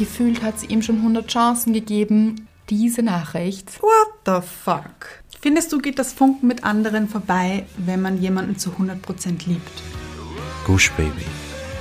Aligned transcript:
Gefühlt 0.00 0.42
hat 0.42 0.58
sie 0.58 0.64
ihm 0.68 0.80
schon 0.80 0.96
100 0.96 1.28
Chancen 1.28 1.74
gegeben. 1.74 2.48
Diese 2.70 3.02
Nachricht. 3.02 3.82
What 3.82 4.08
the 4.24 4.40
fuck? 4.40 5.22
Findest 5.42 5.70
du, 5.74 5.78
geht 5.78 5.98
das 5.98 6.14
Funken 6.14 6.46
mit 6.46 6.64
anderen 6.64 7.06
vorbei, 7.06 7.66
wenn 7.76 8.00
man 8.00 8.18
jemanden 8.18 8.56
zu 8.56 8.70
100% 8.70 9.46
liebt? 9.46 9.82
Gush 10.66 10.90
Baby. 10.92 11.26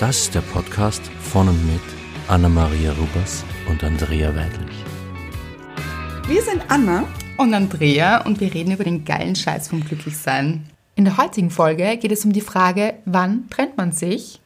Das 0.01 0.23
ist 0.23 0.35
der 0.35 0.41
Podcast 0.41 1.01
von 1.21 1.47
und 1.47 1.65
mit 1.65 1.79
Anna-Maria 2.27 2.91
Rubers 2.91 3.45
und 3.69 3.85
Andrea 3.85 4.35
Weidlich. 4.35 4.83
Wir 6.27 6.41
sind 6.41 6.61
Anna 6.67 7.07
Und 7.37 7.53
Andrea 7.53 8.25
und 8.25 8.41
wir 8.41 8.53
reden 8.53 8.73
über 8.73 8.83
den 8.83 9.05
geilen 9.05 9.37
Scheiß 9.37 9.69
vom 9.69 9.81
Glücklichsein. 9.81 10.65
In 10.95 11.05
der 11.05 11.15
heutigen 11.15 11.51
Folge 11.51 11.95
geht 11.95 12.11
es 12.11 12.25
um 12.25 12.33
die 12.33 12.41
Frage, 12.41 12.95
wann 13.05 13.49
trennt 13.49 13.77
man 13.77 13.93
sich? 13.93 14.41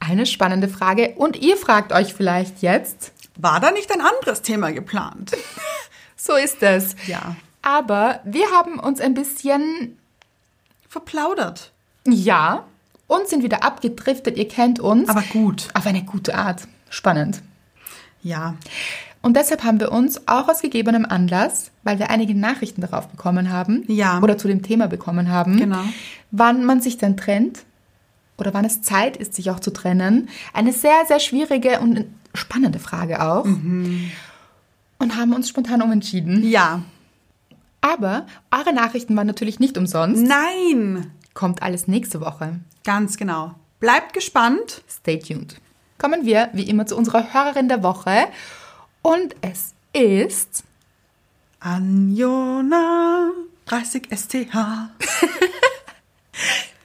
Eine 0.00 0.26
spannende 0.26 0.68
Frage. 0.68 1.14
Und 1.16 1.36
ihr 1.36 1.56
fragt 1.56 1.92
euch 1.92 2.14
vielleicht 2.14 2.62
jetzt, 2.62 3.12
War 3.38 3.60
da 3.60 3.70
nicht 3.70 3.90
ein 3.92 4.00
anderes 4.00 4.42
Thema 4.42 4.72
geplant? 4.72 5.32
so 6.16 6.34
ist 6.34 6.62
es. 6.62 6.94
Ja. 7.06 7.36
Aber 7.62 8.20
wir 8.24 8.46
haben 8.52 8.78
uns 8.78 9.00
ein 9.00 9.14
bisschen, 9.14 9.98
Verplaudert. 10.88 11.72
ja, 12.06 12.64
und 13.08 13.28
sind 13.28 13.42
wieder 13.44 13.62
abgedriftet. 13.62 14.36
Ihr 14.36 14.48
kennt 14.48 14.80
uns. 14.80 15.08
Aber 15.08 15.22
gut. 15.32 15.68
auf 15.74 15.86
eine 15.86 16.02
gute 16.04 16.34
Art. 16.34 16.62
Spannend. 16.90 17.40
Ja. 18.22 18.54
Und 19.22 19.36
deshalb 19.36 19.62
haben 19.64 19.78
wir 19.80 19.92
uns 19.92 20.26
auch 20.26 20.48
aus 20.48 20.60
gegebenem 20.62 21.04
Anlass, 21.04 21.70
weil 21.84 21.98
wir 22.00 22.10
einige 22.10 22.34
Nachrichten 22.34 22.80
darauf 22.80 23.08
bekommen 23.08 23.52
haben 23.52 23.84
Ja. 23.88 24.20
oder 24.20 24.38
zu 24.38 24.48
dem 24.48 24.62
Thema 24.62 24.86
bekommen 24.88 25.30
haben, 25.30 25.56
Genau. 25.56 25.82
wann 26.32 26.64
man 26.64 26.80
sich 26.80 26.98
dann 26.98 27.16
trennt 27.16 27.60
oder 28.38 28.54
wann 28.54 28.64
es 28.64 28.82
Zeit 28.82 29.16
ist, 29.16 29.34
sich 29.34 29.50
auch 29.50 29.60
zu 29.60 29.72
trennen. 29.72 30.28
Eine 30.52 30.72
sehr, 30.72 31.04
sehr 31.06 31.20
schwierige 31.20 31.80
und 31.80 32.04
spannende 32.34 32.78
Frage 32.78 33.22
auch. 33.22 33.44
Mhm. 33.44 34.10
Und 34.98 35.16
haben 35.16 35.32
uns 35.34 35.48
spontan 35.48 35.82
umentschieden. 35.82 36.42
Ja. 36.48 36.82
Aber 37.80 38.26
eure 38.50 38.72
Nachrichten 38.72 39.16
waren 39.16 39.26
natürlich 39.26 39.60
nicht 39.60 39.78
umsonst. 39.78 40.22
Nein. 40.22 41.10
Kommt 41.34 41.62
alles 41.62 41.86
nächste 41.86 42.20
Woche. 42.20 42.60
Ganz 42.84 43.16
genau. 43.16 43.54
Bleibt 43.78 44.14
gespannt. 44.14 44.82
Stay 44.88 45.18
tuned. 45.18 45.60
Kommen 45.98 46.24
wir 46.24 46.50
wie 46.52 46.68
immer 46.68 46.86
zu 46.86 46.96
unserer 46.96 47.32
Hörerin 47.32 47.68
der 47.68 47.82
Woche. 47.82 48.28
Und 49.02 49.36
es 49.40 49.74
ist 49.92 50.64
Anjona 51.60 53.30
30 53.66 54.08
STH. 54.10 54.90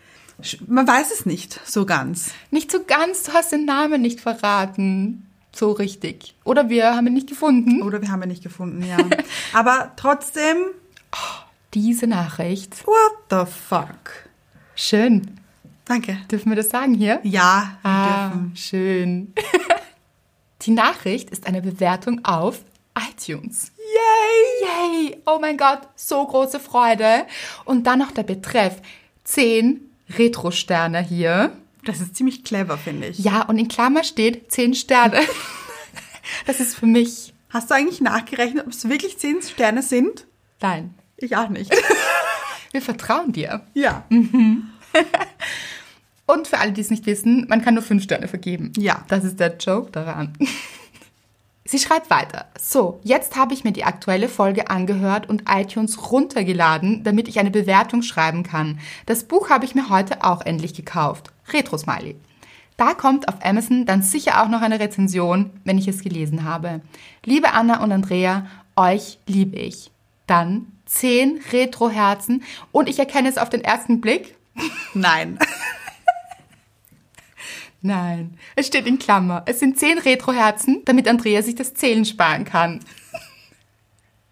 Man 0.67 0.88
weiß 0.88 1.11
es 1.11 1.25
nicht 1.25 1.59
so 1.67 1.86
ganz. 1.86 2.31
Nicht 2.50 2.72
so 2.72 2.84
ganz, 2.84 3.23
du 3.23 3.34
hast 3.34 3.52
den 3.52 3.66
Namen 3.66 4.02
nicht 4.02 4.20
verraten. 4.22 5.28
So 5.53 5.72
richtig. 5.72 6.34
Oder 6.45 6.70
wir 6.70 6.95
haben 6.95 7.08
ihn 7.08 7.14
nicht 7.14 7.28
gefunden. 7.28 7.81
Oder 7.81 8.02
wir 8.02 8.09
haben 8.11 8.22
ihn 8.23 8.30
nicht 8.30 8.44
gefunden, 8.44 8.84
ja. 8.84 8.97
Aber 9.53 9.92
trotzdem, 9.97 10.58
Diese 11.73 12.08
Nachricht. 12.08 12.86
what 12.88 13.12
the 13.30 13.52
fuck? 13.52 14.30
Schön. 14.75 15.38
Danke. 15.86 16.17
Dürfen 16.31 16.50
wir 16.52 16.56
das 16.56 16.69
sagen 16.69 16.94
hier? 16.94 17.19
Ja, 17.23 17.78
wir 17.81 17.89
Ah, 17.92 18.28
dürfen. 18.30 18.56
schön. 18.56 19.34
Die 20.62 20.72
Nachricht 20.72 21.30
ist 21.31 21.47
eine 21.47 21.62
Bewertung 21.62 22.23
auf 22.23 22.62
iTunes. 22.97 23.72
Yay! 23.78 25.09
Yay! 25.09 25.22
Oh 25.25 25.39
mein 25.42 25.58
Gott, 25.58 25.81
so 25.95 26.25
große 26.25 26.59
Freude. 26.59 27.25
Und 27.66 27.88
dann 27.88 28.00
noch 28.00 28.12
der 28.12 28.23
Betreff. 28.23 28.81
10 29.23 29.81
Retro-Sterne 30.17 31.01
hier. 31.01 31.51
Das 31.85 31.99
ist 31.99 32.15
ziemlich 32.15 32.43
clever, 32.43 32.77
finde 32.77 33.07
ich. 33.07 33.19
Ja, 33.19 33.43
und 33.43 33.57
in 33.57 33.67
Klammer 33.67 34.03
steht 34.03 34.51
10 34.51 34.73
Sterne. 34.75 35.19
Das 36.45 36.59
ist 36.59 36.75
für 36.75 36.85
mich. 36.85 37.33
Hast 37.49 37.72
du 37.72 37.75
eigentlich 37.75 37.99
nachgerechnet, 37.99 38.66
ob 38.67 38.71
es 38.71 38.88
wirklich 38.88 39.17
10 39.17 39.41
Sterne 39.41 39.81
sind? 39.81 40.27
Nein. 40.61 40.94
Ich 41.17 41.35
auch 41.35 41.50
nicht. 41.50 41.71
Wir 42.71 42.81
vertrauen 42.81 43.31
dir. 43.31 43.66
ja. 43.73 44.05
Und 46.27 46.47
für 46.47 46.59
alle, 46.59 46.71
die 46.71 46.81
es 46.81 46.89
nicht 46.91 47.07
wissen, 47.07 47.47
man 47.50 47.61
kann 47.63 47.73
nur 47.73 47.83
fünf 47.83 48.03
Sterne 48.03 48.27
vergeben. 48.27 48.71
Ja. 48.77 49.03
Das 49.09 49.23
ist 49.25 49.39
der 49.39 49.57
Joke 49.57 49.91
daran. 49.91 50.38
Sie 51.71 51.79
schreibt 51.79 52.09
weiter. 52.09 52.47
So, 52.59 52.99
jetzt 53.01 53.37
habe 53.37 53.53
ich 53.53 53.63
mir 53.63 53.71
die 53.71 53.85
aktuelle 53.85 54.27
Folge 54.27 54.69
angehört 54.69 55.29
und 55.29 55.43
iTunes 55.47 56.11
runtergeladen, 56.11 57.05
damit 57.05 57.29
ich 57.29 57.39
eine 57.39 57.49
Bewertung 57.49 58.01
schreiben 58.01 58.43
kann. 58.43 58.81
Das 59.05 59.23
Buch 59.23 59.49
habe 59.49 59.63
ich 59.63 59.73
mir 59.73 59.87
heute 59.87 60.25
auch 60.25 60.41
endlich 60.41 60.73
gekauft. 60.73 61.31
Retro 61.53 61.77
Smiley. 61.77 62.17
Da 62.75 62.93
kommt 62.93 63.29
auf 63.29 63.35
Amazon 63.41 63.85
dann 63.85 64.01
sicher 64.01 64.43
auch 64.43 64.49
noch 64.49 64.61
eine 64.61 64.81
Rezension, 64.81 65.49
wenn 65.63 65.77
ich 65.77 65.87
es 65.87 66.03
gelesen 66.03 66.43
habe. 66.43 66.81
Liebe 67.23 67.53
Anna 67.53 67.81
und 67.81 67.93
Andrea, 67.93 68.47
euch 68.75 69.19
liebe 69.25 69.55
ich. 69.55 69.91
Dann 70.27 70.73
10 70.88 71.39
Retro-Herzen 71.53 72.43
und 72.73 72.89
ich 72.89 72.99
erkenne 72.99 73.29
es 73.29 73.38
auf 73.38 73.47
den 73.47 73.63
ersten 73.63 74.01
Blick. 74.01 74.35
Nein. 74.93 75.39
Nein, 77.81 78.38
es 78.56 78.68
steht 78.68 78.86
in 78.86 79.00
Klammer. 79.00 79.44
Es 79.47 79.59
sind 79.59 79.78
zehn 79.78 79.97
Retroherzen, 79.97 80.81
damit 80.86 81.08
Andrea 81.08 81.42
sich 81.42 81.56
das 81.56 81.74
Zählen 81.74 82.06
sparen 82.06 82.46
kann. 82.46 82.80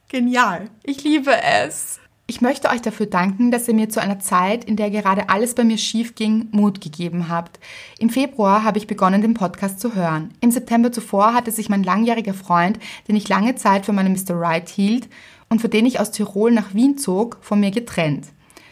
Genial. 0.08 0.70
Ich 0.84 1.04
liebe 1.04 1.32
es. 1.42 2.00
Ich 2.30 2.42
möchte 2.42 2.70
euch 2.70 2.82
dafür 2.82 3.08
danken, 3.08 3.50
dass 3.50 3.68
ihr 3.68 3.74
mir 3.74 3.90
zu 3.90 4.00
einer 4.00 4.20
Zeit, 4.20 4.64
in 4.64 4.76
der 4.76 4.92
gerade 4.92 5.30
alles 5.30 5.56
bei 5.56 5.64
mir 5.64 5.80
schief 5.80 6.14
ging, 6.14 6.48
Mut 6.52 6.80
gegeben 6.80 7.28
habt. 7.28 7.60
Im 7.98 8.12
Februar 8.12 8.64
habe 8.64 8.78
ich 8.78 8.86
begonnen, 8.86 9.24
den 9.24 9.34
Podcast 9.34 9.80
zu 9.80 9.96
hören. 9.96 10.32
Im 10.40 10.52
September 10.52 10.92
zuvor 10.92 11.34
hatte 11.34 11.52
sich 11.52 11.70
mein 11.70 11.82
langjähriger 11.82 12.36
Freund, 12.36 12.78
den 13.08 13.16
ich 13.16 13.30
lange 13.30 13.56
Zeit 13.56 13.88
für 13.88 13.94
meinen 13.94 14.14
Mr. 14.14 14.36
Right 14.36 14.70
hielt 14.70 15.10
und 15.50 15.60
für 15.60 15.70
den 15.70 15.88
ich 15.88 16.00
aus 16.00 16.12
Tirol 16.12 16.52
nach 16.52 16.76
Wien 16.76 17.00
zog, 17.00 17.40
von 17.42 17.60
mir 17.60 17.72
getrennt. 17.72 18.28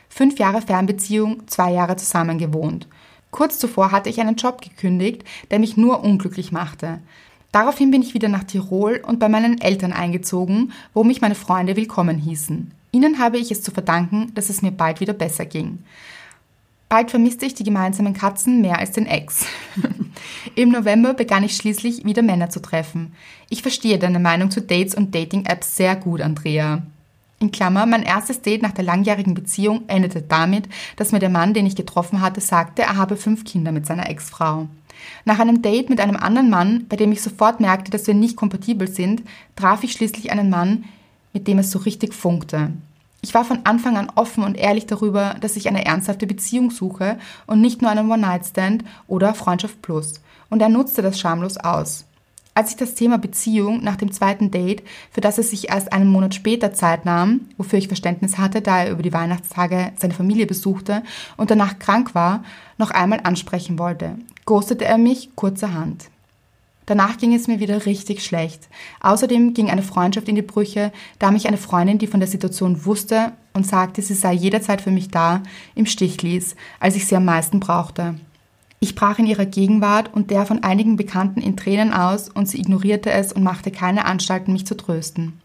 Fünf 0.08 0.38
Jahre 0.38 0.62
Fernbeziehung, 0.62 1.48
zwei 1.48 1.72
Jahre 1.72 1.96
zusammen 1.96 2.38
gewohnt. 2.38 2.88
Kurz 3.32 3.60
zuvor 3.60 3.92
hatte 3.92 4.10
ich 4.10 4.20
einen 4.20 4.36
Job 4.36 4.62
gekündigt, 4.62 5.24
der 5.52 5.60
mich 5.60 5.78
nur 5.78 6.04
unglücklich 6.04 6.52
machte. 6.52 7.00
Daraufhin 7.52 7.92
bin 7.92 8.02
ich 8.02 8.14
wieder 8.14 8.30
nach 8.30 8.44
Tirol 8.44 9.02
und 9.06 9.20
bei 9.20 9.30
meinen 9.30 9.60
Eltern 9.62 9.94
eingezogen, 9.94 10.72
wo 10.94 11.04
mich 11.04 11.22
meine 11.22 11.36
Freunde 11.36 11.76
willkommen 11.76 12.18
hießen. 12.18 12.72
Ihnen 12.92 13.20
habe 13.20 13.38
ich 13.38 13.52
es 13.52 13.62
zu 13.62 13.72
verdanken, 13.72 14.32
dass 14.34 14.50
es 14.50 14.62
mir 14.62 14.72
bald 14.72 15.00
wieder 15.00 15.14
besser 15.14 15.46
ging. 15.46 15.80
Bald 16.90 17.12
vermisste 17.12 17.46
ich 17.46 17.54
die 17.54 17.66
gemeinsamen 17.66 18.14
Katzen 18.14 18.62
mehr 18.62 18.80
als 18.80 18.92
den 18.92 19.08
Ex. 19.08 19.46
Im 20.56 20.70
November 20.70 21.14
begann 21.14 21.44
ich 21.44 21.56
schließlich 21.56 22.06
wieder 22.06 22.22
Männer 22.22 22.50
zu 22.50 22.62
treffen. 22.62 23.14
Ich 23.50 23.62
verstehe 23.62 24.00
deine 24.00 24.20
Meinung 24.20 24.52
zu 24.52 24.62
Dates 24.62 24.96
und 24.96 25.14
Dating-Apps 25.14 25.76
sehr 25.76 25.98
gut, 25.98 26.22
Andrea. 26.22 26.84
In 27.40 27.52
Klammer, 27.52 27.86
mein 27.86 28.02
erstes 28.02 28.42
Date 28.42 28.64
nach 28.64 28.72
der 28.72 28.84
langjährigen 28.84 29.36
Beziehung 29.36 29.84
endete 29.88 30.24
damit, 30.24 30.68
dass 30.96 31.12
mir 31.12 31.20
der 31.20 31.30
Mann, 31.30 31.54
den 31.54 31.68
ich 31.68 31.76
getroffen 31.76 32.22
hatte, 32.22 32.42
sagte, 32.42 32.82
er 32.82 32.98
habe 32.98 33.16
fünf 33.16 33.46
Kinder 33.46 33.72
mit 33.72 33.86
seiner 33.86 34.10
Ex-Frau. 34.10 34.68
Nach 35.24 35.38
einem 35.38 35.62
Date 35.62 35.92
mit 35.92 36.00
einem 36.00 36.18
anderen 36.18 36.50
Mann, 36.50 36.86
bei 36.90 36.96
dem 36.96 37.12
ich 37.12 37.22
sofort 37.22 37.60
merkte, 37.60 37.92
dass 37.92 38.08
wir 38.08 38.16
nicht 38.16 38.36
kompatibel 38.36 38.88
sind, 38.88 39.22
traf 39.56 39.84
ich 39.84 39.92
schließlich 39.92 40.32
einen 40.32 40.50
Mann, 40.50 40.86
mit 41.32 41.48
dem 41.48 41.60
es 41.60 41.70
so 41.70 41.78
richtig 41.78 42.16
funkte. 42.16 42.72
Ich 43.22 43.36
war 43.36 43.46
von 43.46 43.60
Anfang 43.66 43.98
an 43.98 44.12
offen 44.16 44.44
und 44.44 44.58
ehrlich 44.58 44.88
darüber, 44.88 45.36
dass 45.40 45.58
ich 45.58 45.68
eine 45.68 45.86
ernsthafte 45.86 46.26
Beziehung 46.26 46.72
suche 46.72 47.20
und 47.46 47.62
nicht 47.62 47.84
nur 47.84 47.92
einen 47.92 48.10
One-Night-Stand 48.10 48.84
oder 49.08 49.36
Freundschaft 49.36 49.84
Plus. 49.84 50.22
Und 50.50 50.60
er 50.62 50.70
nutzte 50.70 51.04
das 51.04 51.20
schamlos 51.20 51.58
aus. 51.58 52.07
Als 52.58 52.72
ich 52.72 52.76
das 52.76 52.96
Thema 52.96 53.20
Beziehung 53.20 53.84
nach 53.84 53.98
dem 53.98 54.12
zweiten 54.12 54.50
Date, 54.50 54.82
für 55.12 55.22
das 55.22 55.38
er 55.38 55.44
sich 55.44 55.70
erst 55.70 55.94
einen 55.94 56.10
Monat 56.10 56.34
später 56.34 56.74
Zeit 56.74 57.06
nahm, 57.06 57.42
wofür 57.56 57.78
ich 57.78 57.88
Verständnis 57.88 58.40
hatte, 58.40 58.64
da 58.64 58.82
er 58.82 58.90
über 58.90 59.04
die 59.04 59.14
Weihnachtstage 59.14 59.92
seine 59.96 60.16
Familie 60.16 60.48
besuchte 60.48 61.04
und 61.38 61.52
danach 61.52 61.78
krank 61.78 62.16
war, 62.16 62.44
noch 62.80 62.90
einmal 62.90 63.20
ansprechen 63.22 63.78
wollte, 63.78 64.18
ghostete 64.46 64.86
er 64.86 64.98
mich 64.98 65.36
kurzerhand. 65.36 66.06
Danach 66.88 67.20
ging 67.20 67.36
es 67.36 67.48
mir 67.48 67.60
wieder 67.60 67.86
richtig 67.86 68.24
schlecht. 68.24 68.70
Außerdem 69.02 69.54
ging 69.54 69.70
eine 69.70 69.84
Freundschaft 69.84 70.28
in 70.28 70.34
die 70.34 70.42
Brüche, 70.42 70.92
da 71.20 71.30
mich 71.30 71.48
eine 71.48 71.58
Freundin, 71.58 72.00
die 72.00 72.08
von 72.08 72.22
der 72.22 72.30
Situation 72.30 72.86
wusste 72.86 73.34
und 73.54 73.68
sagte, 73.68 74.02
sie 74.02 74.16
sei 74.16 74.34
jederzeit 74.34 74.82
für 74.82 74.90
mich 74.90 75.12
da, 75.12 75.44
im 75.76 75.86
Stich 75.86 76.24
ließ, 76.24 76.56
als 76.80 76.96
ich 76.96 77.06
sie 77.06 77.18
am 77.18 77.26
meisten 77.26 77.60
brauchte. 77.60 78.16
Ich 78.80 78.94
brach 78.94 79.18
in 79.18 79.26
ihrer 79.26 79.46
Gegenwart 79.46 80.14
und 80.14 80.30
der 80.30 80.46
von 80.46 80.64
einigen 80.64 80.98
Bekannten 80.98 81.42
in 81.42 81.58
Tränen 81.58 81.94
aus 81.94 82.30
und 82.30 82.48
sie 82.48 82.60
ignorierte 82.60 83.10
es 83.10 83.34
und 83.34 83.44
machte 83.44 83.72
keine 83.72 84.06
Anstalten, 84.06 84.54
mich 84.54 84.68
zu 84.68 84.78
trösten. 84.78 85.42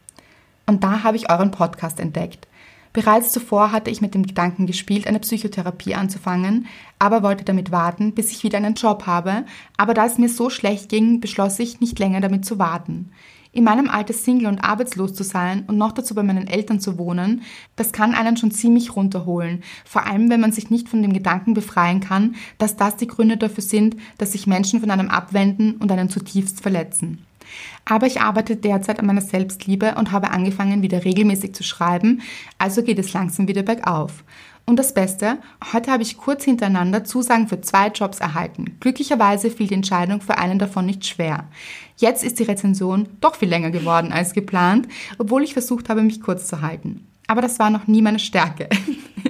Und 0.67 0.85
da 0.85 1.03
habe 1.03 1.17
ich 1.17 1.31
euren 1.31 1.51
Podcast 1.51 1.99
entdeckt. 1.99 2.47
Bereits 2.93 3.33
zuvor 3.33 3.73
hatte 3.73 3.91
ich 3.91 4.03
mit 4.03 4.15
dem 4.15 4.27
Gedanken 4.27 4.67
gespielt, 4.67 5.07
eine 5.07 5.19
Psychotherapie 5.19 5.95
anzufangen, 5.95 6.67
aber 6.99 7.23
wollte 7.23 7.45
damit 7.45 7.73
warten, 7.73 8.13
bis 8.13 8.31
ich 8.33 8.45
wieder 8.45 8.59
einen 8.59 8.75
Job 8.75 9.07
habe, 9.07 9.45
aber 9.79 9.95
da 9.95 10.05
es 10.05 10.19
mir 10.19 10.29
so 10.29 10.51
schlecht 10.51 10.91
ging, 10.91 11.21
beschloss 11.21 11.59
ich, 11.59 11.81
nicht 11.81 11.99
länger 11.99 12.21
damit 12.21 12.45
zu 12.45 12.59
warten. 12.59 13.11
In 13.55 13.65
meinem 13.65 13.91
Alter 13.91 14.15
Single 14.15 14.47
und 14.47 14.65
arbeitslos 14.65 15.13
zu 15.13 15.25
sein 15.25 15.65
und 15.67 15.77
noch 15.77 15.93
dazu 15.93 16.15
bei 16.15 16.23
meinen 16.23 16.47
Eltern 16.47 16.81
zu 16.81 16.97
wohnen, 16.97 17.43
das 17.77 17.93
kann 17.93 18.15
einen 18.15 18.39
schon 18.39 18.51
ziemlich 18.51 18.97
runterholen. 18.97 19.63
Vor 19.85 20.07
allem, 20.07 20.31
wenn 20.31 20.41
man 20.41 20.53
sich 20.53 20.71
nicht 20.71 20.89
von 20.89 21.03
dem 21.03 21.13
Gedanken 21.13 21.53
befreien 21.53 22.01
kann, 22.01 22.35
dass 22.57 22.77
das 22.77 22.97
die 22.97 23.07
Gründe 23.07 23.37
dafür 23.37 23.63
sind, 23.63 23.97
dass 24.17 24.33
sich 24.33 24.47
Menschen 24.47 24.81
von 24.81 24.91
einem 24.91 25.11
abwenden 25.11 25.77
und 25.77 25.93
einen 25.93 26.09
zutiefst 26.09 26.63
verletzen. 26.63 27.27
Aber 27.85 28.07
ich 28.07 28.23
arbeite 28.23 28.57
derzeit 28.57 28.99
an 28.99 29.07
meiner 29.07 29.21
Selbstliebe 29.21 29.97
und 29.97 30.13
habe 30.13 30.31
angefangen, 30.31 30.81
wieder 30.81 31.05
regelmäßig 31.05 31.55
zu 31.55 31.63
schreiben, 31.63 32.23
also 32.57 32.83
geht 32.83 32.99
es 32.99 33.13
langsam 33.13 33.49
wieder 33.49 33.63
bergauf. 33.63 34.25
Und 34.65 34.79
das 34.79 34.95
Beste, 34.95 35.39
heute 35.73 35.91
habe 35.91 36.03
ich 36.03 36.17
kurz 36.17 36.45
hintereinander 36.45 37.05
Zusagen 37.05 37.49
für 37.49 37.61
zwei 37.61 37.89
Jobs 37.89 38.21
erhalten. 38.21 38.77
Glücklicherweise 38.81 39.51
fiel 39.51 39.67
die 39.67 39.75
Entscheidung 39.75 40.21
für 40.21 40.39
einen 40.39 40.59
davon 40.59 40.87
nicht 40.87 41.05
schwer. 41.05 41.49
Jetzt 41.97 42.23
ist 42.23 42.39
die 42.39 42.45
Rezension 42.45 43.09
doch 43.21 43.35
viel 43.35 43.49
länger 43.49 43.71
geworden 43.71 44.13
als 44.13 44.35
geplant, 44.35 44.89
obwohl 45.19 45.43
ich 45.43 45.53
versucht 45.53 45.89
habe, 45.89 46.03
mich 46.03 46.21
kurz 46.21 46.47
zu 46.47 46.63
halten. 46.63 47.07
Aber 47.27 47.43
das 47.43 47.59
war 47.59 47.71
noch 47.71 47.87
nie 47.87 48.03
meine 48.03 48.19
Stärke. 48.19 48.69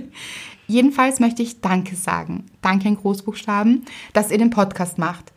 Jedenfalls 0.67 1.21
möchte 1.21 1.43
ich 1.43 1.61
Danke 1.61 1.97
sagen. 1.97 2.47
Danke 2.61 2.89
in 2.89 2.97
Großbuchstaben, 2.97 3.85
dass 4.13 4.31
ihr 4.31 4.39
den 4.39 4.51
Podcast 4.51 4.99
macht. 4.99 5.33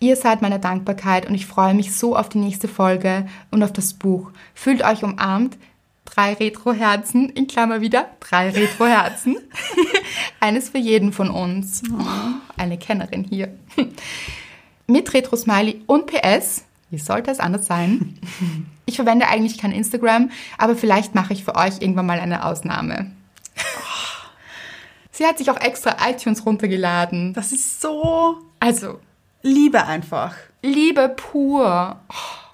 Ihr 0.00 0.14
seid 0.14 0.42
meine 0.42 0.60
Dankbarkeit 0.60 1.28
und 1.28 1.34
ich 1.34 1.46
freue 1.46 1.74
mich 1.74 1.96
so 1.96 2.16
auf 2.16 2.28
die 2.28 2.38
nächste 2.38 2.68
Folge 2.68 3.26
und 3.50 3.64
auf 3.64 3.72
das 3.72 3.94
Buch. 3.94 4.30
Fühlt 4.54 4.84
euch 4.84 5.02
umarmt, 5.02 5.58
drei 6.08 6.34
Retro-Herzen, 6.34 7.30
in 7.30 7.46
Klammer 7.46 7.80
wieder, 7.80 8.08
drei 8.20 8.50
Retro-Herzen. 8.50 9.36
Eines 10.40 10.70
für 10.70 10.78
jeden 10.78 11.12
von 11.12 11.30
uns. 11.30 11.82
Oh, 11.92 12.04
eine 12.56 12.78
Kennerin 12.78 13.24
hier. 13.24 13.48
Mit 14.86 15.12
Retro-Smiley 15.12 15.82
und 15.86 16.06
PS. 16.06 16.64
Wie 16.90 16.98
sollte 16.98 17.30
es 17.30 17.40
anders 17.40 17.66
sein? 17.66 18.18
Ich 18.88 18.96
verwende 18.96 19.28
eigentlich 19.28 19.58
kein 19.58 19.72
Instagram, 19.72 20.30
aber 20.56 20.74
vielleicht 20.74 21.14
mache 21.14 21.34
ich 21.34 21.44
für 21.44 21.54
euch 21.56 21.82
irgendwann 21.82 22.06
mal 22.06 22.20
eine 22.20 22.46
Ausnahme. 22.46 23.10
Sie 25.10 25.26
hat 25.26 25.36
sich 25.36 25.50
auch 25.50 25.60
extra 25.60 26.08
iTunes 26.08 26.46
runtergeladen. 26.46 27.34
Das 27.34 27.52
ist 27.52 27.82
so. 27.82 28.38
Also. 28.60 28.98
Liebe 29.42 29.84
einfach. 29.84 30.34
Liebe 30.62 31.10
pur. 31.10 32.00
Oh. 32.08 32.47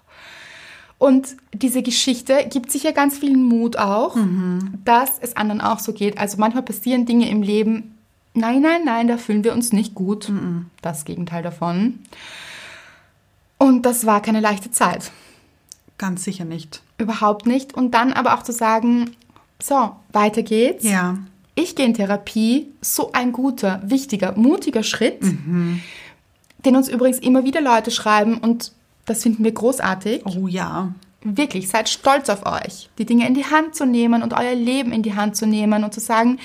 Und 1.04 1.36
diese 1.52 1.82
Geschichte 1.82 2.46
gibt 2.50 2.72
sicher 2.72 2.92
ganz 2.92 3.18
viel 3.18 3.36
Mut 3.36 3.76
auch, 3.76 4.16
mhm. 4.16 4.78
dass 4.86 5.18
es 5.20 5.36
anderen 5.36 5.60
auch 5.60 5.78
so 5.78 5.92
geht. 5.92 6.16
Also 6.16 6.38
manchmal 6.38 6.62
passieren 6.62 7.04
Dinge 7.04 7.28
im 7.28 7.42
Leben, 7.42 7.94
nein, 8.32 8.62
nein, 8.62 8.86
nein, 8.86 9.06
da 9.06 9.18
fühlen 9.18 9.44
wir 9.44 9.52
uns 9.52 9.70
nicht 9.70 9.94
gut. 9.94 10.30
Mhm. 10.30 10.70
Das 10.80 11.04
Gegenteil 11.04 11.42
davon. 11.42 11.98
Und 13.58 13.82
das 13.84 14.06
war 14.06 14.22
keine 14.22 14.40
leichte 14.40 14.70
Zeit. 14.70 15.12
Ganz 15.98 16.24
sicher 16.24 16.46
nicht. 16.46 16.80
Überhaupt 16.96 17.44
nicht. 17.44 17.74
Und 17.74 17.92
dann 17.92 18.14
aber 18.14 18.32
auch 18.32 18.42
zu 18.42 18.52
sagen, 18.52 19.10
so, 19.62 19.90
weiter 20.10 20.42
geht's. 20.42 20.84
Ja. 20.84 21.18
Ich 21.54 21.76
gehe 21.76 21.84
in 21.84 21.92
Therapie, 21.92 22.68
so 22.80 23.12
ein 23.12 23.32
guter, 23.32 23.82
wichtiger, 23.84 24.32
mutiger 24.38 24.82
Schritt, 24.82 25.22
mhm. 25.22 25.82
den 26.64 26.76
uns 26.76 26.88
übrigens 26.88 27.18
immer 27.18 27.44
wieder 27.44 27.60
Leute 27.60 27.90
schreiben 27.90 28.38
und 28.38 28.72
das 29.06 29.22
finden 29.22 29.44
wir 29.44 29.52
großartig. 29.52 30.24
Oh 30.24 30.46
ja. 30.46 30.92
Wirklich, 31.22 31.68
seid 31.68 31.88
stolz 31.88 32.28
auf 32.28 32.44
euch, 32.44 32.90
die 32.98 33.06
Dinge 33.06 33.26
in 33.26 33.34
die 33.34 33.46
Hand 33.46 33.74
zu 33.74 33.86
nehmen 33.86 34.22
und 34.22 34.34
euer 34.34 34.54
Leben 34.54 34.92
in 34.92 35.02
die 35.02 35.14
Hand 35.14 35.36
zu 35.36 35.46
nehmen 35.46 35.82
und 35.82 35.94
zu 35.94 36.00
sagen, 36.00 36.38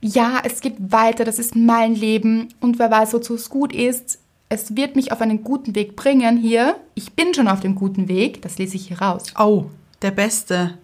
ja, 0.00 0.40
es 0.44 0.60
geht 0.60 0.74
weiter, 0.78 1.24
das 1.24 1.38
ist 1.38 1.54
mein 1.54 1.94
Leben 1.94 2.48
und 2.60 2.78
wer 2.78 2.90
weiß, 2.90 3.12
wozu 3.14 3.34
es 3.34 3.48
gut 3.50 3.72
ist, 3.72 4.18
es 4.48 4.76
wird 4.76 4.96
mich 4.96 5.12
auf 5.12 5.20
einen 5.20 5.42
guten 5.42 5.74
Weg 5.74 5.96
bringen 5.96 6.36
hier. 6.36 6.76
Ich 6.94 7.12
bin 7.14 7.34
schon 7.34 7.48
auf 7.48 7.60
dem 7.60 7.74
guten 7.74 8.08
Weg, 8.08 8.42
das 8.42 8.58
lese 8.58 8.76
ich 8.76 8.88
hier 8.88 9.00
raus. 9.00 9.24
Oh, 9.38 9.66
der 10.02 10.12
Beste. 10.12 10.78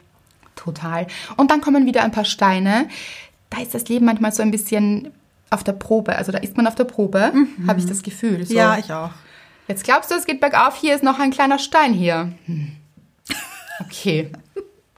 Total. 0.56 1.06
Und 1.36 1.50
dann 1.50 1.60
kommen 1.60 1.86
wieder 1.86 2.02
ein 2.02 2.10
paar 2.10 2.24
Steine. 2.24 2.88
Da 3.50 3.60
ist 3.60 3.74
das 3.74 3.88
Leben 3.88 4.06
manchmal 4.06 4.32
so 4.32 4.42
ein 4.42 4.50
bisschen 4.50 5.12
auf 5.50 5.64
der 5.64 5.72
Probe. 5.72 6.16
Also 6.16 6.32
da 6.32 6.38
ist 6.38 6.56
man 6.56 6.66
auf 6.66 6.74
der 6.74 6.84
Probe, 6.84 7.32
mhm. 7.34 7.66
habe 7.68 7.78
ich 7.78 7.86
das 7.86 8.02
Gefühl. 8.02 8.44
So. 8.46 8.54
Ja, 8.54 8.78
ich 8.78 8.92
auch. 8.92 9.10
Jetzt 9.68 9.84
glaubst 9.84 10.10
du, 10.10 10.14
es 10.14 10.26
geht 10.26 10.40
bergauf, 10.40 10.76
hier 10.76 10.94
ist 10.94 11.04
noch 11.04 11.18
ein 11.18 11.30
kleiner 11.30 11.58
Stein 11.58 11.92
hier. 11.92 12.32
Hm. 12.46 12.72
Okay. 13.80 14.30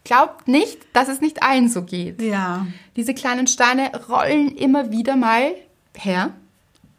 Glaubt 0.05 0.49
nicht, 0.49 0.79
dass 0.93 1.09
es 1.09 1.21
nicht 1.21 1.43
allen 1.43 1.69
so 1.69 1.83
geht. 1.83 2.21
Ja. 2.21 2.67
Diese 2.97 3.15
kleinen 3.15 3.47
Steine 3.47 3.91
rollen 4.09 4.55
immer 4.55 4.91
wieder 4.91 5.17
mal 5.17 5.55
her, 5.97 6.35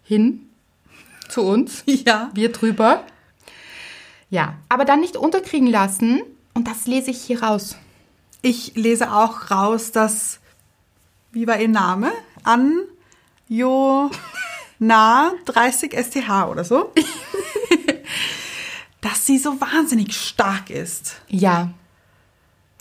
hin, 0.03 0.49
zu 1.29 1.41
uns. 1.41 1.83
Ja. 2.05 2.31
Wir 2.33 2.51
drüber. 2.51 3.03
Ja, 4.29 4.55
aber 4.69 4.85
dann 4.85 5.01
nicht 5.01 5.17
unterkriegen 5.17 5.67
lassen. 5.67 6.21
Und 6.53 6.67
das 6.67 6.87
lese 6.87 7.11
ich 7.11 7.21
hier 7.21 7.43
raus. 7.43 7.75
Ich 8.41 8.75
lese 8.75 9.11
auch 9.11 9.51
raus, 9.51 9.91
dass, 9.91 10.39
wie 11.31 11.47
war 11.47 11.59
ihr 11.59 11.67
Name? 11.67 12.11
An 12.43 12.79
Jo 13.47 14.09
Na 14.79 15.31
30 15.45 15.93
STH 15.93 16.47
oder 16.49 16.63
so. 16.63 16.91
dass 19.05 19.27
sie 19.27 19.37
so 19.37 19.61
wahnsinnig 19.61 20.17
stark 20.17 20.71
ist. 20.71 21.21
Ja. 21.27 21.69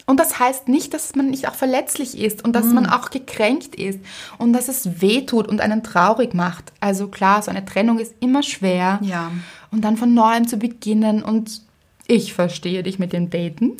Und 0.06 0.19
das 0.19 0.38
heißt 0.38 0.69
nicht, 0.69 0.94
dass 0.94 1.15
man 1.15 1.29
nicht 1.29 1.49
auch 1.49 1.55
verletzlich 1.55 2.19
ist 2.19 2.43
und 2.43 2.55
dass 2.55 2.65
mm. 2.65 2.75
man 2.75 2.87
auch 2.87 3.11
gekränkt 3.11 3.75
ist 3.75 4.00
und 4.38 4.55
dass 4.55 4.69
es 4.69 5.03
weh 5.03 5.26
tut 5.26 5.47
und 5.47 5.61
einen 5.61 5.82
traurig 5.82 6.32
macht. 6.32 6.73
Also 6.81 7.09
klar, 7.09 7.43
so 7.43 7.50
eine 7.50 7.67
Trennung 7.67 7.99
ist 7.99 8.15
immer 8.21 8.43
schwer. 8.43 9.00
Ja. 9.03 9.32
Und 9.71 9.82
dann 9.82 9.99
von 9.99 10.15
neuem 10.15 10.49
zu 10.49 10.56
beginnen 10.56 11.23
und 11.23 11.61
ich 12.06 12.32
verstehe 12.32 12.82
dich 12.82 12.99
mit 12.99 13.12
dem 13.12 13.29
Daten. 13.29 13.76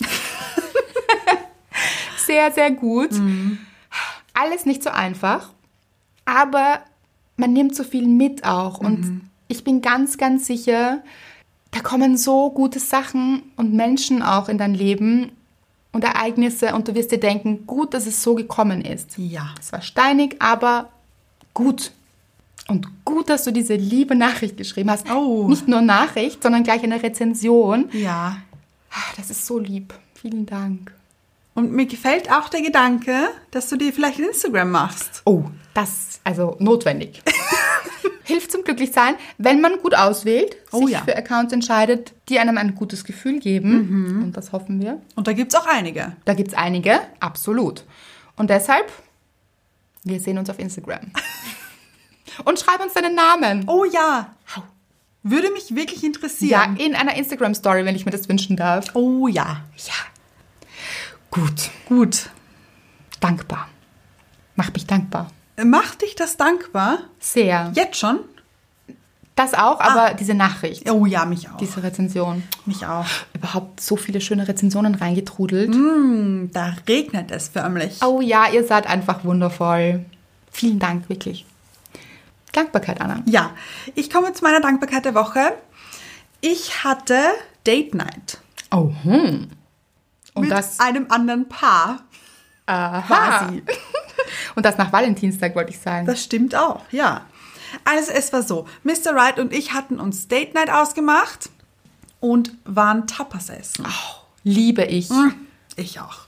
sehr, 2.27 2.53
sehr 2.53 2.73
gut. 2.73 3.13
Mm. 3.13 3.59
Alles 4.35 4.67
nicht 4.67 4.83
so 4.83 4.91
einfach, 4.91 5.51
aber 6.27 6.81
man 7.39 7.55
nimmt 7.55 7.75
so 7.75 7.85
viel 7.85 8.07
mit 8.07 8.45
auch. 8.45 8.81
Und 8.81 9.01
mhm. 9.01 9.21
ich 9.49 9.65
bin 9.65 9.81
ganz, 9.81 10.19
ganz 10.19 10.47
sicher, 10.47 11.03
da 11.75 11.81
kommen 11.81 12.17
so 12.17 12.51
gute 12.51 12.79
Sachen 12.79 13.43
und 13.57 13.75
Menschen 13.75 14.23
auch 14.23 14.49
in 14.49 14.59
dein 14.59 14.75
Leben 14.75 15.33
und 15.91 16.05
Ereignisse 16.05 16.73
und 16.73 16.87
du 16.87 16.95
wirst 16.95 17.11
dir 17.11 17.19
denken, 17.19 17.67
gut, 17.67 17.95
dass 17.95 18.07
es 18.07 18.23
so 18.23 18.37
gekommen 18.37 18.81
ist. 18.81 19.19
Ja. 19.19 19.53
Es 19.61 19.73
war 19.73 19.83
steinig, 19.83 20.37
aber 20.39 20.91
gut. 21.53 21.91
Und 22.69 22.87
gut, 23.05 23.29
dass 23.29 23.43
du 23.43 23.51
diese 23.51 23.75
liebe 23.75 24.15
Nachricht 24.15 24.57
geschrieben 24.57 24.89
hast. 24.89 25.11
Oh. 25.11 25.49
Nicht 25.49 25.67
nur 25.67 25.81
Nachricht, 25.81 26.45
sondern 26.45 26.63
gleich 26.63 26.85
eine 26.85 27.03
Rezension. 27.03 27.89
Ja. 27.93 28.37
Ah, 28.93 29.13
das 29.17 29.31
ist 29.31 29.45
so 29.45 29.59
lieb. 29.59 29.95
Vielen 30.15 30.47
Dank. 30.47 30.95
Und 31.55 31.73
mir 31.73 31.87
gefällt 31.87 32.31
auch 32.31 32.49
der 32.51 32.63
Gedanke, 32.63 33.31
dass 33.51 33.69
du 33.69 33.77
dir 33.77 33.93
vielleicht 33.93 34.21
Instagram 34.21 34.71
machst. 34.71 35.23
Oh, 35.25 35.43
das 35.75 36.21
also 36.23 36.57
notwendig. 36.61 37.21
Hilft 38.25 38.53
zum 38.53 38.65
Glücklichsein, 38.65 39.17
wenn 39.39 39.61
man 39.61 39.79
gut 39.79 39.95
auswählt, 39.95 40.57
oh, 40.73 40.81
sich 40.81 40.91
ja. 40.91 41.03
für 41.03 41.17
Accounts 41.17 41.53
entscheidet, 41.53 42.13
die 42.29 42.39
einem 42.39 42.59
ein 42.59 42.75
gutes 42.75 43.05
Gefühl 43.05 43.41
geben. 43.41 44.17
Mhm. 44.17 44.23
Und 44.25 44.37
das 44.37 44.53
hoffen 44.53 44.81
wir. 44.81 45.01
Und 45.15 45.27
da 45.27 45.33
gibt 45.33 45.53
es 45.53 45.61
auch 45.61 45.67
einige. 45.67 46.17
Da 46.25 46.35
gibt 46.35 46.49
es 46.49 46.55
einige, 46.55 47.01
absolut. 47.21 47.85
Und 48.37 48.51
deshalb, 48.51 48.91
wir 50.03 50.21
sehen 50.21 50.39
uns 50.39 50.51
auf 50.51 50.59
Instagram. 50.59 51.11
Und 52.45 52.59
schreib 52.59 52.83
uns 52.83 52.95
deinen 52.95 53.15
Namen. 53.15 53.65
Oh 53.69 53.85
ja. 53.85 54.35
Würde 55.23 55.51
mich 55.53 55.75
wirklich 55.75 56.03
interessieren. 56.03 56.77
Ja, 56.77 56.85
in 56.85 56.95
einer 56.95 57.15
Instagram-Story, 57.15 57.85
wenn 57.85 57.95
ich 57.95 58.05
mir 58.05 58.11
das 58.11 58.29
wünschen 58.29 58.57
darf. 58.57 58.87
Oh 58.95 59.29
ja. 59.29 59.63
Ja. 59.77 59.95
Gut. 61.31 61.71
Gut. 61.87 62.29
Dankbar. 63.21 63.69
Mach 64.57 64.73
mich 64.73 64.87
dankbar. 64.87 65.31
Macht 65.63 66.03
dich 66.03 66.15
das 66.15 66.37
dankbar? 66.37 66.99
Sehr. 67.21 67.71
Jetzt 67.75 67.99
schon? 67.99 68.21
Das 69.37 69.53
auch, 69.53 69.81
aber 69.81 70.11
ah. 70.11 70.15
diese 70.15 70.35
Nachricht. 70.35 70.89
Oh 70.89 71.07
ja, 71.07 71.25
mich 71.25 71.49
auch. 71.49 71.57
Diese 71.57 71.83
Rezension. 71.83 72.45
Mich 72.67 72.87
auch. 72.87 73.07
Überhaupt 73.35 73.81
so 73.81 73.97
viele 73.97 74.21
schöne 74.21 74.47
Rezensionen 74.47 74.95
reingetrudelt. 74.95 75.75
Mm, 75.75 76.51
da 76.53 76.75
regnet 76.89 77.33
es 77.33 77.49
förmlich. 77.49 77.99
Oh 78.05 78.21
ja, 78.21 78.47
ihr 78.53 78.65
seid 78.65 78.87
einfach 78.87 79.25
wundervoll. 79.25 80.05
Vielen 80.53 80.79
Dank, 80.79 81.09
wirklich. 81.09 81.45
Dankbarkeit, 82.53 83.01
Anna. 83.01 83.23
Ja, 83.27 83.51
ich 83.97 84.09
komme 84.09 84.33
zu 84.33 84.45
meiner 84.45 84.61
Dankbarkeit 84.61 85.05
der 85.05 85.17
Woche. 85.17 85.53
Ich 86.41 86.85
hatte 86.85 87.19
Date 87.67 87.95
Night. 87.95 88.39
Oh, 88.71 88.93
hm. 89.03 89.49
Und 90.35 90.43
mit 90.43 90.53
das 90.53 90.79
einem 90.79 91.07
anderen 91.09 91.49
Paar. 91.49 92.05
Aha. 92.67 93.01
Quasi. 93.01 93.63
Und 94.55 94.65
das 94.65 94.79
nach 94.79 94.93
Valentinstag, 94.93 95.55
wollte 95.55 95.71
ich 95.71 95.79
sagen. 95.79 96.07
Das 96.07 96.23
stimmt 96.23 96.55
auch, 96.55 96.83
ja. 96.91 97.27
Also 97.85 98.13
es 98.13 98.33
war 98.33 98.43
so, 98.43 98.67
Mr. 98.85 99.15
Wright 99.15 99.39
und 99.39 99.53
ich 99.53 99.73
hatten 99.73 99.99
uns 99.99 100.29
Date 100.29 100.55
Night 100.55 100.71
ausgemacht 100.71 101.51
und 102.21 102.53
waren 102.65 103.07
Tapas 103.07 103.51
essen. 103.51 103.85
Oh, 103.87 104.15
liebe 104.45 104.85
ich. 104.85 105.11
Hm, 105.11 105.35
ich 105.77 105.99
auch. 106.01 106.19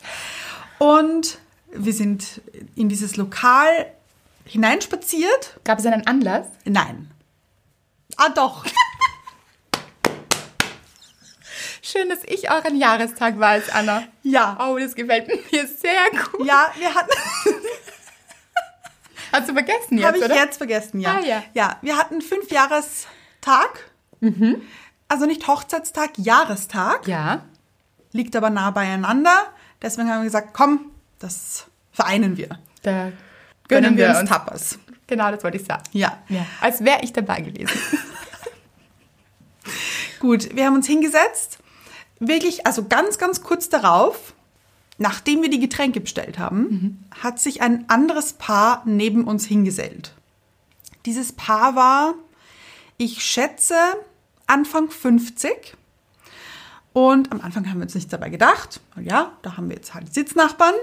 Und 0.79 1.39
wir 1.73 1.93
sind 1.93 2.41
in 2.75 2.89
dieses 2.89 3.17
Lokal 3.17 3.93
hineinspaziert. 4.45 5.59
Gab 5.65 5.79
es 5.79 5.87
einen 5.87 6.07
Anlass? 6.07 6.47
Nein. 6.65 7.11
Ah, 8.17 8.31
doch. 8.31 8.65
Schön, 11.83 12.09
dass 12.09 12.25
ich 12.25 12.51
euren 12.51 12.77
Jahrestag 12.77 13.39
weiß, 13.39 13.71
Anna. 13.71 14.03
Ja. 14.23 14.59
Oh, 14.61 14.77
das 14.77 14.95
gefällt 14.95 15.29
mir 15.29 15.67
sehr 15.69 16.11
gut. 16.11 16.45
Ja, 16.47 16.73
wir 16.77 16.93
hatten, 16.93 17.13
Hast 19.41 19.49
du 19.49 19.53
vergessen 19.53 19.99
jetzt, 19.99 20.07
habe 20.07 20.19
ich 20.19 20.25
oder? 20.25 20.35
jetzt 20.35 20.57
vergessen, 20.59 21.01
ja. 21.01 21.17
Ah, 21.17 21.21
ja. 21.21 21.43
Ja, 21.55 21.79
wir 21.83 21.97
hatten 21.97 22.21
Fünfjahrestag. 22.23 23.91
Also 25.09 25.27
nicht 25.27 25.47
Hochzeitstag, 25.47 26.11
Jahrestag. 26.17 27.07
Ja. 27.07 27.43
Liegt 28.13 28.35
aber 28.35 28.51
nah 28.51 28.71
beieinander. 28.71 29.47
Deswegen 29.83 30.11
haben 30.11 30.21
wir 30.21 30.25
gesagt, 30.25 30.53
komm, 30.53 30.91
das 31.19 31.67
vereinen 31.93 32.37
wir. 32.37 32.59
Da 32.83 33.13
Gönnen 33.69 33.97
wir 33.97 34.17
uns 34.19 34.29
Tapas. 34.29 34.79
Genau, 35.07 35.31
das 35.31 35.43
wollte 35.45 35.59
ich 35.59 35.65
sagen. 35.65 35.85
Ja. 35.93 36.19
Ja. 36.29 36.47
Als 36.61 36.85
wäre 36.85 37.01
ich 37.03 37.13
dabei 37.13 37.41
gewesen. 37.41 37.79
Gut, 40.21 40.55
wir 40.55 40.67
haben 40.67 40.75
uns 40.75 40.87
hingesetzt. 40.87 41.59
Wirklich, 42.19 42.67
also 42.67 42.85
ganz, 42.85 43.19
ganz 43.19 43.43
kurz 43.43 43.69
darauf, 43.69 44.35
nachdem 44.99 45.43
wir 45.43 45.51
die 45.51 45.61
Getränke 45.61 46.01
bestellt 46.01 46.39
haben, 46.39 47.05
hat 47.23 47.39
sich 47.39 47.63
ein 47.63 47.89
anderes 47.89 48.35
Paar 48.35 48.83
neben 48.85 49.25
uns 49.25 49.47
hingesellt. 49.47 50.15
Dieses 51.05 51.33
Paar 51.33 51.77
war, 51.77 52.15
ich 52.97 53.25
schätze, 53.25 53.77
Anfang 54.47 54.91
50. 54.91 55.75
Und 56.93 57.31
am 57.31 57.43
Anfang 57.43 57.69
haben 57.69 57.79
wir 57.79 57.83
uns 57.83 57.95
nichts 57.95 58.11
dabei 58.11 58.31
gedacht. 58.31 58.81
Ja, 59.01 59.33
da 59.43 59.57
haben 59.57 59.69
wir 59.69 59.77
jetzt 59.77 59.93
halt 59.93 60.15
Sitznachbarn. 60.15 60.75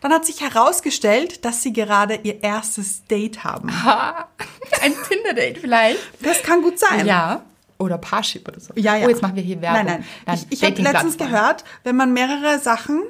Dann 0.00 0.12
hat 0.12 0.26
sich 0.26 0.42
herausgestellt, 0.42 1.44
dass 1.44 1.62
sie 1.62 1.72
gerade 1.72 2.20
ihr 2.22 2.42
erstes 2.42 3.04
Date 3.06 3.42
haben. 3.42 3.72
Ha, 3.84 4.28
Ein 4.82 4.94
Tinder-Date 5.08 5.58
vielleicht. 5.58 5.98
Das 6.22 6.42
kann 6.42 6.62
gut 6.62 6.78
sein. 6.78 7.06
Ja. 7.06 7.42
Oder 7.78 7.98
Parship 7.98 8.46
oder 8.48 8.60
so. 8.60 8.72
Ja, 8.76 8.96
ja. 8.96 9.06
Oh, 9.06 9.10
jetzt 9.10 9.22
machen 9.22 9.36
wir 9.36 9.42
hier 9.42 9.60
Werbung. 9.60 9.84
Nein, 9.84 10.04
nein. 10.26 10.38
ich 10.50 10.62
ich 10.62 10.64
habe 10.64 10.80
letztens 10.80 11.18
gehört, 11.18 11.64
wenn 11.84 11.96
man 11.96 12.12
mehrere 12.12 12.58
Sachen 12.58 13.02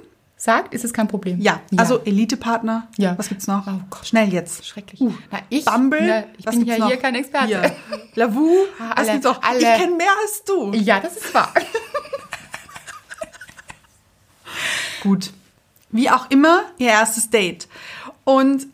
Sagt, 0.46 0.72
ist 0.74 0.84
es 0.84 0.92
kein 0.92 1.08
Problem. 1.08 1.40
Ja, 1.40 1.60
also 1.76 1.98
Elite-Partner. 2.04 2.86
Ja. 2.98 3.18
Was 3.18 3.28
gibt's 3.28 3.48
noch? 3.48 3.66
Oh 3.66 3.80
Gott. 3.90 4.06
Schnell 4.06 4.32
jetzt. 4.32 4.64
Schrecklich. 4.64 5.00
Uh, 5.00 5.12
Na, 5.32 5.40
ich, 5.48 5.64
Bumble. 5.64 6.00
na, 6.06 6.24
ich 6.38 6.46
was 6.46 6.54
bin 6.56 6.64
ja 6.66 6.78
noch? 6.78 6.86
hier 6.86 6.98
kein 6.98 7.16
Experte. 7.16 7.46
Hier. 7.48 7.76
Lavu. 8.14 8.48
Ah, 8.78 8.90
was 8.90 8.96
alle- 8.98 9.12
gibt's 9.12 9.24
noch? 9.26 9.42
alle- 9.42 9.58
Ich 9.58 9.80
kenne 9.80 9.96
mehr 9.96 10.12
als 10.22 10.44
du. 10.44 10.72
Ja, 10.72 11.00
das 11.00 11.16
ist 11.16 11.34
wahr. 11.34 11.52
Gut. 15.02 15.32
Wie 15.90 16.10
auch 16.10 16.30
immer, 16.30 16.62
ihr 16.78 16.90
erstes 16.90 17.30
Date. 17.30 17.66
Und 18.24 18.66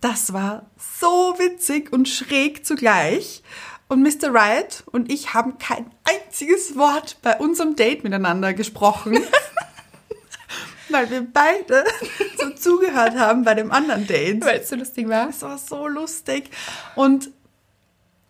das 0.00 0.32
war 0.32 0.66
so 1.00 1.34
witzig 1.38 1.92
und 1.92 2.08
schräg 2.08 2.64
zugleich. 2.64 3.42
Und 3.88 4.02
Mr. 4.02 4.32
Wright 4.34 4.84
und 4.92 5.10
ich 5.10 5.34
haben 5.34 5.58
kein 5.58 5.90
einziges 6.04 6.76
Wort 6.76 7.16
bei 7.22 7.36
unserem 7.38 7.74
Date 7.74 8.04
miteinander 8.04 8.52
gesprochen. 8.54 9.18
weil 10.90 11.10
wir 11.10 11.26
beide 11.32 11.84
so 12.38 12.50
zugehört 12.50 13.16
haben 13.16 13.44
bei 13.44 13.54
dem 13.54 13.70
anderen 13.72 14.06
Date. 14.06 14.44
Weil 14.44 14.60
es 14.60 14.68
so 14.68 14.76
lustig 14.76 15.08
war. 15.08 15.28
Es 15.28 15.42
war 15.42 15.58
so 15.58 15.86
lustig. 15.88 16.50
Und 16.94 17.30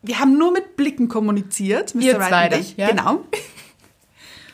wir 0.03 0.21
haben 0.21 0.38
nur 0.38 0.53
mit 0.53 0.77
Blicken 0.77 1.09
kommuniziert, 1.09 1.95
Mr. 1.95 2.03
Ihr 2.03 2.19
Wright 2.19 2.55
und 2.55 2.61
ich. 2.61 2.77
ja? 2.77 2.88
Genau. 2.91 3.25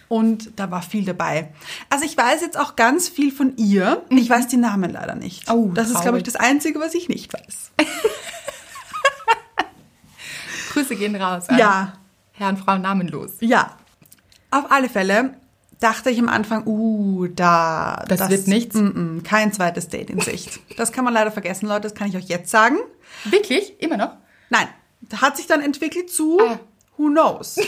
Und 0.08 0.58
da 0.60 0.70
war 0.70 0.82
viel 0.82 1.04
dabei. 1.04 1.52
Also 1.90 2.04
ich 2.04 2.16
weiß 2.16 2.40
jetzt 2.40 2.58
auch 2.58 2.76
ganz 2.76 3.08
viel 3.08 3.32
von 3.32 3.56
ihr. 3.56 4.04
Ich 4.10 4.30
weiß 4.30 4.48
die 4.48 4.56
Namen 4.56 4.92
leider 4.92 5.14
nicht. 5.14 5.50
Oh, 5.50 5.70
das 5.74 5.86
ist, 5.86 5.94
glaube 5.94 6.08
traurig. 6.08 6.26
ich, 6.26 6.32
das 6.32 6.36
Einzige, 6.36 6.78
was 6.78 6.94
ich 6.94 7.08
nicht 7.08 7.32
weiß. 7.32 7.72
Grüße 10.72 10.96
gehen 10.96 11.16
raus. 11.16 11.44
Ja. 11.56 11.94
Herr 12.32 12.48
und 12.48 12.58
Frau 12.58 12.76
namenlos. 12.78 13.32
Ja. 13.40 13.76
Auf 14.50 14.70
alle 14.70 14.88
Fälle 14.88 15.34
dachte 15.84 16.10
ich 16.10 16.18
am 16.18 16.28
Anfang, 16.28 16.66
uh, 16.66 17.26
da. 17.26 18.04
Das 18.08 18.30
wird 18.30 18.48
nichts. 18.48 18.74
Mm 18.74 18.88
-mm, 19.18 19.22
kein 19.22 19.52
zweites 19.52 19.88
Date 19.88 20.10
in 20.10 20.20
Sicht. 20.20 20.60
Das 20.78 20.92
kann 20.92 21.04
man 21.04 21.12
leider 21.12 21.30
vergessen, 21.30 21.66
Leute. 21.66 21.82
Das 21.82 21.94
kann 21.94 22.08
ich 22.08 22.16
euch 22.16 22.24
jetzt 22.24 22.50
sagen. 22.50 22.78
Wirklich? 23.24 23.80
Immer 23.80 23.98
noch? 23.98 24.12
Nein. 24.48 24.66
Da 25.02 25.20
hat 25.20 25.36
sich 25.36 25.46
dann 25.46 25.60
entwickelt 25.60 26.10
zu, 26.10 26.40
Ah. 26.40 26.58
who 26.96 27.08
knows? 27.08 27.56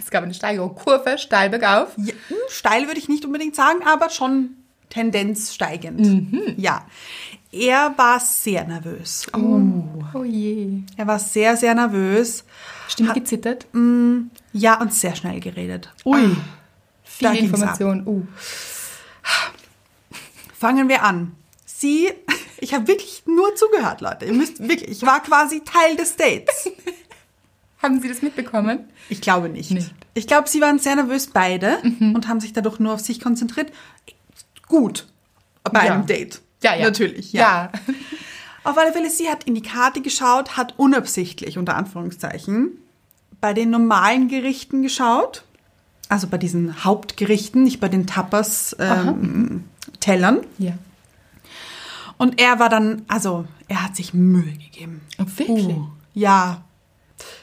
Es 0.00 0.10
gab 0.12 0.22
eine 0.22 0.32
Steigerung. 0.32 0.76
Kurve, 0.76 1.18
steil 1.18 1.50
bergauf. 1.50 1.88
Ja, 1.96 2.14
hm, 2.28 2.36
steil 2.48 2.86
würde 2.86 3.00
ich 3.00 3.08
nicht 3.08 3.24
unbedingt 3.24 3.56
sagen, 3.56 3.80
aber 3.84 4.10
schon 4.10 4.50
Tendenz 4.90 5.52
steigend. 5.52 5.98
Mhm. 6.00 6.54
Ja. 6.56 6.86
Er 7.50 7.94
war 7.96 8.20
sehr 8.20 8.64
nervös. 8.64 9.26
Oh 9.34 10.22
je. 10.22 10.82
Er 10.96 11.06
war 11.08 11.18
sehr, 11.18 11.56
sehr 11.56 11.74
nervös. 11.74 12.44
Stimme 12.86 13.12
gezittert. 13.12 13.66
Ja, 14.52 14.80
und 14.80 14.94
sehr 14.94 15.16
schnell 15.16 15.40
geredet. 15.40 15.92
Ui. 16.04 16.20
Ah, 16.20 16.36
Viel 17.08 17.34
Information. 17.36 18.06
Uh. 18.06 18.22
Fangen 20.58 20.88
wir 20.88 21.02
an. 21.02 21.34
Sie, 21.66 22.10
ich 22.58 22.74
habe 22.74 22.88
wirklich 22.88 23.22
nur 23.26 23.54
zugehört, 23.54 24.00
Leute. 24.00 24.24
Ihr 24.26 24.32
müsst 24.32 24.60
wirklich, 24.60 24.88
ich 24.90 25.02
war 25.02 25.22
quasi 25.22 25.62
Teil 25.64 25.96
des 25.96 26.16
Dates. 26.16 26.70
Haben 27.82 28.00
Sie 28.00 28.08
das 28.08 28.22
mitbekommen? 28.22 28.88
Ich 29.08 29.20
glaube 29.20 29.48
nicht. 29.48 29.70
Nicht. 29.70 29.94
Ich 30.14 30.26
glaube, 30.26 30.48
sie 30.48 30.60
waren 30.60 30.80
sehr 30.80 30.96
nervös 30.96 31.28
beide 31.28 31.78
und 32.00 32.26
haben 32.26 32.40
sich 32.40 32.52
dadurch 32.52 32.80
nur 32.80 32.92
auf 32.94 32.98
sich 33.00 33.20
konzentriert. 33.20 33.70
Gut. 34.66 35.06
Bei 35.62 35.86
Ja. 35.86 35.92
einem 35.94 36.06
Date. 36.06 36.40
Ja, 36.60 36.74
ja. 36.74 36.86
Natürlich, 36.86 37.32
ja. 37.32 37.70
Auf 38.64 38.76
alle 38.76 38.92
Fälle, 38.92 39.08
sie 39.10 39.28
hat 39.28 39.44
in 39.44 39.54
die 39.54 39.62
Karte 39.62 40.00
geschaut, 40.02 40.56
hat 40.56 40.74
unabsichtlich, 40.76 41.56
unter 41.56 41.76
Anführungszeichen, 41.76 42.78
bei 43.40 43.54
den 43.54 43.70
normalen 43.70 44.26
Gerichten 44.26 44.82
geschaut. 44.82 45.44
Also 46.08 46.26
bei 46.28 46.38
diesen 46.38 46.84
Hauptgerichten, 46.84 47.62
nicht 47.64 47.80
bei 47.80 47.88
den 47.88 48.06
Tapas-Tellern. 48.06 50.40
Ja. 50.58 50.72
und 52.16 52.40
er 52.40 52.58
war 52.58 52.68
dann, 52.68 53.02
also 53.08 53.44
er 53.68 53.84
hat 53.84 53.96
sich 53.96 54.14
Mühe 54.14 54.52
gegeben. 54.52 55.02
Oh, 55.18 55.24
wirklich? 55.36 55.66
Uh, 55.66 55.86
ja, 56.14 56.62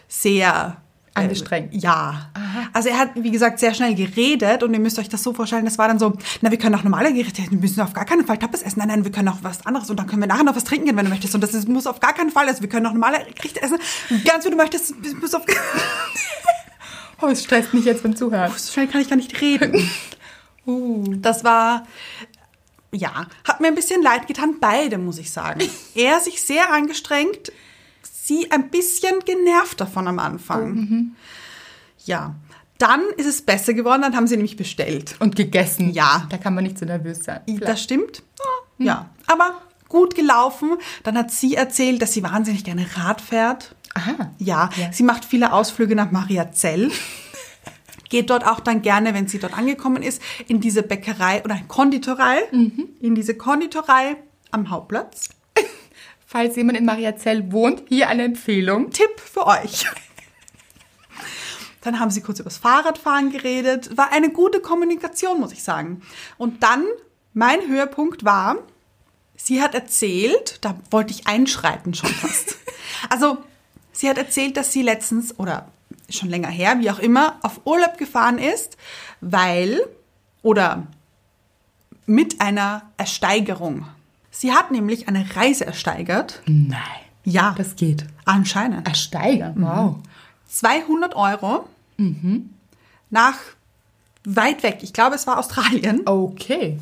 sehr 0.08 0.78
äh, 1.16 1.20
Angestrengt. 1.22 1.74
ja. 1.74 2.30
Also 2.74 2.90
er 2.90 2.98
hat, 2.98 3.12
wie 3.16 3.32
gesagt, 3.32 3.60
sehr 3.60 3.74
schnell 3.74 3.96
geredet 3.96 4.64
und 4.64 4.74
ihr 4.74 4.80
müsst 4.80 5.00
euch 5.00 5.08
das 5.08 5.24
so 5.24 5.34
vorstellen, 5.34 5.66
das 5.66 5.78
war 5.78 5.88
dann 5.88 6.00
so, 6.00 6.14
na, 6.42 6.52
wir 6.52 6.58
können 6.58 6.76
auch 6.76 6.84
normale 6.84 7.14
Gerichte 7.14 7.42
essen, 7.42 7.52
wir 7.52 7.60
müssen 7.60 7.80
auf 7.82 7.94
gar 7.94 8.06
keinen 8.06 8.26
Fall 8.26 8.38
Tapas 8.38 8.62
essen, 8.64 8.80
nein, 8.80 8.90
nein, 8.90 9.04
wir 9.06 9.12
können 9.12 9.30
auch 9.30 9.38
was 9.42 9.66
anderes 9.66 9.90
und 9.90 9.98
dann 9.98 10.08
können 10.08 10.22
wir 10.22 10.28
nachher 10.28 10.44
noch 10.44 10.56
was 10.56 10.64
trinken 10.66 10.88
gehen, 10.88 10.98
wenn 10.98 11.06
du 11.06 11.12
möchtest 11.12 11.36
und 11.36 11.42
das 11.42 11.54
ist, 11.54 11.70
muss 11.70 11.88
auf 11.88 12.00
gar 12.00 12.14
keinen 12.14 12.32
Fall, 12.32 12.48
also 12.48 12.62
wir 12.62 12.70
können 12.70 12.86
auch 12.86 12.94
normale 12.94 13.20
Gerichte 13.36 13.62
essen, 13.62 13.78
ganz 14.26 14.46
wie 14.46 14.50
du 14.50 14.58
möchtest, 14.58 14.94
es 15.06 15.14
muss 15.14 15.34
auf, 15.34 15.44
Oh, 17.22 17.28
es 17.28 17.44
stresst 17.44 17.74
mich 17.74 17.86
jetzt 17.86 18.04
beim 18.04 18.16
Zuhören. 18.16 18.52
so 18.56 18.74
schnell 18.74 18.88
kann 18.88 19.02
ich 19.02 19.10
gar 19.10 19.16
nicht 19.16 19.42
reden. 19.42 19.90
Uh. 20.68 21.04
Das 21.18 21.44
war, 21.44 21.86
ja, 22.92 23.28
hat 23.44 23.62
mir 23.62 23.68
ein 23.68 23.76
bisschen 23.76 24.02
leid 24.02 24.26
getan, 24.26 24.56
beide, 24.60 24.98
muss 24.98 25.20
ich 25.20 25.30
sagen. 25.30 25.62
Er 25.94 26.20
sich 26.20 26.42
sehr 26.42 26.74
angestrengt, 26.74 27.52
sie 28.02 28.50
ein 28.50 28.72
bisschen 28.72 29.20
genervt 29.20 29.80
davon 29.80 30.08
am 30.08 30.18
Anfang. 30.18 31.16
Ja, 32.04 32.34
dann 32.80 33.04
ist 33.18 33.28
es 33.28 33.44
besser 33.44 33.74
geworden, 33.74 34.02
dann 34.02 34.16
haben 34.16 34.26
sie 34.26 34.38
nämlich 34.38 34.58
bestellt. 34.58 35.16
Und 35.20 35.36
gegessen. 35.36 35.92
Ja. 35.92 36.26
Da 36.30 36.38
kann 36.38 36.56
man 36.56 36.64
nicht 36.64 36.80
so 36.80 36.86
nervös 36.86 37.24
sein. 37.24 37.42
Das 37.60 37.84
stimmt. 37.84 38.24
Ja, 38.80 38.86
ja. 38.86 39.10
aber 39.28 39.62
gut 39.88 40.16
gelaufen. 40.16 40.78
Dann 41.04 41.18
hat 41.18 41.32
sie 41.32 41.56
erzählt, 41.56 42.02
dass 42.02 42.14
sie 42.14 42.24
wahnsinnig 42.24 42.64
gerne 42.64 42.86
Rad 42.96 43.22
fährt. 43.22 43.76
Aha. 43.96 44.32
Ja, 44.38 44.70
Ja. 44.78 44.92
sie 44.94 45.04
macht 45.04 45.26
viele 45.26 45.52
Ausflüge 45.54 45.96
nach 45.96 46.12
Mariazell. 46.12 46.92
Geht 48.10 48.30
dort 48.30 48.46
auch 48.46 48.60
dann 48.60 48.84
gerne, 48.84 49.14
wenn 49.16 49.28
sie 49.28 49.40
dort 49.40 49.58
angekommen 49.58 50.04
ist, 50.04 50.22
in 50.48 50.62
diese 50.62 50.84
Bäckerei 50.84 51.44
oder 51.44 51.60
Konditorei, 51.68 52.38
in 52.52 53.16
diese 53.16 53.36
Konditorei 53.36 54.18
am 54.52 54.70
Hauptplatz. 54.70 55.30
Falls 56.28 56.56
jemand 56.56 56.78
in 56.78 56.86
Mariazell 56.86 57.52
wohnt, 57.52 57.84
hier 57.90 58.08
eine 58.08 58.24
Empfehlung. 58.24 58.92
Tipp 58.92 59.20
für 59.20 59.48
euch. 59.48 59.88
Dann 61.82 62.00
haben 62.00 62.12
sie 62.12 62.22
kurz 62.22 62.40
über 62.40 62.50
das 62.50 62.58
Fahrradfahren 62.58 63.32
geredet. 63.32 63.96
War 63.98 64.12
eine 64.12 64.30
gute 64.32 64.60
Kommunikation, 64.60 65.40
muss 65.40 65.52
ich 65.52 65.64
sagen. 65.64 66.02
Und 66.38 66.64
dann, 66.64 66.86
mein 67.34 67.68
Höhepunkt 67.68 68.24
war, 68.26 68.58
sie 69.36 69.62
hat 69.62 69.74
erzählt, 69.76 70.60
da 70.62 70.80
wollte 70.92 71.12
ich 71.14 71.28
einschreiten 71.28 71.94
schon 71.94 72.10
fast. 72.10 72.58
Also, 73.10 73.38
sie 73.96 74.10
hat 74.10 74.18
erzählt, 74.18 74.58
dass 74.58 74.72
sie 74.72 74.82
letztens, 74.82 75.38
oder 75.40 75.68
schon 76.10 76.30
länger 76.30 76.50
her, 76.50 76.80
wie 76.80 76.92
auch 76.92 77.00
immer, 77.00 77.40
auf 77.42 77.62
Urlaub 77.66 77.98
gefahren 77.98 78.38
ist, 78.38 78.78
weil, 79.22 79.80
oder 80.42 80.86
mit 82.06 82.42
einer 82.42 82.84
Ersteigerung. 82.98 83.88
Sie 84.32 84.52
hat 84.54 84.70
nämlich 84.72 85.08
eine 85.08 85.26
Reise 85.36 85.66
ersteigert. 85.66 86.42
Nein. 86.46 86.80
Ja, 87.24 87.56
Das 87.58 87.76
geht. 87.76 88.06
anscheinend. 88.26 88.88
Ersteigern. 88.88 89.56
Wow. 89.58 89.96
200 90.50 91.16
Euro 91.16 91.68
nach 93.10 93.38
weit 94.26 94.62
weg. 94.64 94.80
Ich 94.82 94.94
glaube, 94.94 95.16
es 95.16 95.26
war 95.26 95.40
Australien. 95.40 96.02
Okay. 96.06 96.78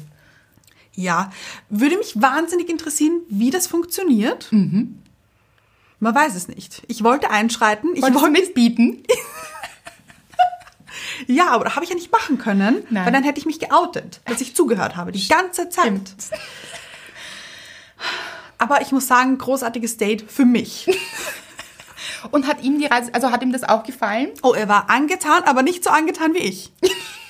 Ja, 0.96 1.32
würde 1.70 1.98
mich 1.98 2.22
wahnsinnig 2.22 2.70
interessieren, 2.70 3.22
wie 3.30 3.52
das 3.52 3.68
funktioniert. 3.68 4.52
Man 6.04 6.14
weiß 6.14 6.36
es 6.36 6.50
nicht. 6.50 6.84
Ich 6.90 7.02
wollte 7.02 7.32
einschreiten. 7.32 7.96
Ich 7.96 8.02
Wolltest 8.02 8.22
wollte, 8.22 8.40
mitbieten? 8.42 9.04
Ja, 11.28 11.52
aber 11.52 11.64
das 11.64 11.76
habe 11.76 11.86
ich 11.86 11.90
ja 11.90 11.96
nicht 11.96 12.12
machen 12.12 12.38
können, 12.38 12.84
Nein. 12.90 13.06
weil 13.06 13.14
dann 13.14 13.24
hätte 13.24 13.40
ich 13.40 13.46
mich 13.46 13.60
geoutet, 13.60 14.20
dass 14.26 14.42
ich 14.42 14.56
zugehört 14.56 14.96
habe, 14.98 15.12
die 15.12 15.26
ganze 15.28 15.70
Zeit. 15.70 15.86
Stimmt. 15.86 16.16
Aber 18.58 18.82
ich 18.82 18.92
muss 18.92 19.08
sagen, 19.08 19.38
großartiges 19.38 19.98
Date 19.98 20.30
für 20.30 20.44
mich. 20.44 20.90
Und 22.32 22.48
hat 22.48 22.62
ihm 22.64 22.80
die 22.80 22.88
Reise, 22.88 23.14
also 23.14 23.32
hat 23.32 23.42
ihm 23.42 23.54
das 23.54 23.64
auch 23.64 23.84
gefallen? 23.84 24.30
Oh, 24.42 24.54
er 24.54 24.68
war 24.68 24.90
angetan, 24.90 25.44
aber 25.44 25.62
nicht 25.62 25.84
so 25.84 25.92
angetan 25.92 26.34
wie 26.34 26.40
ich. 26.40 26.74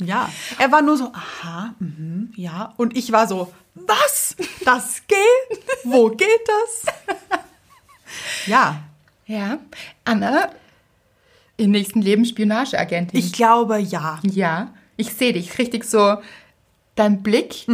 ja, 0.00 0.28
er 0.58 0.72
war 0.72 0.82
nur 0.82 0.96
so, 0.96 1.12
aha, 1.12 1.74
mhm, 1.78 2.32
ja. 2.36 2.72
Und 2.76 2.96
ich 2.96 3.12
war 3.12 3.26
so, 3.28 3.52
was? 3.74 4.34
Das 4.64 5.02
geht? 5.06 5.60
Wo 5.84 6.08
geht 6.08 6.28
das? 6.46 6.94
ja, 8.46 8.82
Ja. 9.26 9.58
Anna, 10.04 10.50
im 11.56 11.70
nächsten 11.70 12.02
Leben 12.02 12.24
Spionageagentin. 12.24 13.18
ich 13.18 13.32
glaube 13.32 13.78
ja. 13.78 14.18
Ja, 14.22 14.74
ich 14.96 15.12
sehe 15.12 15.32
dich 15.32 15.58
richtig 15.58 15.84
so, 15.84 16.16
dein 16.96 17.22
Blick 17.22 17.66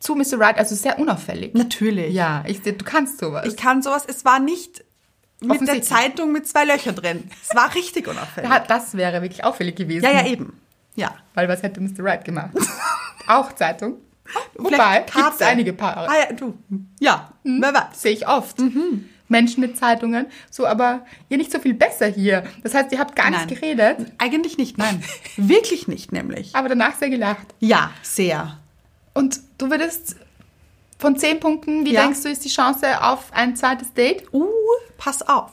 zu 0.00 0.14
Mr. 0.16 0.38
Right, 0.38 0.58
also 0.58 0.74
sehr 0.74 0.98
unauffällig. 0.98 1.54
Natürlich. 1.54 2.12
Ja, 2.12 2.44
ich 2.46 2.60
du 2.62 2.72
kannst 2.74 3.18
sowas. 3.18 3.46
Ich 3.46 3.56
kann 3.56 3.82
sowas, 3.82 4.04
es 4.06 4.24
war 4.24 4.40
nicht 4.40 4.84
mit 5.40 5.66
der. 5.66 5.82
Zeitung 5.82 6.32
mit 6.32 6.46
zwei 6.46 6.64
Löchern 6.64 6.94
drin. 6.96 7.30
Es 7.48 7.54
war 7.56 7.74
richtig 7.74 8.08
unauffällig. 8.08 8.50
Da- 8.50 8.58
das 8.60 8.94
wäre 8.94 9.22
wirklich 9.22 9.44
auffällig 9.44 9.76
gewesen. 9.76 10.04
Ja, 10.04 10.12
ja, 10.12 10.26
eben. 10.26 10.60
Ja. 10.94 11.14
Weil 11.34 11.48
was 11.48 11.62
hätte 11.62 11.80
Mr. 11.80 12.00
Right 12.04 12.24
gemacht? 12.24 12.52
auch 13.28 13.52
Zeitung. 13.52 13.96
Wobei, 14.54 15.00
gibt 15.00 15.34
es 15.34 15.42
einige 15.42 15.72
Paare. 15.72 16.08
Ah 16.08 16.14
ja, 16.28 16.32
du. 16.32 16.56
Ja, 17.00 17.32
wer 17.44 17.74
weiß. 17.74 18.00
Sehe 18.00 18.12
ich 18.12 18.26
oft. 18.28 18.56
Menschen 19.28 19.60
mit 19.60 19.76
Zeitungen. 19.76 20.26
So, 20.50 20.66
aber 20.66 21.04
ihr 21.28 21.38
nicht 21.38 21.50
so 21.50 21.58
viel 21.58 21.74
besser 21.74 22.06
hier. 22.06 22.44
Das 22.62 22.74
heißt, 22.74 22.92
ihr 22.92 22.98
habt 22.98 23.16
gar 23.16 23.30
Nein. 23.30 23.46
nicht 23.46 23.60
geredet, 23.60 24.12
Eigentlich 24.18 24.58
nicht, 24.58 24.78
nein. 24.78 25.02
Wirklich 25.36 25.88
nicht, 25.88 26.12
nämlich. 26.12 26.54
aber 26.54 26.68
danach 26.68 26.94
sehr 26.96 27.10
gelacht. 27.10 27.46
Ja, 27.58 27.90
sehr. 28.02 28.58
Und 29.14 29.40
du 29.58 29.70
würdest 29.70 30.16
von 30.98 31.16
zehn 31.18 31.40
Punkten, 31.40 31.84
wie 31.84 31.92
Ja. 31.94 32.02
denkst 32.02 32.22
du, 32.22 32.28
ist 32.30 32.44
die 32.44 32.48
Chance 32.50 33.02
auf 33.02 33.32
ein 33.32 33.56
zweites 33.56 33.92
Date? 33.92 34.32
Uh, 34.32 34.46
pass 34.98 35.22
auf. 35.22 35.50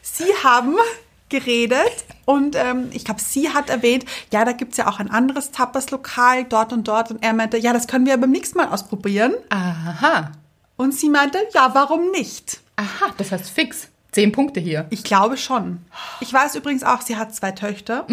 Sie 0.00 0.24
haben 0.44 0.76
geredet 1.32 2.04
und 2.24 2.54
ähm, 2.54 2.88
ich 2.92 3.04
glaube, 3.04 3.20
sie 3.20 3.48
hat 3.48 3.68
erwähnt, 3.70 4.04
ja, 4.30 4.44
da 4.44 4.52
gibt's 4.52 4.76
ja 4.76 4.86
auch 4.86 5.00
ein 5.00 5.10
anderes 5.10 5.50
Tapas-Lokal 5.50 6.44
dort 6.44 6.72
und 6.72 6.86
dort. 6.86 7.10
Und 7.10 7.22
er 7.22 7.32
meinte, 7.32 7.58
ja, 7.58 7.72
das 7.72 7.88
können 7.88 8.06
wir 8.06 8.16
beim 8.16 8.30
nächsten 8.30 8.58
Mal 8.58 8.68
ausprobieren. 8.68 9.32
Aha. 9.48 10.30
Und 10.76 10.94
sie 10.94 11.08
meinte, 11.08 11.38
ja, 11.54 11.70
warum 11.74 12.10
nicht? 12.12 12.60
Aha, 12.76 13.12
das 13.16 13.32
heißt 13.32 13.50
fix. 13.50 13.88
Zehn 14.12 14.30
Punkte 14.30 14.60
hier. 14.60 14.86
Ich 14.90 15.02
glaube 15.04 15.36
schon. 15.36 15.78
Ich 16.20 16.32
weiß 16.32 16.54
übrigens 16.54 16.84
auch, 16.84 17.00
sie 17.00 17.16
hat 17.16 17.34
zwei 17.34 17.50
Töchter, 17.52 18.06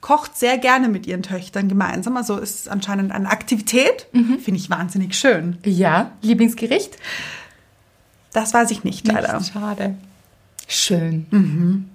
kocht 0.00 0.36
sehr 0.36 0.58
gerne 0.58 0.88
mit 0.88 1.06
ihren 1.06 1.22
Töchtern 1.22 1.68
gemeinsam. 1.68 2.16
Also 2.16 2.36
ist 2.38 2.68
anscheinend 2.68 3.12
eine 3.12 3.30
Aktivität. 3.30 4.08
Finde 4.12 4.56
ich 4.56 4.68
wahnsinnig 4.68 5.16
schön. 5.16 5.58
Ja, 5.64 6.10
Lieblingsgericht? 6.22 6.96
Das 8.32 8.52
weiß 8.52 8.70
ich 8.72 8.84
nicht, 8.84 9.06
leider. 9.06 9.38
Nicht, 9.38 9.52
schade. 9.52 9.96
Schön. 10.66 11.88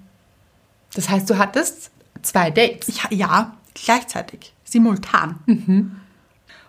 Das 0.94 1.08
heißt, 1.08 1.28
du 1.30 1.38
hattest 1.38 1.90
zwei 2.22 2.50
Dates. 2.50 2.88
Ich, 2.88 3.02
ja, 3.10 3.56
gleichzeitig, 3.74 4.52
simultan. 4.64 5.38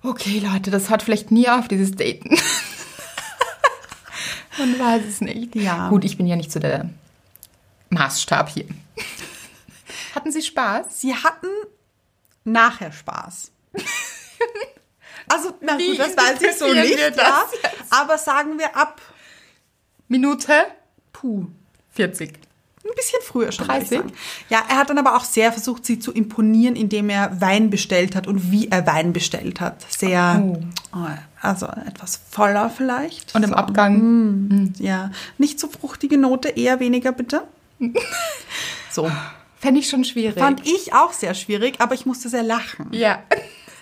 Okay, 0.03 0.39
Leute, 0.39 0.71
das 0.71 0.89
hört 0.89 1.03
vielleicht 1.03 1.31
nie 1.31 1.49
auf, 1.49 1.67
dieses 1.67 1.91
Daten. 1.91 2.37
Man 4.57 4.79
weiß 4.79 5.03
es 5.07 5.21
nicht. 5.21 5.55
Ja. 5.55 5.89
Gut, 5.89 6.03
ich 6.03 6.17
bin 6.17 6.27
ja 6.27 6.35
nicht 6.35 6.51
so 6.51 6.59
der 6.59 6.89
Maßstab 7.89 8.49
hier. 8.49 8.67
Hatten 10.15 10.31
Sie 10.31 10.41
Spaß? 10.41 11.01
Sie 11.01 11.15
hatten 11.15 11.47
nachher 12.43 12.91
Spaß. 12.91 13.51
Also, 15.25 15.57
na 15.61 15.77
gut, 15.77 15.97
das 15.97 16.17
weiß 16.17 16.41
ich 16.41 16.57
so 16.57 16.67
nicht, 16.73 16.99
ja. 17.15 17.45
Aber 17.91 18.17
sagen 18.17 18.59
wir 18.59 18.75
ab, 18.75 19.01
Minute 20.09 20.65
puh, 21.13 21.47
40. 21.91 22.33
ein 22.85 22.95
bisschen 22.95 23.19
früher 23.23 23.51
schon. 23.51 23.67
würde 23.67 23.81
ich 23.83 23.89
30? 23.89 23.97
sagen. 23.99 24.13
Ja, 24.49 24.63
er 24.69 24.77
hat 24.77 24.89
dann 24.89 24.97
aber 24.97 25.15
auch 25.15 25.23
sehr 25.23 25.51
versucht, 25.51 25.85
sie 25.85 25.99
zu 25.99 26.11
imponieren, 26.11 26.75
indem 26.75 27.09
er 27.09 27.39
Wein 27.41 27.69
bestellt 27.69 28.15
hat 28.15 28.27
und 28.27 28.51
wie 28.51 28.67
er 28.69 28.85
Wein 28.85 29.13
bestellt 29.13 29.61
hat. 29.61 29.85
Sehr, 29.89 30.43
oh, 30.93 31.07
also 31.41 31.65
etwas 31.87 32.19
voller 32.29 32.69
vielleicht. 32.69 33.33
Und 33.35 33.43
im 33.43 33.49
So. 33.51 33.55
Abgang 33.55 34.73
Ja, 34.79 35.11
nicht 35.37 35.59
so 35.59 35.67
fruchtige 35.69 36.17
Note, 36.17 36.49
eher 36.49 36.79
weniger 36.79 37.11
bitte. 37.11 37.43
So. 38.91 39.09
fände 39.59 39.79
ich 39.79 39.89
schon 39.89 40.03
schwierig. 40.03 40.37
Fand 40.39 40.65
ich 40.67 40.93
auch 40.93 41.13
sehr 41.13 41.33
schwierig, 41.33 41.75
aber 41.79 41.95
ich 41.95 42.05
musste 42.05 42.29
sehr 42.29 42.43
lachen. 42.43 42.87
ja. 42.91 43.19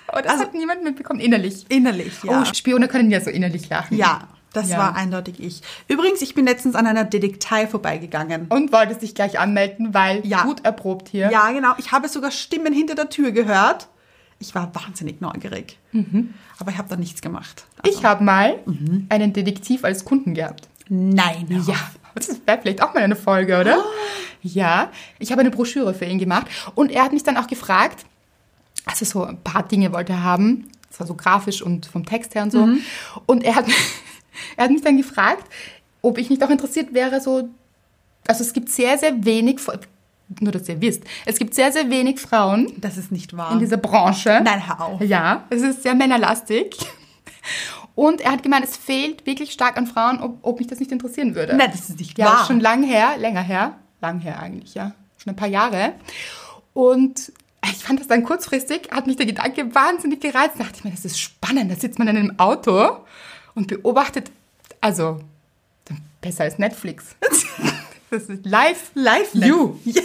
Aber 0.08 0.22
das 0.24 0.32
Also- 0.34 0.44
hat 0.44 0.54
niemand 0.54 0.84
mitbekommen, 0.84 1.22
innerlich. 1.22 1.66
Innerlich, 1.70 2.12
ja. 2.24 2.42
Oh, 2.42 2.54
Spione 2.54 2.90
können 2.90 3.10
ja 3.12 3.22
so 3.22 3.30
innerlich 3.30 3.70
lachen. 3.70 3.96
ja, 3.96 4.28
das 4.54 4.70
Ja. 4.70 4.78
war 4.78 4.96
eindeutig 4.96 5.40
ich. 5.42 5.62
Übrigens, 5.88 6.22
ich 6.22 6.34
bin 6.36 6.46
letztens 6.46 6.76
an 6.76 6.86
einer 6.88 7.04
Detektei 7.06 7.68
vorbeigegangen. 7.68 8.48
Und 8.50 8.72
wolltest 8.74 9.02
dich 9.02 9.16
gleich 9.16 9.40
anmelden, 9.40 9.94
weil 9.94 10.26
Ja. 10.26 10.44
gut 10.44 10.66
erprobt 10.66 11.10
hier. 11.10 11.30
Ja, 11.32 11.52
genau. 11.52 11.74
Ich 11.78 11.92
habe 11.92 12.08
sogar 12.10 12.32
Stimmen 12.32 12.74
hinter 12.74 12.96
der 12.96 13.10
Tür 13.10 13.32
gehört. 13.32 13.88
Ich 14.40 14.56
war 14.56 14.74
wahnsinnig 14.74 15.22
neugierig. 15.22 15.78
Aber 16.60 16.72
ich 16.72 16.78
habe 16.78 16.90
da 16.90 16.96
nichts 16.96 17.22
gemacht. 17.22 17.66
Also, 17.84 17.98
Ich 17.98 18.04
habe 18.04 18.24
mal 18.24 18.60
einen 19.10 19.34
Detektiv 19.34 19.84
als 19.84 20.04
Kunden 20.04 20.34
gehabt. 20.34 20.68
Nein. 20.90 21.48
Ja, 21.68 21.76
das 22.16 22.42
wäre 22.46 22.60
vielleicht 22.62 22.82
auch 22.84 22.94
mal 22.94 23.04
eine 23.04 23.16
Folge, 23.16 23.60
oder? 23.60 23.78
Oh. 23.78 23.84
Ja, 24.42 24.90
ich 25.20 25.32
habe 25.32 25.42
eine 25.42 25.52
Broschüre 25.52 25.94
für 25.94 26.06
ihn 26.06 26.18
gemacht 26.18 26.48
und 26.76 26.92
er 26.92 27.04
hat 27.04 27.14
mich 27.14 27.24
dann 27.24 27.38
auch 27.38 27.46
gefragt, 27.48 28.04
also 28.86 29.06
so 29.06 29.24
ein 29.24 29.38
paar 29.44 29.64
Dinge 29.68 29.94
wollte 29.94 30.14
er 30.14 30.24
haben, 30.24 30.68
das 30.90 31.00
war 31.00 31.08
so 31.08 31.14
grafisch 31.14 31.62
und 31.62 31.86
vom 31.86 32.06
Text 32.06 32.34
her 32.34 32.42
und 32.44 32.52
so. 32.52 32.66
Mhm. 32.66 32.82
Und 33.28 33.44
er 33.44 33.56
hat, 33.56 33.66
er 34.58 34.66
hat 34.66 34.72
mich 34.72 34.82
dann 34.82 34.98
gefragt, 34.98 35.46
ob 36.02 36.18
ich 36.18 36.30
nicht 36.30 36.44
auch 36.44 36.50
interessiert 36.50 36.94
wäre, 36.94 37.22
so, 37.22 37.50
also 38.28 38.44
es 38.44 38.54
gibt 38.54 38.70
sehr, 38.70 38.98
sehr 38.98 39.24
wenig, 39.26 39.60
nur 40.40 40.52
dass 40.52 40.68
ihr 40.70 40.80
wisst, 40.82 41.04
es 41.26 41.38
gibt 41.38 41.54
sehr, 41.54 41.72
sehr 41.72 41.90
wenig 41.90 42.20
Frauen 42.20 42.72
Das 42.78 42.98
ist 42.98 43.12
nicht 43.12 43.36
wahr. 43.36 43.52
in 43.52 43.60
dieser 43.60 43.78
Branche. 43.78 44.42
Nein, 44.44 44.68
hör 44.68 44.82
auf. 44.82 45.02
Ja, 45.02 45.46
es 45.50 45.62
ist 45.62 45.84
sehr 45.84 45.94
männerlastig. 45.96 46.76
Und 47.96 48.22
er 48.22 48.32
hat 48.32 48.44
gemeint, 48.44 48.64
es 48.66 48.78
fehlt 48.78 49.26
wirklich 49.26 49.52
stark 49.52 49.78
an 49.78 49.86
Frauen, 49.88 50.20
ob, 50.22 50.38
ob 50.44 50.60
mich 50.60 50.68
das 50.68 50.80
nicht 50.80 50.92
interessieren 50.92 51.36
würde. 51.36 51.56
Nein, 51.56 51.70
das 51.72 51.90
ist 51.90 52.00
nicht 52.00 52.18
Ja, 52.18 52.26
wahr. 52.28 52.46
schon 52.48 52.60
lang 52.60 52.84
her, 52.84 53.18
länger 53.18 53.42
her. 53.42 53.76
Lang 54.00 54.20
her 54.20 54.40
eigentlich, 54.40 54.74
ja. 54.76 54.94
Schon 55.18 55.34
ein 55.34 55.36
paar 55.36 55.48
Jahre. 55.50 55.94
Und 56.74 57.32
ich 57.70 57.84
fand 57.84 58.00
das 58.00 58.08
dann 58.08 58.24
kurzfristig, 58.24 58.90
hat 58.92 59.08
mich 59.08 59.18
der 59.18 59.26
Gedanke 59.26 59.76
wahnsinnig 59.76 60.22
gereizt. 60.22 60.56
Da 60.58 60.64
dachte 60.64 60.78
ich 60.78 60.84
mir, 60.84 60.92
das 60.92 61.06
ist 61.06 61.20
spannend. 61.20 61.70
Da 61.72 61.76
sitzt 61.76 62.00
man 62.00 62.08
in 62.08 62.18
einem 62.18 62.40
Auto 62.40 62.98
und 63.56 63.68
beobachtet, 63.68 64.32
also 64.80 65.20
besser 66.22 66.44
als 66.46 66.58
Netflix. 66.58 67.16
Das 68.14 68.24
ist 68.24 68.46
live, 68.46 68.92
Live 68.94 69.34
You. 69.34 69.78
Ja. 69.86 70.02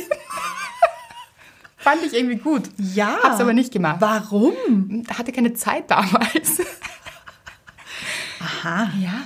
Fand 1.77 2.05
ich 2.05 2.15
irgendwie 2.15 2.37
gut. 2.37 2.71
ja. 2.79 3.19
Hab's 3.21 3.41
aber 3.41 3.53
nicht 3.53 3.73
gemacht. 3.73 3.97
Warum? 3.99 4.55
Hatte 5.19 5.33
keine 5.33 5.55
Zeit 5.55 5.91
damals. 5.91 6.61
Aha. 8.39 8.91
Ja. 9.01 9.23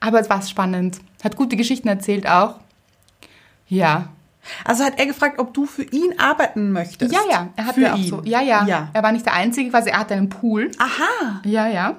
Aber 0.00 0.20
es 0.20 0.28
war 0.28 0.42
spannend. 0.42 1.00
Hat 1.24 1.36
gute 1.36 1.56
Geschichten 1.56 1.88
erzählt 1.88 2.26
auch. 2.28 2.56
Ja. 3.66 4.08
Also 4.64 4.84
hat 4.84 4.98
er 4.98 5.06
gefragt, 5.06 5.38
ob 5.38 5.54
du 5.54 5.64
für 5.64 5.84
ihn 5.84 6.18
arbeiten 6.18 6.70
möchtest. 6.72 7.14
Ja, 7.14 7.20
ja. 7.30 7.48
Er 7.56 7.64
hatte 7.66 7.80
für 7.80 7.94
auch 7.94 7.98
ihn. 7.98 8.08
so. 8.08 8.22
Ja, 8.24 8.42
ja, 8.42 8.66
ja. 8.66 8.90
Er 8.92 9.02
war 9.02 9.12
nicht 9.12 9.24
der 9.24 9.32
Einzige, 9.34 9.70
quasi 9.70 9.88
er 9.88 10.00
hatte 10.00 10.12
einen 10.14 10.28
Pool. 10.28 10.70
Aha. 10.78 11.40
Ja, 11.44 11.66
ja. 11.66 11.96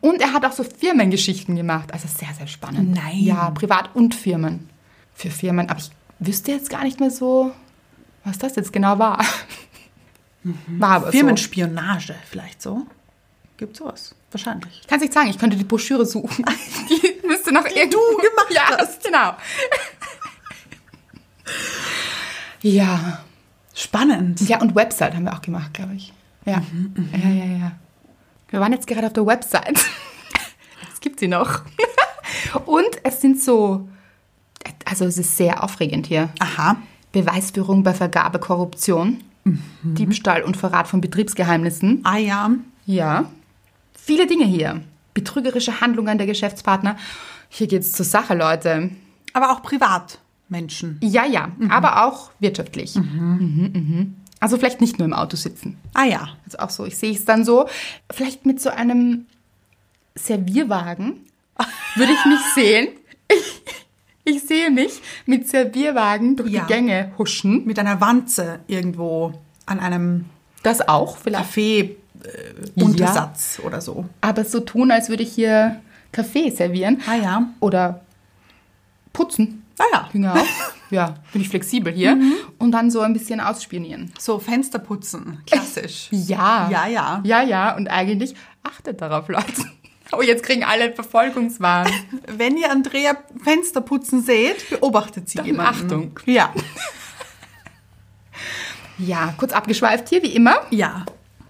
Und 0.00 0.20
er 0.20 0.32
hat 0.32 0.44
auch 0.44 0.52
so 0.52 0.64
Firmengeschichten 0.64 1.56
gemacht. 1.56 1.92
Also 1.92 2.08
sehr, 2.08 2.32
sehr 2.36 2.46
spannend. 2.46 2.94
Nein. 2.94 3.18
Ja, 3.18 3.50
Privat- 3.50 3.94
und 3.94 4.14
Firmen. 4.14 4.68
Für 5.14 5.30
Firmen. 5.30 5.68
Aber 5.68 5.80
ich 5.80 5.90
wüsste 6.18 6.52
jetzt 6.52 6.70
gar 6.70 6.84
nicht 6.84 7.00
mehr 7.00 7.10
so, 7.10 7.52
was 8.24 8.38
das 8.38 8.56
jetzt 8.56 8.72
genau 8.72 8.98
war. 8.98 9.24
War 10.42 10.90
aber 10.90 11.06
so. 11.06 11.12
Firmenspionage 11.12 12.14
vielleicht 12.30 12.62
so. 12.62 12.86
Gibt 13.56 13.76
sowas. 13.76 14.14
Wahrscheinlich. 14.30 14.80
Ich 14.80 14.86
kann 14.86 14.98
es 14.98 15.02
nicht 15.02 15.12
sagen, 15.12 15.28
ich 15.28 15.38
könnte 15.38 15.56
die 15.56 15.64
Broschüre 15.64 16.06
suchen. 16.06 16.44
Die 16.88 17.26
müsste 17.26 17.52
noch 17.52 17.66
irgendwo 17.66 17.98
du 17.98 18.16
gemacht 18.16 18.50
ja, 18.50 18.78
hast. 18.78 19.02
genau. 19.02 19.34
ja. 22.62 23.22
Spannend. 23.74 24.40
Ja, 24.48 24.60
und 24.60 24.74
Website 24.74 25.14
haben 25.14 25.24
wir 25.24 25.32
auch 25.34 25.42
gemacht, 25.42 25.74
glaube 25.74 25.94
ich. 25.94 26.12
Ja. 26.44 26.62
ja, 27.12 27.28
ja, 27.28 27.44
ja. 27.44 27.72
Wir 28.50 28.60
waren 28.60 28.72
jetzt 28.72 28.86
gerade 28.86 29.06
auf 29.06 29.12
der 29.12 29.26
Website. 29.26 29.80
Es 30.92 31.00
gibt 31.02 31.20
sie 31.20 31.28
noch. 31.28 31.62
Und 32.66 32.90
es 33.04 33.22
sind 33.22 33.40
so, 33.40 33.88
also 34.84 35.06
es 35.06 35.16
ist 35.16 35.34
sehr 35.34 35.64
aufregend 35.64 36.06
hier. 36.06 36.28
Aha. 36.40 36.76
Beweisführung 37.12 37.82
bei 37.82 37.94
Vergabe, 37.94 38.38
Korruption, 38.38 39.22
Diebstahl 39.82 40.42
und 40.42 40.58
Verrat 40.58 40.88
von 40.88 41.00
Betriebsgeheimnissen. 41.00 42.00
Ah 42.04 42.18
ja. 42.18 42.50
Ja. 42.84 43.30
Viele 43.94 44.26
Dinge 44.26 44.44
hier. 44.44 44.82
Betrügerische 45.14 45.80
Handlungen 45.80 46.18
der 46.18 46.26
Geschäftspartner. 46.26 46.96
Hier 47.48 47.66
geht's 47.66 47.92
zur 47.92 48.04
Sache, 48.04 48.34
Leute. 48.34 48.90
Aber 49.32 49.52
auch 49.52 49.62
privat. 49.62 50.18
Menschen. 50.50 50.98
Ja, 51.02 51.24
ja, 51.24 51.48
aber 51.70 52.04
auch 52.04 52.30
wirtschaftlich. 52.40 52.96
Mhm, 52.96 53.70
mhm. 53.72 54.16
Also 54.40 54.56
vielleicht 54.56 54.80
nicht 54.80 54.98
nur 54.98 55.04
im 55.06 55.12
Auto 55.12 55.36
sitzen. 55.36 55.76
Ah 55.94 56.04
ja. 56.04 56.28
Also 56.46 56.58
auch 56.58 56.70
so, 56.70 56.86
ich 56.86 56.96
sehe 56.96 57.12
es 57.12 57.24
dann 57.26 57.44
so, 57.44 57.68
vielleicht 58.10 58.46
mit 58.46 58.60
so 58.60 58.70
einem 58.70 59.26
Servierwagen 60.14 61.20
würde 61.96 62.12
ich 62.12 62.24
mich 62.24 62.40
sehen. 62.54 62.88
Ich 64.24 64.42
sehe 64.42 64.70
mich 64.70 65.00
mit 65.26 65.46
Servierwagen 65.48 66.36
durch 66.36 66.50
Ja. 66.50 66.62
die 66.62 66.68
Gänge 66.72 67.12
huschen. 67.18 67.66
Mit 67.66 67.78
einer 67.78 68.00
Wanze 68.00 68.60
irgendwo 68.66 69.34
an 69.66 69.78
einem 69.80 70.24
Das 70.62 70.86
auch 70.88 71.16
vielleicht. 71.18 71.44
Kaffee-Untersatz 71.44 73.60
oder 73.64 73.80
so. 73.80 74.04
Aber 74.20 74.44
so 74.44 74.60
tun, 74.60 74.90
als 74.90 75.08
würde 75.08 75.22
ich 75.22 75.32
hier 75.32 75.80
Kaffee 76.12 76.50
servieren. 76.50 77.00
Ah 77.08 77.14
ja. 77.16 77.48
Oder 77.60 78.00
putzen. 79.12 79.59
Ah 79.80 79.84
ja. 79.92 80.08
Ginge 80.12 80.32
auch. 80.34 80.46
Ja, 80.90 81.14
bin 81.32 81.40
ich 81.40 81.48
flexibel 81.48 81.92
hier. 81.92 82.18
Und 82.58 82.72
dann 82.72 82.90
so 82.90 82.98
ein 82.98 83.12
bisschen 83.12 83.38
ausspionieren. 83.38 84.12
So 84.18 84.40
Fenster 84.40 84.80
putzen. 84.80 85.40
Klassisch. 85.46 86.08
Ja. 86.10 86.68
Ja, 86.68 86.88
ja. 86.88 87.20
Ja, 87.24 87.42
ja. 87.42 87.76
Und 87.76 87.86
eigentlich 87.86 88.34
achtet 88.64 89.00
darauf, 89.00 89.28
Leute. 89.28 89.64
Oh, 90.10 90.20
jetzt 90.20 90.42
kriegen 90.42 90.64
alle 90.64 90.92
Verfolgungswahn. 90.92 91.88
Wenn 92.26 92.56
ihr 92.56 92.72
Andrea 92.72 93.16
Fenster 93.40 93.80
putzen 93.82 94.20
seht, 94.24 94.68
beobachtet 94.68 95.28
sie 95.28 95.38
Dann 95.38 95.46
jemanden. 95.46 95.84
Achtung. 95.84 96.20
Ja. 96.26 96.52
Ja, 98.98 99.32
kurz 99.36 99.52
abgeschweift 99.52 100.08
hier, 100.08 100.24
wie 100.24 100.34
immer. 100.34 100.56
Ja. 100.70 101.04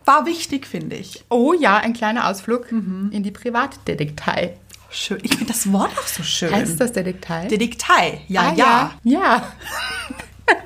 War 0.04 0.26
wichtig, 0.26 0.66
finde 0.66 0.96
ich. 0.96 1.24
Oh 1.30 1.54
ja, 1.54 1.78
ein 1.78 1.94
kleiner 1.94 2.28
Ausflug 2.28 2.70
in 2.70 3.22
die 3.22 3.30
Privatdetektei. 3.30 4.58
Schön. 4.90 5.18
Ich 5.22 5.30
finde 5.36 5.52
das 5.52 5.72
Wort 5.72 5.90
auch 5.98 6.06
so 6.06 6.22
schön. 6.22 6.52
Heißt 6.52 6.80
das 6.80 6.92
Detektei? 6.92 7.46
Detektei. 7.46 8.22
Ja, 8.28 8.48
Ah, 8.48 8.52
ja. 8.54 8.90
ja. 9.04 9.20
Ja. 9.20 9.52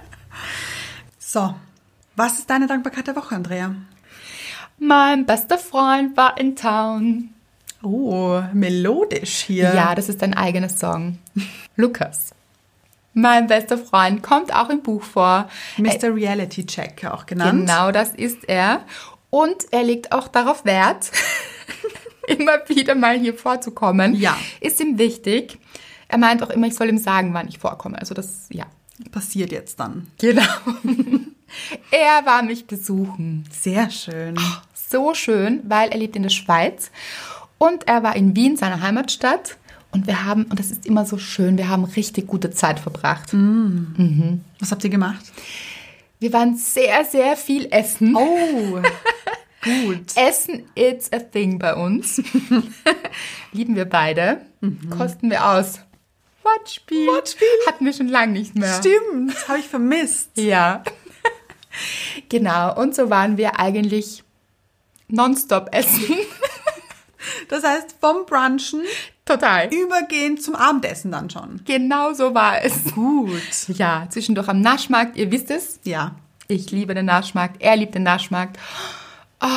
So. 1.19 1.55
Was 2.17 2.39
ist 2.39 2.49
deine 2.49 2.67
Dankbarkeit 2.69 3.07
der 3.09 3.17
Woche, 3.17 3.35
Andrea? 3.35 3.75
Mein 4.79 5.27
bester 5.27 5.59
Freund 5.59 6.17
war 6.17 6.39
in 6.39 6.55
Town. 6.55 7.31
Oh, 7.83 8.41
melodisch 8.53 9.41
hier. 9.43 9.75
Ja, 9.75 9.95
das 9.97 10.09
ist 10.09 10.23
ein 10.23 10.35
eigener 10.35 10.69
Song. 10.69 11.19
Lukas. 11.77 12.31
Mein 13.15 13.47
bester 13.49 13.79
Freund 13.79 14.23
kommt 14.23 14.55
auch 14.55 14.71
im 14.71 14.83
Buch 14.83 15.03
vor. 15.03 15.49
Mr. 15.77 16.15
Reality 16.15 16.67
Check 16.67 17.05
auch 17.05 17.27
genannt. 17.27 17.61
Genau 17.67 17.91
das 17.91 18.11
ist 18.11 18.45
er. 18.49 18.83
Und 19.31 19.57
er 19.73 19.83
legt 19.83 20.13
auch 20.13 20.29
darauf 20.29 20.65
Wert, 20.65 21.11
immer 22.39 22.59
wieder 22.69 22.95
mal 22.95 23.19
hier 23.19 23.35
vorzukommen. 23.35 24.15
Ja. 24.15 24.37
Ist 24.61 24.81
ihm 24.81 24.99
wichtig. 24.99 25.59
Er 26.09 26.19
meint 26.19 26.43
auch 26.43 26.51
immer, 26.51 26.67
ich 26.67 26.75
soll 26.75 26.89
ihm 26.89 26.99
sagen, 26.99 27.35
wann 27.35 27.49
ich 27.49 27.59
vorkomme. 27.59 27.99
Also 27.99 28.15
das, 28.15 28.47
ja. 28.51 28.67
Passiert 29.11 29.51
jetzt 29.51 29.81
dann. 29.81 30.07
Genau. 30.19 30.43
er 31.91 32.25
war 32.25 32.43
mich 32.43 32.67
besuchen. 32.67 33.45
Sehr 33.51 33.91
schön. 33.91 34.37
So 34.75 35.15
schön, 35.15 35.63
weil 35.65 35.91
er 35.91 35.99
lebt 35.99 36.15
in 36.15 36.23
der 36.23 36.31
Schweiz. 36.31 36.91
Und 37.59 37.89
er 37.89 38.03
war 38.03 38.15
in 38.15 38.37
Wien, 38.37 38.57
seiner 38.57 38.81
Heimatstadt. 38.81 39.57
Und 39.91 40.07
wir 40.07 40.25
haben, 40.25 40.45
und 40.45 40.59
das 40.59 40.71
ist 40.71 40.87
immer 40.87 41.07
so 41.07 41.19
schön, 41.19 41.57
wir 41.57 41.69
haben 41.69 41.85
richtig 41.85 42.27
gute 42.27 42.51
Zeit 42.51 42.81
verbracht. 42.81 43.33
Was 43.33 44.71
habt 44.71 44.85
ihr 44.85 44.91
gemacht? 44.91 45.25
Wir 46.19 46.33
waren 46.33 46.57
sehr, 46.57 47.05
sehr 47.05 47.37
viel 47.37 47.69
essen. 47.71 48.17
Oh, 48.17 48.81
gut. 49.65 50.17
Essen, 50.17 50.69
it's 50.75 51.13
a 51.13 51.19
thing 51.19 51.59
bei 51.59 51.75
uns. 51.75 52.23
Lieben 53.53 53.75
wir 53.77 53.87
beide. 53.87 54.43
Kosten 54.97 55.31
wir 55.31 55.45
aus. 55.47 55.81
Wortspiel. 56.43 57.07
Wortspiel. 57.07 57.49
Hatten 57.67 57.85
wir 57.85 57.93
schon 57.93 58.09
lange 58.09 58.33
nicht 58.33 58.55
mehr. 58.55 58.79
Stimmt, 58.79 59.35
das 59.35 59.49
habe 59.49 59.59
ich 59.59 59.67
vermisst. 59.67 60.31
Ja. 60.37 60.83
genau. 62.29 62.79
Und 62.81 62.95
so 62.95 63.11
waren 63.11 63.37
wir 63.37 63.59
eigentlich 63.59 64.23
nonstop 65.09 65.69
essen. 65.73 66.05
Das 67.49 67.65
heißt, 67.65 67.97
vom 68.01 68.27
Brunchen 68.27 68.83
Total. 69.25 69.73
übergehend 69.73 70.43
zum 70.43 70.55
Abendessen 70.55 71.11
dann 71.11 71.31
schon. 71.31 71.63
Genau 71.65 72.13
so 72.13 72.35
war 72.35 72.63
es. 72.63 72.93
Gut. 72.95 73.41
Ja, 73.69 74.07
zwischendurch 74.11 74.49
am 74.49 74.61
Naschmarkt. 74.61 75.17
Ihr 75.17 75.31
wisst 75.31 75.51
es. 75.51 75.81
Ja. 75.85 76.17
Ich 76.49 76.71
liebe 76.71 76.95
den 76.95 77.07
Naschmarkt. 77.07 77.63
Er 77.63 77.77
liebt 77.77 77.95
den 77.95 78.03
Naschmarkt. 78.03 78.59
Oh, 79.41 79.49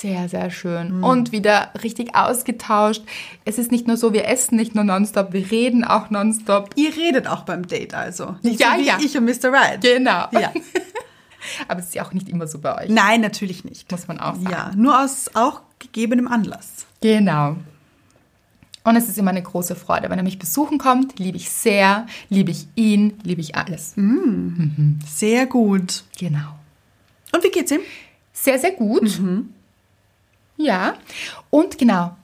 sehr, 0.00 0.28
sehr 0.28 0.50
schön. 0.50 1.04
Und 1.04 1.30
wieder 1.30 1.70
richtig 1.82 2.14
ausgetauscht. 2.14 3.02
Es 3.44 3.58
ist 3.58 3.70
nicht 3.70 3.86
nur 3.86 3.98
so, 3.98 4.12
wir 4.14 4.26
essen 4.28 4.56
nicht 4.56 4.74
nur 4.74 4.84
nonstop, 4.84 5.32
wir 5.32 5.50
reden 5.50 5.84
auch 5.84 6.08
nonstop. 6.08 6.70
Ihr 6.76 6.96
redet 6.96 7.26
auch 7.26 7.42
beim 7.42 7.66
Date 7.66 7.92
also. 7.94 8.36
Nicht 8.42 8.60
Ja, 8.60 8.72
so 8.76 8.80
wie 8.82 8.86
ja. 8.86 8.98
ich 8.98 9.16
und 9.18 9.24
Mr. 9.26 9.52
Right. 9.52 9.80
Genau. 9.82 10.26
Ja. 10.32 10.52
Aber 11.68 11.80
es 11.80 11.86
ist 11.86 11.94
ja 11.94 12.06
auch 12.06 12.12
nicht 12.12 12.28
immer 12.28 12.46
so 12.46 12.58
bei 12.58 12.82
euch. 12.82 12.88
Nein, 12.88 13.20
natürlich 13.20 13.64
nicht. 13.64 13.90
Muss 13.90 14.08
man 14.08 14.20
auch 14.20 14.36
sagen. 14.36 14.50
Ja, 14.50 14.70
nur 14.74 15.02
aus 15.02 15.30
auch 15.34 15.60
gegebenem 15.78 16.28
Anlass. 16.28 16.86
Genau. 17.02 17.56
Und 18.82 18.96
es 18.96 19.08
ist 19.08 19.18
immer 19.18 19.30
eine 19.30 19.42
große 19.42 19.74
Freude. 19.76 20.08
Wenn 20.08 20.18
er 20.18 20.24
mich 20.24 20.38
besuchen 20.38 20.78
kommt, 20.78 21.18
liebe 21.18 21.36
ich 21.36 21.50
sehr, 21.50 22.06
liebe 22.30 22.50
ich 22.50 22.66
ihn, 22.74 23.18
liebe 23.22 23.40
ich 23.42 23.54
alles. 23.54 23.94
Sehr 25.06 25.46
gut. 25.46 26.04
Genau. 26.18 26.59
Und 27.32 27.44
wie 27.44 27.50
geht's 27.50 27.70
ihm? 27.70 27.80
Sehr, 28.32 28.58
sehr 28.58 28.72
gut. 28.72 29.20
Ja. 30.56 30.94
Und 31.50 31.78
genau, 31.78 32.16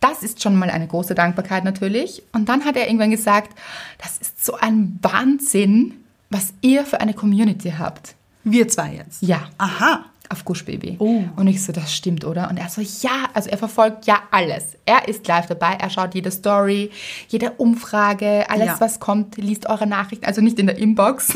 das 0.00 0.22
ist 0.22 0.42
schon 0.42 0.56
mal 0.56 0.70
eine 0.70 0.86
große 0.86 1.14
Dankbarkeit 1.14 1.64
natürlich. 1.64 2.22
Und 2.32 2.48
dann 2.48 2.64
hat 2.64 2.76
er 2.76 2.86
irgendwann 2.86 3.10
gesagt, 3.10 3.56
das 3.98 4.18
ist 4.18 4.44
so 4.44 4.54
ein 4.54 4.98
Wahnsinn, 5.02 6.04
was 6.30 6.52
ihr 6.60 6.84
für 6.84 7.00
eine 7.00 7.14
Community 7.14 7.74
habt. 7.78 8.14
Wir 8.44 8.68
zwei 8.68 8.94
jetzt. 8.94 9.22
Ja, 9.22 9.48
Aha. 9.58 10.04
auf 10.28 10.44
Gush 10.44 10.64
Baby. 10.64 10.96
Oh. 11.00 11.24
Und 11.36 11.46
ich 11.48 11.62
so, 11.64 11.72
das 11.72 11.92
stimmt, 11.94 12.24
oder? 12.24 12.48
Und 12.48 12.56
er 12.58 12.68
so, 12.68 12.80
ja, 12.80 13.28
also 13.34 13.50
er 13.50 13.58
verfolgt 13.58 14.06
ja 14.06 14.22
alles. 14.30 14.76
Er 14.84 15.08
ist 15.08 15.26
live 15.26 15.46
dabei, 15.46 15.74
er 15.74 15.90
schaut 15.90 16.14
jede 16.14 16.30
Story, 16.30 16.90
jede 17.28 17.52
Umfrage, 17.52 18.48
alles, 18.48 18.66
Ja. 18.66 18.80
was 18.80 19.00
kommt, 19.00 19.36
liest 19.36 19.66
eure 19.68 19.86
Nachrichten, 19.86 20.24
also 20.26 20.40
nicht 20.40 20.58
in 20.60 20.66
der 20.66 20.78
Inbox, 20.78 21.32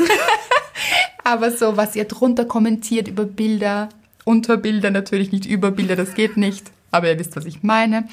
aber 1.23 1.51
so, 1.51 1.77
was 1.77 1.95
ihr 1.95 2.05
drunter 2.05 2.45
kommentiert 2.45 3.07
über 3.07 3.25
Bilder, 3.25 3.89
unter 4.25 4.57
Bilder 4.57 4.91
natürlich, 4.91 5.31
nicht 5.31 5.45
über 5.45 5.71
Bilder, 5.71 5.95
das 5.95 6.13
geht 6.13 6.37
nicht. 6.37 6.71
Aber 6.91 7.09
ihr 7.09 7.17
wisst, 7.17 7.35
was 7.35 7.45
ich 7.45 7.63
meine. 7.63 8.07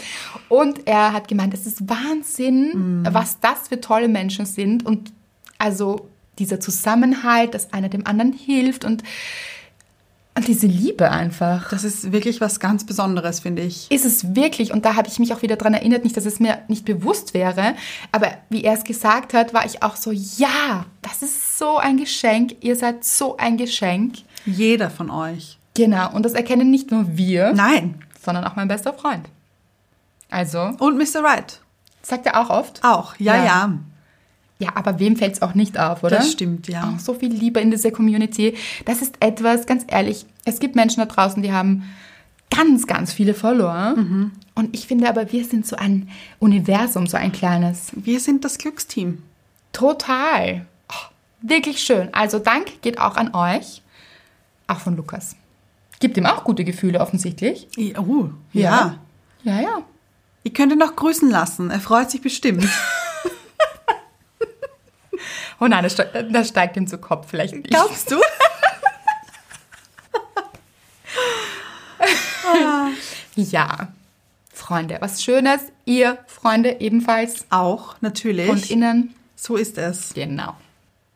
Und 0.49 0.87
er 0.87 1.13
hat 1.13 1.27
gemeint, 1.27 1.53
es 1.53 1.67
ist 1.67 1.89
Wahnsinn, 1.89 3.05
was 3.11 3.41
das 3.41 3.69
für 3.69 3.81
tolle 3.81 4.09
Menschen 4.09 4.47
sind. 4.47 4.87
Und 4.87 5.13
also 5.59 6.09
dieser 6.39 6.61
Zusammenhalt, 6.61 7.55
dass 7.55 7.73
einer 7.73 7.89
dem 7.89 8.07
anderen 8.07 8.33
hilft 8.33 8.85
und 8.85 9.03
diese 10.47 10.67
Liebe 10.67 11.11
einfach. 11.11 11.69
Das 11.71 11.85
ist 11.85 12.13
wirklich 12.13 12.41
was 12.41 12.61
ganz 12.61 12.85
Besonderes, 12.85 13.41
finde 13.41 13.63
ich. 13.63 13.91
Ist 13.91 14.05
es 14.05 14.35
wirklich, 14.35 14.73
und 14.73 14.85
da 14.85 14.95
habe 14.95 15.09
ich 15.09 15.19
mich 15.19 15.33
auch 15.35 15.43
wieder 15.43 15.57
dran 15.57 15.75
erinnert, 15.75 16.05
nicht, 16.05 16.17
dass 16.17 16.27
es 16.27 16.41
mir 16.41 16.59
nicht 16.69 16.85
bewusst 16.85 17.35
wäre, 17.35 17.75
aber 18.13 18.29
wie 18.51 18.65
er 18.65 18.75
es 18.75 18.85
gesagt 18.85 19.35
hat, 19.35 19.55
war 19.55 19.65
ich 19.67 19.83
auch 19.83 19.97
so, 19.97 20.11
ja, 20.13 20.87
das 21.03 21.23
ist 21.23 21.59
so 21.59 21.79
ein 21.79 21.97
Geschenk, 21.97 22.57
ihr 22.61 22.77
seid 22.77 23.05
so 23.05 23.37
ein 23.37 23.57
Geschenk. 23.57 24.17
Jeder 24.47 24.91
von 24.91 25.11
euch. 25.11 25.59
Genau, 25.75 26.13
und 26.13 26.25
das 26.25 26.33
erkennen 26.33 26.71
nicht 26.71 26.91
nur 26.91 27.17
wir, 27.17 27.53
Nein. 27.53 28.03
sondern 28.25 28.45
auch 28.45 28.57
mein 28.57 28.69
bester 28.69 28.93
Freund. 28.93 29.29
Also, 30.31 30.73
Und 30.79 30.99
Mr. 30.99 31.23
Right. 31.23 31.61
sagt 32.03 32.27
er 32.27 32.41
auch 32.41 32.51
oft. 32.51 32.85
Auch. 32.85 33.15
Ja, 33.19 33.37
Ja. 33.37 33.45
ja. 33.45 33.73
Ja, 34.59 34.71
aber 34.75 34.99
wem 34.99 35.17
fällt 35.17 35.35
es 35.35 35.43
auch 35.43 35.55
nicht 35.55 35.79
auf, 35.79 36.03
oder? 36.03 36.17
Das 36.17 36.33
stimmt, 36.33 36.67
ja. 36.67 36.83
Auch 36.95 36.99
so 36.99 37.15
viel 37.15 37.33
Liebe 37.33 37.61
in 37.61 37.71
dieser 37.71 37.93
Community. 37.93 38.55
Das 38.87 39.03
ist 39.03 39.17
etwas, 39.21 39.67
ganz 39.67 39.85
ehrlich, 39.87 40.27
es 40.45 40.59
gibt 40.59 40.75
Menschen 40.75 41.01
da 41.01 41.07
draußen, 41.07 41.43
die 41.43 41.53
haben 41.53 41.85
ganz, 42.51 42.87
ganz 42.87 43.13
viele 43.13 43.35
Follower. 43.35 43.95
Mhm. 43.97 44.33
Und 44.55 44.75
ich 44.75 44.87
finde 44.89 45.09
aber, 45.09 45.31
wir 45.31 45.45
sind 45.45 45.67
so 45.67 45.77
ein 45.77 46.09
Universum, 46.41 47.07
so 47.07 47.17
ein 47.17 47.31
kleines. 47.31 47.93
Wir 47.95 48.19
sind 48.19 48.45
das 48.45 48.59
Glücksteam. 48.59 49.23
Total. 49.73 50.67
Oh, 50.91 51.07
wirklich 51.43 51.81
schön. 51.81 52.09
Also 52.13 52.41
Dank 52.41 52.83
geht 52.83 52.99
auch 52.99 53.17
an 53.17 53.35
euch. 53.35 53.83
Auch 54.67 54.81
von 54.81 54.97
Lukas. 54.97 55.37
Gibt 56.01 56.17
ihm 56.17 56.27
auch 56.27 56.43
gute 56.43 56.65
Gefühle 56.65 57.01
offensichtlich. 57.01 57.69
Ja, 57.77 58.01
Oh, 58.01 58.31
ja. 58.53 58.99
Ja, 59.45 59.61
ja. 59.61 59.79
Ihr 60.43 60.53
könnt 60.53 60.73
ihn 60.73 60.79
noch 60.79 60.97
grüßen 60.97 61.31
lassen. 61.31 61.71
Er 61.71 61.81
freut 61.81 62.11
sich 62.11 62.23
bestimmt. 62.23 62.67
Oh 65.61 65.67
nein, 65.67 65.83
das, 65.83 65.97
das 65.97 66.49
steigt 66.49 66.77
ihm 66.77 66.87
zu 66.87 66.99
Kopf 66.99 67.27
vielleicht 67.29 67.55
nicht. 67.55 67.69
Glaubst 67.69 68.11
du? 68.11 68.17
Ja. 73.35 73.89
Freunde, 74.53 74.97
was 75.01 75.23
Schönes. 75.23 75.61
Ihr 75.85 76.19
Freunde 76.27 76.81
ebenfalls. 76.81 77.47
Auch, 77.51 77.95
natürlich. 78.01 78.49
Und 78.49 78.69
innen. 78.71 79.15
so 79.37 79.57
ist 79.57 79.79
es. 79.79 80.13
Genau. 80.15 80.57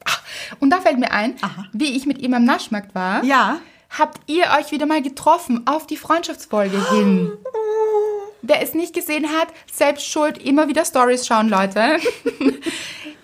Ach, 0.05 0.23
Und 0.61 0.71
da 0.71 0.81
fällt 0.81 0.99
mir 0.99 1.11
ein, 1.11 1.35
Aha. 1.43 1.67
wie 1.73 1.97
ich 1.97 2.07
mit 2.07 2.19
ihm 2.19 2.35
am 2.35 2.45
Naschmarkt 2.45 2.95
war. 2.95 3.25
Ja. 3.25 3.59
Habt 3.91 4.21
ihr 4.31 4.45
euch 4.59 4.71
wieder 4.71 4.87
mal 4.87 5.03
getroffen 5.03 5.67
auf 5.67 5.87
die 5.87 5.97
Freundschaftsfolge 5.97 6.91
hin? 6.93 7.33
wer 8.43 8.63
es 8.63 8.75
nicht 8.75 8.95
gesehen 8.95 9.27
hat, 9.29 9.49
selbst 9.73 10.07
schuld, 10.07 10.39
immer 10.39 10.69
wieder 10.69 10.85
Stories 10.85 11.27
schauen, 11.27 11.49
Leute. 11.49 11.99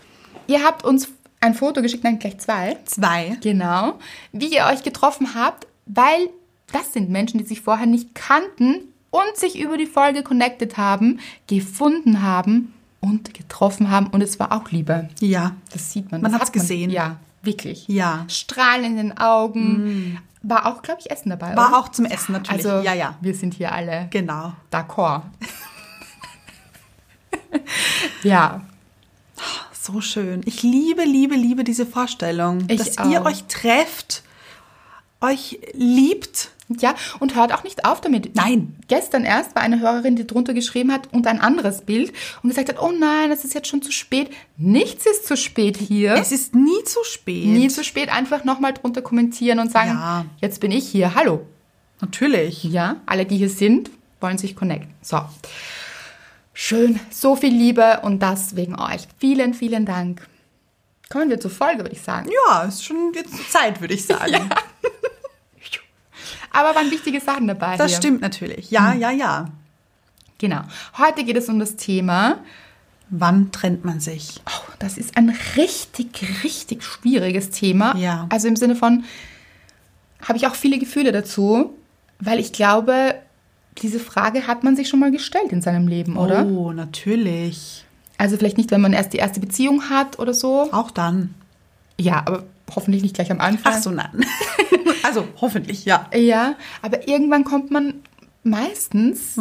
ihr 0.48 0.64
habt 0.64 0.84
uns 0.84 1.08
ein 1.40 1.54
Foto 1.54 1.82
geschickt, 1.82 2.02
nein, 2.02 2.18
gleich 2.18 2.38
zwei. 2.38 2.76
Zwei. 2.84 3.36
Genau. 3.40 3.98
Wie 4.32 4.52
ihr 4.52 4.64
euch 4.64 4.82
getroffen 4.82 5.34
habt, 5.34 5.66
weil 5.86 6.30
das 6.72 6.92
sind 6.92 7.10
Menschen, 7.10 7.38
die 7.38 7.44
sich 7.44 7.60
vorher 7.60 7.86
nicht 7.86 8.14
kannten 8.14 8.80
und 9.10 9.36
sich 9.36 9.58
über 9.58 9.76
die 9.76 9.86
Folge 9.86 10.22
connected 10.22 10.76
haben, 10.76 11.20
gefunden 11.46 12.22
haben 12.22 12.74
und 13.00 13.32
getroffen 13.34 13.90
haben. 13.90 14.08
Und 14.08 14.20
es 14.20 14.38
war 14.40 14.52
auch 14.52 14.70
Liebe. 14.70 15.08
Ja. 15.20 15.54
Das 15.72 15.92
sieht 15.92 16.10
man. 16.10 16.22
Man 16.22 16.32
hat's 16.32 16.46
hat 16.46 16.54
man. 16.54 16.60
gesehen. 16.60 16.90
Ja, 16.90 17.16
wirklich. 17.42 17.86
Ja. 17.88 18.24
Strahlen 18.28 18.84
in 18.84 18.96
den 18.96 19.18
Augen. 19.18 20.18
War 20.42 20.66
auch, 20.66 20.82
glaube 20.82 21.00
ich, 21.00 21.10
Essen 21.10 21.30
dabei. 21.30 21.56
War 21.56 21.68
oder? 21.68 21.78
auch 21.78 21.88
zum 21.88 22.04
Essen 22.04 22.32
natürlich. 22.32 22.64
Also, 22.64 22.84
ja, 22.84 22.94
ja. 22.94 23.16
wir 23.20 23.34
sind 23.34 23.54
hier 23.54 23.72
alle 23.72 24.08
Genau. 24.10 24.52
d'accord. 24.70 25.22
ja, 28.22 28.60
So 29.90 30.02
schön. 30.02 30.42
Ich 30.44 30.62
liebe, 30.62 31.02
liebe, 31.04 31.34
liebe 31.34 31.64
diese 31.64 31.86
Vorstellung, 31.86 32.64
Ich 32.68 32.76
dass 32.78 32.96
ihr 33.10 33.22
auch. 33.22 33.26
euch 33.26 33.44
trefft, 33.44 34.22
euch 35.22 35.58
liebt. 35.72 36.50
Ja, 36.80 36.94
und 37.18 37.34
hört 37.34 37.54
auch 37.54 37.64
nicht 37.64 37.86
auf 37.86 38.02
damit. 38.02 38.34
Nein. 38.36 38.76
Gestern 38.88 39.24
erst 39.24 39.54
war 39.56 39.62
eine 39.62 39.80
Hörerin, 39.80 40.16
die 40.16 40.26
drunter 40.26 40.52
geschrieben 40.52 40.92
hat 40.92 41.10
und 41.14 41.26
ein 41.26 41.40
anderes 41.40 41.80
Bild 41.80 42.12
und 42.42 42.50
gesagt 42.50 42.68
hat, 42.68 42.82
oh 42.82 42.92
nein, 42.92 43.30
es 43.30 43.42
ist 43.46 43.54
jetzt 43.54 43.68
schon 43.68 43.80
zu 43.80 43.90
spät. 43.90 44.28
Nichts 44.58 45.06
ist 45.06 45.26
zu 45.26 45.34
spät 45.38 45.78
hier. 45.78 46.12
Es 46.16 46.30
ist 46.32 46.54
nie 46.54 46.84
zu 46.84 46.98
spät. 47.04 47.46
Nie 47.46 47.68
zu 47.68 47.82
spät, 47.82 48.10
einfach 48.12 48.44
nochmal 48.44 48.74
drunter 48.74 49.00
kommentieren 49.00 49.60
und 49.60 49.72
sagen, 49.72 49.92
Ja. 49.92 50.26
jetzt 50.42 50.60
bin 50.60 50.70
ich 50.70 50.86
hier, 50.86 51.14
hallo. 51.14 51.40
Natürlich. 52.02 52.64
Ja, 52.64 52.96
alle, 53.06 53.24
die 53.24 53.38
hier 53.38 53.48
sind, 53.48 53.90
wollen 54.20 54.36
sich 54.36 54.54
connecten. 54.54 54.92
So. 55.00 55.20
Schön, 56.60 56.98
so 57.12 57.36
viel 57.36 57.54
Liebe 57.54 58.00
und 58.02 58.18
das 58.18 58.56
wegen 58.56 58.74
euch. 58.80 59.06
Vielen, 59.18 59.54
vielen 59.54 59.86
Dank. 59.86 60.26
Kommen 61.08 61.30
wir 61.30 61.38
zur 61.38 61.52
Folge, 61.52 61.84
würde 61.84 61.94
ich 61.94 62.02
sagen. 62.02 62.28
Ja, 62.48 62.64
ist 62.64 62.84
schon 62.84 63.12
jetzt 63.14 63.52
Zeit, 63.52 63.80
würde 63.80 63.94
ich 63.94 64.04
sagen. 64.04 64.34
Aber 66.50 66.74
waren 66.74 66.90
wichtige 66.90 67.20
Sachen 67.20 67.46
dabei. 67.46 67.76
Das 67.76 67.92
hier. 67.92 67.98
stimmt 67.98 68.22
natürlich. 68.22 68.72
Ja, 68.72 68.92
ja, 68.92 69.12
ja. 69.12 69.52
Genau. 70.38 70.62
Heute 70.98 71.22
geht 71.22 71.36
es 71.36 71.48
um 71.48 71.60
das 71.60 71.76
Thema 71.76 72.42
Wann 73.08 73.52
trennt 73.52 73.84
man 73.84 74.00
sich? 74.00 74.42
Oh, 74.44 74.72
das 74.80 74.98
ist 74.98 75.16
ein 75.16 75.32
richtig, 75.54 76.42
richtig 76.42 76.82
schwieriges 76.82 77.50
Thema. 77.50 77.96
Ja. 77.96 78.26
Also 78.30 78.48
im 78.48 78.56
Sinne 78.56 78.74
von, 78.74 79.04
habe 80.22 80.36
ich 80.36 80.48
auch 80.48 80.56
viele 80.56 80.80
Gefühle 80.80 81.12
dazu, 81.12 81.72
weil 82.18 82.40
ich 82.40 82.52
glaube, 82.52 83.14
diese 83.82 83.98
Frage 83.98 84.46
hat 84.46 84.64
man 84.64 84.76
sich 84.76 84.88
schon 84.88 85.00
mal 85.00 85.10
gestellt 85.10 85.52
in 85.52 85.62
seinem 85.62 85.88
Leben, 85.88 86.16
oder? 86.16 86.46
Oh, 86.46 86.72
natürlich. 86.72 87.84
Also 88.16 88.36
vielleicht 88.36 88.58
nicht, 88.58 88.70
wenn 88.70 88.80
man 88.80 88.92
erst 88.92 89.12
die 89.12 89.18
erste 89.18 89.40
Beziehung 89.40 89.90
hat 89.90 90.18
oder 90.18 90.34
so. 90.34 90.68
Auch 90.72 90.90
dann. 90.90 91.34
Ja, 92.00 92.22
aber 92.26 92.44
hoffentlich 92.74 93.02
nicht 93.02 93.14
gleich 93.14 93.30
am 93.30 93.40
Anfang. 93.40 93.72
Ach 93.76 93.82
so, 93.82 93.90
nein. 93.90 94.24
also 95.02 95.26
hoffentlich, 95.40 95.84
ja. 95.84 96.08
Ja, 96.14 96.56
aber 96.82 97.08
irgendwann 97.08 97.44
kommt 97.44 97.70
man 97.70 97.94
meistens, 98.44 99.38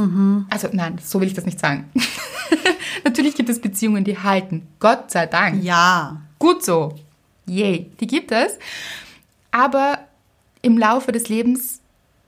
also 0.49 0.69
nein, 0.71 0.97
so 1.03 1.21
will 1.21 1.27
ich 1.27 1.33
das 1.33 1.45
nicht 1.45 1.59
sagen. 1.59 1.89
Natürlich 3.03 3.35
gibt 3.35 3.49
es 3.49 3.61
Beziehungen, 3.61 4.03
die 4.03 4.17
halten. 4.17 4.67
Gott 4.79 5.11
sei 5.11 5.27
Dank. 5.27 5.63
Ja. 5.63 6.21
Gut 6.39 6.63
so. 6.63 6.95
Yay, 7.45 7.89
die 7.99 8.07
gibt 8.07 8.31
es. 8.31 8.57
Aber 9.51 9.99
im 10.61 10.77
Laufe 10.77 11.11
des 11.11 11.29
Lebens 11.29 11.79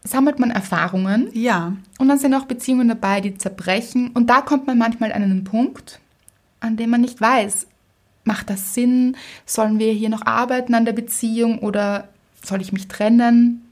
sammelt 0.03 0.39
man 0.39 0.51
Erfahrungen 0.51 1.29
Ja. 1.33 1.73
und 1.97 2.07
dann 2.07 2.19
sind 2.19 2.33
auch 2.33 2.45
Beziehungen 2.45 2.87
dabei, 2.87 3.21
die 3.21 3.37
zerbrechen. 3.37 4.11
Und 4.11 4.27
da 4.29 4.41
kommt 4.41 4.65
man 4.67 4.77
manchmal 4.77 5.11
an 5.11 5.23
einen 5.23 5.43
Punkt, 5.43 5.99
an 6.61 6.77
dem 6.77 6.89
man 6.89 7.01
nicht 7.01 7.19
weiß, 7.19 7.67
macht 8.23 8.49
das 8.49 8.73
Sinn? 8.73 9.17
Sollen 9.45 9.79
wir 9.79 9.91
hier 9.93 10.09
noch 10.09 10.25
arbeiten 10.25 10.73
an 10.75 10.85
der 10.85 10.93
Beziehung 10.93 11.59
oder 11.59 12.07
soll 12.43 12.61
ich 12.61 12.71
mich 12.71 12.87
trennen? 12.87 13.65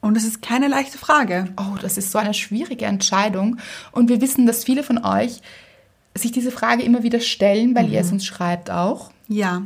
Und 0.00 0.16
es 0.16 0.24
ist 0.24 0.42
keine 0.42 0.68
leichte 0.68 0.98
Frage. 0.98 1.48
Oh, 1.56 1.76
das 1.80 1.96
ist 1.96 2.10
so 2.10 2.18
eine 2.18 2.34
schwierige 2.34 2.84
Entscheidung. 2.84 3.56
Und 3.90 4.08
wir 4.10 4.20
wissen, 4.20 4.44
dass 4.46 4.64
viele 4.64 4.82
von 4.82 5.02
euch 5.04 5.40
sich 6.14 6.30
diese 6.30 6.50
Frage 6.52 6.82
immer 6.82 7.02
wieder 7.02 7.20
stellen, 7.20 7.74
weil 7.74 7.90
ihr 7.90 8.00
es 8.00 8.12
uns 8.12 8.24
schreibt 8.26 8.70
auch. 8.70 9.10
Ja. 9.28 9.62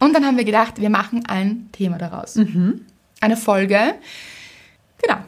Und 0.00 0.14
dann 0.14 0.26
haben 0.26 0.36
wir 0.36 0.44
gedacht, 0.44 0.80
wir 0.80 0.90
machen 0.90 1.24
ein 1.26 1.68
Thema 1.72 1.96
daraus. 1.96 2.36
Eine 3.20 3.36
Folge. 3.36 3.94
Genau. 5.02 5.18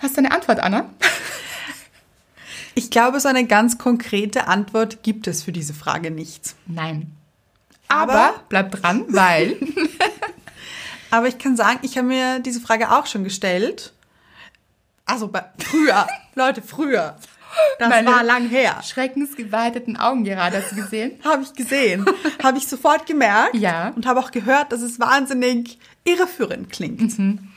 Hast 0.00 0.14
du 0.16 0.18
eine 0.20 0.30
Antwort, 0.32 0.60
Anna? 0.60 0.90
Ich 2.74 2.90
glaube, 2.90 3.20
so 3.20 3.28
eine 3.28 3.46
ganz 3.46 3.78
konkrete 3.78 4.46
Antwort 4.48 5.02
gibt 5.02 5.26
es 5.26 5.42
für 5.42 5.52
diese 5.52 5.72
Frage 5.74 6.10
nicht. 6.10 6.54
Nein. 6.66 7.12
Aber, 7.88 8.12
Aber- 8.12 8.34
bleib 8.48 8.70
dran, 8.72 9.04
weil 9.08 9.56
Aber 11.10 11.28
ich 11.28 11.38
kann 11.38 11.56
sagen, 11.56 11.78
ich 11.82 11.96
habe 11.96 12.08
mir 12.08 12.40
diese 12.40 12.60
Frage 12.60 12.90
auch 12.90 13.06
schon 13.06 13.24
gestellt. 13.24 13.92
Also 15.06 15.30
früher, 15.58 16.06
Leute, 16.34 16.60
früher. 16.62 17.16
Das 17.78 17.88
Meine- 17.88 18.10
war 18.10 18.22
lang 18.22 18.48
her. 18.50 18.82
schreckensgeweiteten 18.82 19.96
Augen 19.96 20.24
gerade, 20.24 20.58
hast 20.58 20.72
du 20.72 20.76
gesehen? 20.76 21.12
Habe 21.24 21.42
ich 21.44 21.54
gesehen. 21.54 22.04
habe 22.42 22.58
ich 22.58 22.66
sofort 22.68 23.06
gemerkt. 23.06 23.54
Ja. 23.54 23.90
Und 23.96 24.04
habe 24.04 24.20
auch 24.20 24.30
gehört, 24.32 24.72
dass 24.72 24.82
es 24.82 25.00
wahnsinnig 25.00 25.78
irreführend 26.04 26.70
klingt. 26.70 27.18
Mhm. 27.18 27.48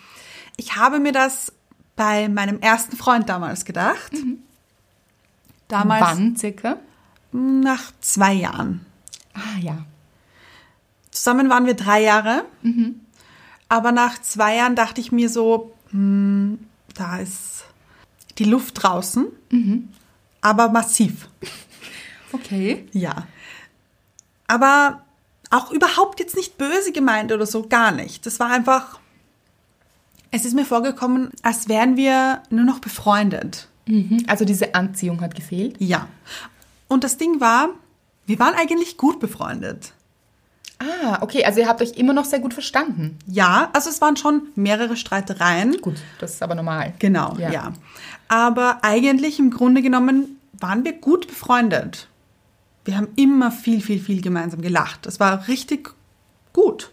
Ich 0.60 0.76
habe 0.76 1.00
mir 1.00 1.14
das 1.14 1.54
bei 1.96 2.28
meinem 2.28 2.60
ersten 2.60 2.98
Freund 2.98 3.30
damals 3.30 3.64
gedacht. 3.64 4.12
Damals 5.70 6.02
Wann 6.02 6.36
circa? 6.36 6.78
nach 7.32 7.92
zwei 8.02 8.34
Jahren. 8.34 8.86
Ah 9.34 9.58
ja. 9.62 9.86
Zusammen 11.12 11.50
waren 11.50 11.66
wir 11.66 11.76
drei 11.76 12.02
Jahre. 12.02 12.44
Aber 13.70 13.94
nach 13.94 14.20
zwei 14.22 14.56
Jahren 14.58 14.76
dachte 14.76 15.00
ich 15.00 15.14
mir 15.14 15.30
so, 15.30 15.74
hm, 15.92 16.60
da 16.94 17.20
ist 17.20 17.64
die 18.38 18.44
Luft 18.44 18.84
draußen, 18.84 19.28
aber 20.42 20.70
massiv. 20.70 21.30
Okay. 22.32 22.86
Ja. 22.92 23.28
Aber 24.46 25.04
auch 25.50 25.72
überhaupt 25.72 26.20
jetzt 26.20 26.36
nicht 26.36 26.60
böse 26.60 26.92
gemeint 26.92 27.32
oder 27.32 27.48
so, 27.48 27.68
gar 27.68 27.92
nicht. 27.92 28.28
Das 28.28 28.40
war 28.40 28.52
einfach, 28.52 28.99
es 30.32 30.46
ist 30.46 30.54
mir 30.56 30.66
vorgekommen, 30.66 31.30
als 31.42 31.68
wären 31.68 31.98
wir 31.98 32.42
nur 32.50 32.66
noch 32.66 32.80
befreundet. 32.80 33.68
Mhm. 33.88 34.24
Also 34.28 34.46
diese 34.46 34.76
Anziehung 34.76 35.22
hat 35.22 35.36
gefehlt. 35.36 35.76
Ja. 35.80 36.08
Und 36.88 37.04
das 37.04 37.18
Ding 37.18 37.40
war, 37.42 37.70
wir 38.26 38.40
waren 38.40 38.54
eigentlich 38.54 38.98
gut 38.98 39.20
befreundet. 39.20 39.94
Ah, 40.80 41.18
okay. 41.22 41.44
Also 41.46 41.60
ihr 41.60 41.68
habt 41.68 41.82
euch 41.82 41.92
immer 41.98 42.14
noch 42.14 42.26
sehr 42.26 42.40
gut 42.40 42.54
verstanden. 42.54 43.18
Ja, 43.28 43.70
also 43.74 43.90
es 43.90 44.00
waren 44.02 44.16
schon 44.16 44.44
mehrere 44.56 44.96
Streitereien. 44.96 45.82
Gut, 45.82 45.98
das 46.20 46.36
ist 46.36 46.44
aber 46.44 46.56
normal. 46.56 46.94
Genau, 47.00 47.36
Ja. 47.38 47.52
ja. 47.52 47.74
Aber 48.28 48.84
eigentlich 48.84 49.40
im 49.40 49.50
Grunde 49.50 49.82
genommen 49.82 50.38
waren 50.54 50.84
wir 50.86 50.94
gut 50.94 51.28
befreundet. 51.28 52.08
Wir 52.86 52.96
haben 52.96 53.08
immer 53.16 53.52
viel, 53.52 53.82
viel, 53.82 54.00
viel 54.00 54.22
gemeinsam 54.22 54.62
gelacht. 54.62 55.06
Das 55.06 55.20
war 55.20 55.48
richtig 55.48 55.94
gut. 56.54 56.92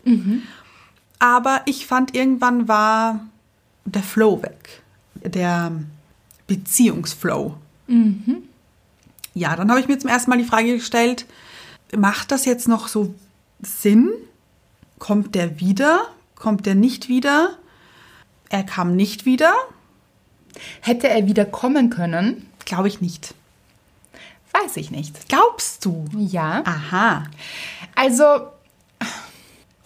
Aber 1.18 1.62
ich 1.66 1.87
fand, 1.87 2.14
irgendwann 2.14 2.68
war 2.68 3.20
der 3.85 4.02
Flow 4.02 4.42
weg. 4.42 4.83
Der 5.14 5.72
Beziehungsflow. 6.46 7.57
Ja, 9.35 9.57
dann 9.57 9.70
habe 9.70 9.81
ich 9.81 9.88
mir 9.88 9.98
zum 9.98 10.11
ersten 10.11 10.31
Mal 10.31 10.38
die 10.38 10.44
Frage 10.44 10.74
gestellt, 10.74 11.26
macht 11.96 12.31
das 12.31 12.44
jetzt 12.44 12.68
noch 12.68 12.88
so 12.88 13.14
Sinn? 13.61 14.11
Kommt 14.98 15.35
der 15.35 15.61
wieder? 15.61 16.07
Kommt 16.35 16.66
der 16.66 16.74
nicht 16.74 17.09
wieder? 17.09 17.57
Er 18.48 18.62
kam 18.62 18.96
nicht 18.96 19.24
wieder. 19.24 19.52
Hätte 20.81 21.09
er 21.09 21.26
wieder 21.26 21.44
kommen 21.44 21.90
können? 21.90 22.48
Glaube 22.64 22.88
ich 22.88 23.00
nicht. 23.00 23.35
Weiß 24.52 24.76
ich 24.76 24.90
nicht. 24.90 25.29
Glaubst 25.29 25.85
du? 25.85 26.07
Ja. 26.16 26.62
Aha. 26.64 27.24
Also, 27.94 28.48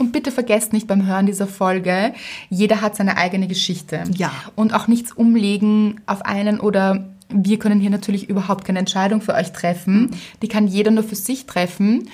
und 0.01 0.13
bitte 0.13 0.33
vergesst 0.33 0.73
nicht 0.73 0.87
beim 0.87 1.07
Hören 1.07 1.27
dieser 1.27 1.47
Folge, 1.47 2.15
jeder 2.49 2.81
hat 2.81 2.97
seine 2.97 3.17
eigene 3.19 3.47
Geschichte. 3.47 4.05
Ja. 4.17 4.33
Und 4.57 4.75
auch 4.75 4.89
nichts 4.89 5.13
umlegen 5.13 6.01
auf 6.07 6.23
einen 6.23 6.59
oder 6.59 7.05
wir 7.29 7.59
können 7.59 7.81
hier 7.81 7.91
natürlich 7.91 8.29
überhaupt 8.29 8.65
keine 8.65 8.81
Entscheidung 8.81 9.21
für 9.21 9.35
euch 9.35 9.53
treffen. 9.53 10.11
Die 10.43 10.49
kann 10.49 10.67
jeder 10.67 10.91
nur 10.91 11.05
für 11.05 11.15
sich 11.15 11.47
treffen. 11.47 12.09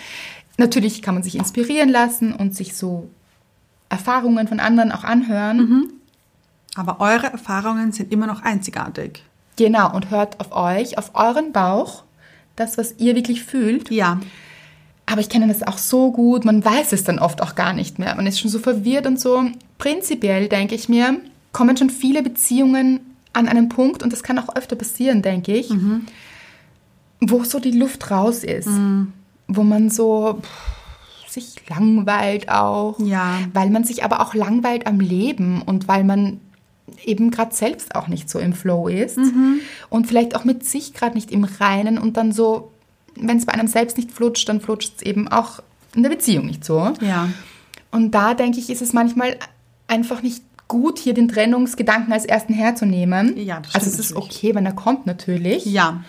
Natürlich 0.58 1.00
kann 1.00 1.14
man 1.14 1.22
sich 1.22 1.36
inspirieren 1.36 1.88
lassen 1.88 2.32
und 2.34 2.54
sich 2.54 2.76
so 2.76 3.08
Erfahrungen 3.88 4.48
von 4.48 4.60
anderen 4.60 4.92
auch 4.92 5.04
anhören. 5.04 5.92
Aber 6.74 7.00
eure 7.00 7.28
Erfahrungen 7.32 7.92
sind 7.92 8.12
immer 8.12 8.26
noch 8.26 8.42
einzigartig. 8.42 9.22
Genau, 9.56 9.94
und 9.94 10.10
hört 10.10 10.40
auf 10.40 10.52
euch, 10.52 10.98
auf 10.98 11.12
euren 11.14 11.52
Bauch, 11.52 12.02
das, 12.56 12.76
was 12.76 12.96
ihr 12.98 13.14
wirklich 13.14 13.44
fühlt. 13.44 13.90
Ja. 13.90 14.20
Aber 15.06 15.20
ich 15.20 15.28
kenne 15.28 15.46
das 15.46 15.62
auch 15.62 15.78
so 15.78 16.10
gut, 16.10 16.44
man 16.44 16.64
weiß 16.64 16.92
es 16.92 17.04
dann 17.04 17.18
oft 17.20 17.40
auch 17.40 17.54
gar 17.54 17.72
nicht 17.72 17.98
mehr. 17.98 18.14
Man 18.16 18.26
ist 18.26 18.40
schon 18.40 18.50
so 18.50 18.58
verwirrt 18.58 19.06
und 19.06 19.20
so. 19.20 19.44
Prinzipiell 19.78 20.48
denke 20.48 20.74
ich 20.74 20.88
mir, 20.88 21.20
kommen 21.52 21.76
schon 21.76 21.90
viele 21.90 22.22
Beziehungen 22.22 23.00
an 23.32 23.48
einem 23.48 23.68
Punkt, 23.68 24.02
und 24.02 24.12
das 24.12 24.22
kann 24.22 24.38
auch 24.38 24.56
öfter 24.56 24.76
passieren, 24.76 25.22
denke 25.22 25.54
ich, 25.54 25.70
wo 27.20 27.44
so 27.44 27.60
die 27.60 27.70
Luft 27.70 28.10
raus 28.10 28.42
ist. 28.44 28.68
Wo 29.46 29.62
man 29.62 29.90
so 29.90 30.40
pff, 30.42 31.30
sich 31.30 31.54
langweilt 31.68 32.48
auch. 32.48 32.98
Ja. 32.98 33.38
Weil 33.52 33.70
man 33.70 33.84
sich 33.84 34.02
aber 34.02 34.20
auch 34.20 34.34
langweilt 34.34 34.86
am 34.86 34.98
Leben 34.98 35.62
und 35.62 35.86
weil 35.86 36.02
man 36.02 36.40
eben 37.04 37.30
gerade 37.30 37.54
selbst 37.54 37.94
auch 37.94 38.08
nicht 38.08 38.30
so 38.30 38.38
im 38.38 38.54
Flow 38.54 38.88
ist 38.88 39.18
und 39.90 40.06
vielleicht 40.06 40.34
auch 40.34 40.44
mit 40.44 40.64
sich 40.64 40.94
gerade 40.94 41.14
nicht 41.14 41.30
im 41.30 41.44
Reinen 41.44 41.98
und 41.98 42.16
dann 42.16 42.32
so, 42.32 42.72
wenn 43.18 43.38
es 43.38 43.46
bei 43.46 43.52
einem 43.54 43.68
selbst 43.68 43.96
nicht 43.96 44.10
flutscht, 44.12 44.48
dann 44.48 44.60
flutscht 44.60 44.94
es 44.96 45.02
eben 45.02 45.28
auch 45.28 45.60
in 45.94 46.02
der 46.02 46.10
Beziehung 46.10 46.46
nicht 46.46 46.64
so. 46.64 46.92
Ja. 47.00 47.28
Und 47.90 48.10
da 48.12 48.34
denke 48.34 48.58
ich, 48.58 48.68
ist 48.70 48.82
es 48.82 48.92
manchmal 48.92 49.36
einfach 49.88 50.22
nicht 50.22 50.42
gut, 50.68 50.98
hier 50.98 51.14
den 51.14 51.28
Trennungsgedanken 51.28 52.12
als 52.12 52.24
ersten 52.24 52.52
herzunehmen. 52.52 53.36
Ja, 53.38 53.60
das 53.60 53.74
Also 53.74 53.86
stimmt 53.86 54.00
es 54.00 54.06
ist 54.06 54.14
natürlich. 54.14 54.36
okay, 54.38 54.54
wenn 54.54 54.66
er 54.66 54.72
kommt 54.72 55.06
natürlich 55.06 55.64
Ja. 55.64 56.02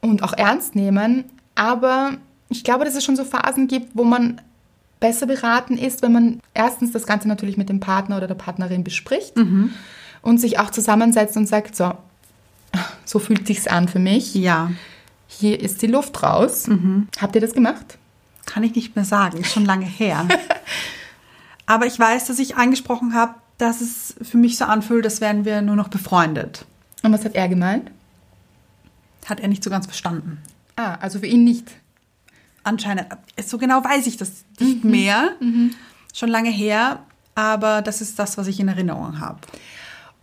und 0.00 0.22
auch 0.22 0.32
ernst 0.32 0.74
nehmen. 0.74 1.24
Aber 1.54 2.12
ich 2.48 2.64
glaube, 2.64 2.84
dass 2.84 2.94
es 2.94 3.04
schon 3.04 3.16
so 3.16 3.24
Phasen 3.24 3.68
gibt, 3.68 3.90
wo 3.94 4.04
man 4.04 4.40
besser 4.98 5.26
beraten 5.26 5.76
ist, 5.76 6.00
wenn 6.02 6.12
man 6.12 6.40
erstens 6.54 6.90
das 6.92 7.06
Ganze 7.06 7.28
natürlich 7.28 7.58
mit 7.58 7.68
dem 7.68 7.80
Partner 7.80 8.16
oder 8.16 8.26
der 8.26 8.34
Partnerin 8.34 8.82
bespricht 8.82 9.34
und 10.22 10.38
sich 10.40 10.58
auch 10.58 10.70
zusammensetzt 10.70 11.36
und 11.36 11.46
sagt, 11.46 11.76
so, 11.76 11.92
so 13.04 13.18
fühlt 13.18 13.46
sich's 13.46 13.66
an 13.66 13.88
für 13.88 13.98
mich. 13.98 14.34
Ja. 14.34 14.70
Hier 15.28 15.60
ist 15.60 15.82
die 15.82 15.86
Luft 15.86 16.22
raus. 16.22 16.68
Habt 17.20 17.34
ihr 17.34 17.40
das 17.40 17.52
gemacht? 17.52 17.98
Kann 18.44 18.62
ich 18.62 18.74
nicht 18.74 18.94
mehr 18.94 19.04
sagen, 19.04 19.44
schon 19.44 19.64
lange 19.64 19.86
her. 19.86 20.26
Aber 21.66 21.86
ich 21.86 21.98
weiß, 21.98 22.26
dass 22.26 22.38
ich 22.38 22.56
angesprochen 22.56 23.12
habe, 23.14 23.34
dass 23.58 23.80
es 23.80 24.14
für 24.22 24.36
mich 24.36 24.56
so 24.56 24.66
anfühlt, 24.66 25.04
als 25.04 25.20
wären 25.20 25.44
wir 25.44 25.62
nur 25.62 25.76
noch 25.76 25.88
befreundet. 25.88 26.64
Und 27.02 27.12
was 27.12 27.24
hat 27.24 27.34
er 27.34 27.48
gemeint? 27.48 27.90
Hat 29.26 29.40
er 29.40 29.48
nicht 29.48 29.64
so 29.64 29.70
ganz 29.70 29.86
verstanden. 29.86 30.38
Ah, 30.76 30.94
also 31.00 31.18
für 31.18 31.26
ihn 31.26 31.42
nicht. 31.42 31.72
Anscheinend, 32.62 33.06
so 33.44 33.58
genau 33.58 33.82
weiß 33.82 34.06
ich 34.06 34.16
das 34.16 34.44
nicht 34.60 34.84
mehr. 34.84 35.32
Schon 36.14 36.28
lange 36.28 36.50
her, 36.50 37.00
aber 37.34 37.82
das 37.82 38.00
ist 38.00 38.18
das, 38.18 38.38
was 38.38 38.46
ich 38.46 38.60
in 38.60 38.68
Erinnerung 38.68 39.20
habe. 39.20 39.38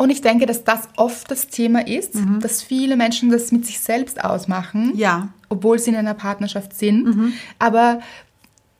Und 0.04 0.10
ich 0.10 0.20
denke, 0.20 0.46
dass 0.46 0.66
das 0.66 0.82
oft 0.98 1.32
das 1.32 1.48
Thema 1.48 1.88
ist, 1.88 2.12
dass 2.42 2.62
viele 2.62 2.98
Menschen 2.98 3.30
das 3.30 3.54
mit 3.54 3.66
sich 3.66 3.80
selbst 3.80 4.22
ausmachen, 4.22 4.92
Ja. 4.96 5.30
obwohl 5.48 5.80
sie 5.80 5.92
in 5.92 5.96
einer 5.96 6.13
Partnerschaft 6.13 6.74
sind, 6.78 7.34
aber 7.58 8.02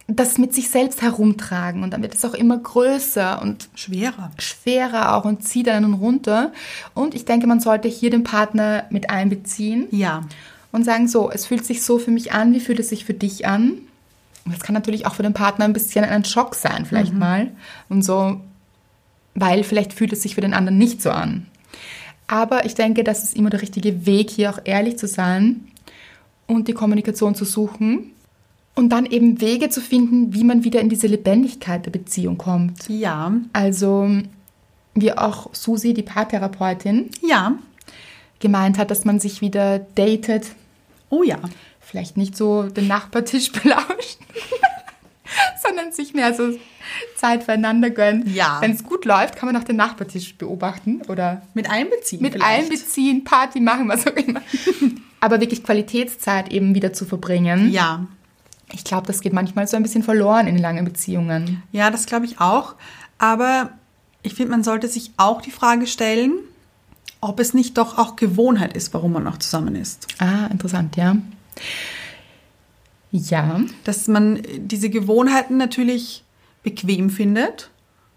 das 0.08 0.38
mit 0.38 0.54
sich 0.54 0.70
selbst 0.70 1.02
herumtragen 1.02 1.82
und 1.82 1.92
dann 1.92 2.02
wird 2.02 2.14
es 2.14 2.26
auch 2.26 2.34
immer 2.34 2.58
größer 2.58 3.42
und 3.42 3.70
Schwerer. 3.74 4.32
schwerer 4.38 5.16
auch 5.16 5.24
und 5.24 5.46
zieht 5.48 5.70
einen 5.70 5.94
runter. 5.94 6.52
Und 6.94 7.16
ich 7.16 7.24
denke, 7.24 7.48
man 7.48 7.62
sollte 7.62 7.88
hier 7.88 8.10
den 8.10 8.24
Partner 8.26 8.84
mit 8.90 9.10
einbeziehen 9.10 9.88
Ja. 9.92 10.24
und 10.74 10.84
sagen, 10.84 11.08
so, 11.08 11.32
es 11.32 11.46
fühlt 11.46 11.66
sich 11.66 11.84
so 11.84 12.00
für 12.00 12.12
mich 12.12 12.34
an, 12.34 12.54
wie 12.54 12.60
fühlt 12.60 12.82
es 12.82 12.90
sich 12.90 13.06
für 13.06 13.14
dich 13.14 13.48
an? 13.48 13.78
Und 14.46 14.54
das 14.54 14.60
kann 14.60 14.74
natürlich 14.74 15.06
auch 15.06 15.16
für 15.16 15.24
den 15.24 15.34
Partner 15.34 15.64
ein 15.64 15.72
bisschen 15.72 16.04
ein 16.04 16.26
Schock 16.26 16.54
sein, 16.56 16.86
vielleicht 16.86 17.14
mal. 17.14 17.52
Und 17.88 18.02
so, 18.04 18.42
weil 19.36 19.63
vielleicht 19.63 19.93
fühlt 19.93 20.13
es 20.13 20.22
sich 20.22 20.36
für 20.36 20.41
den 20.41 20.54
anderen 20.54 20.78
nicht 20.78 21.02
so 21.02 21.10
an. 21.12 21.48
Aber 22.28 22.65
ich 22.65 22.76
denke, 22.76 23.04
das 23.04 23.24
ist 23.24 23.36
immer 23.36 23.50
der 23.50 23.62
richtige 23.62 24.06
Weg, 24.06 24.30
hier 24.30 24.50
auch 24.52 24.60
ehrlich 24.63 24.98
zu 24.98 25.08
sein 25.08 25.65
und 26.48 26.67
die 26.67 26.74
Kommunikation 26.74 27.36
zu 27.36 27.46
suchen 27.46 28.12
und 28.76 28.89
dann 28.89 29.06
eben 29.06 29.39
Wege 29.41 29.69
zu 29.69 29.82
finden, 29.82 30.34
wie 30.34 30.43
man 30.43 30.63
wieder 30.63 30.80
in 30.82 30.89
diese 30.89 31.08
Lebendigkeit 31.08 31.86
der 31.86 31.91
Beziehung 31.91 32.38
kommt. 32.38 32.88
Ja. 32.89 33.34
Also, 33.54 34.10
wie 34.96 35.12
auch 35.13 35.54
Susi, 35.54 35.93
die 35.93 36.02
Paartherapeutin, 36.04 37.10
Ja. 37.22 37.58
gemeint 38.39 38.78
hat, 38.78 38.89
dass 38.91 39.06
man 39.06 39.19
sich 39.19 39.41
wieder 39.41 39.80
datet, 39.96 40.48
Oh 41.10 41.24
ja. 41.24 41.38
vielleicht 41.80 42.17
nicht 42.17 42.36
so 42.36 42.63
den 42.63 42.88
Nachbartisch 42.88 43.52
belauscht, 43.52 44.17
sondern 45.74 45.92
sich 45.92 46.14
mehr 46.14 46.34
so 46.34 46.52
Zeit 47.16 47.44
füreinander 47.44 47.90
gönnt. 47.90 48.28
Ja. 48.30 48.58
Wenn 48.62 48.72
es 48.72 48.84
gut 48.84 49.06
läuft, 49.06 49.36
kann 49.36 49.52
man 49.52 49.62
auch 49.62 49.66
den 49.66 49.76
Nachbartisch 49.76 50.36
beobachten 50.36 51.02
oder 51.08 51.42
Mit 51.54 51.70
einbeziehen. 51.70 52.22
mit 52.22 52.34
vielleicht. 52.34 52.64
einbeziehen, 52.64 53.24
Party 53.24 53.60
machen, 53.60 53.88
was 53.90 54.06
auch 54.08 54.16
immer. 54.16 54.42
Aber 55.20 55.40
wirklich 55.40 55.64
Qualitätszeit 55.64 56.52
eben 56.52 56.76
wieder 56.76 56.94
zu 56.94 57.06
verbringen. 57.06 57.72
Ja. 57.72 58.06
Ich 58.72 58.84
glaube, 58.84 59.08
das 59.08 59.22
geht 59.22 59.34
manchmal 59.34 59.68
so 59.68 59.78
ein 59.78 59.84
bisschen 59.84 60.04
verloren 60.04 60.48
in 60.48 60.58
langen 60.58 60.86
Beziehungen. 60.86 61.64
Ja, 61.72 61.90
das 61.92 62.06
glaube 62.06 62.26
ich 62.26 62.40
auch. 62.40 62.76
Aber 63.20 63.72
ich 64.22 64.34
finde, 64.34 64.52
man 64.52 64.64
sollte 64.64 64.88
sich 64.88 65.12
auch 65.18 65.42
die 65.42 65.52
Frage 65.52 65.88
stellen, 65.88 66.34
ob 67.22 67.40
es 67.40 67.54
nicht 67.54 67.78
doch 67.78 67.98
auch 67.98 68.16
Gewohnheit 68.16 68.76
ist, 68.76 68.94
warum 68.94 69.14
man 69.14 69.24
noch 69.24 69.38
zusammen 69.38 69.76
ist. 69.76 70.08
Ah, 70.20 70.48
interessant, 70.52 70.98
ja. 70.98 71.16
Ja, 73.15 73.62
Dass 73.84 74.08
man 74.08 74.41
diese 74.58 74.89
Gewohnheiten 74.89 75.58
natürlich 75.58 76.23
bequem 76.63 77.12
findet. 77.12 77.69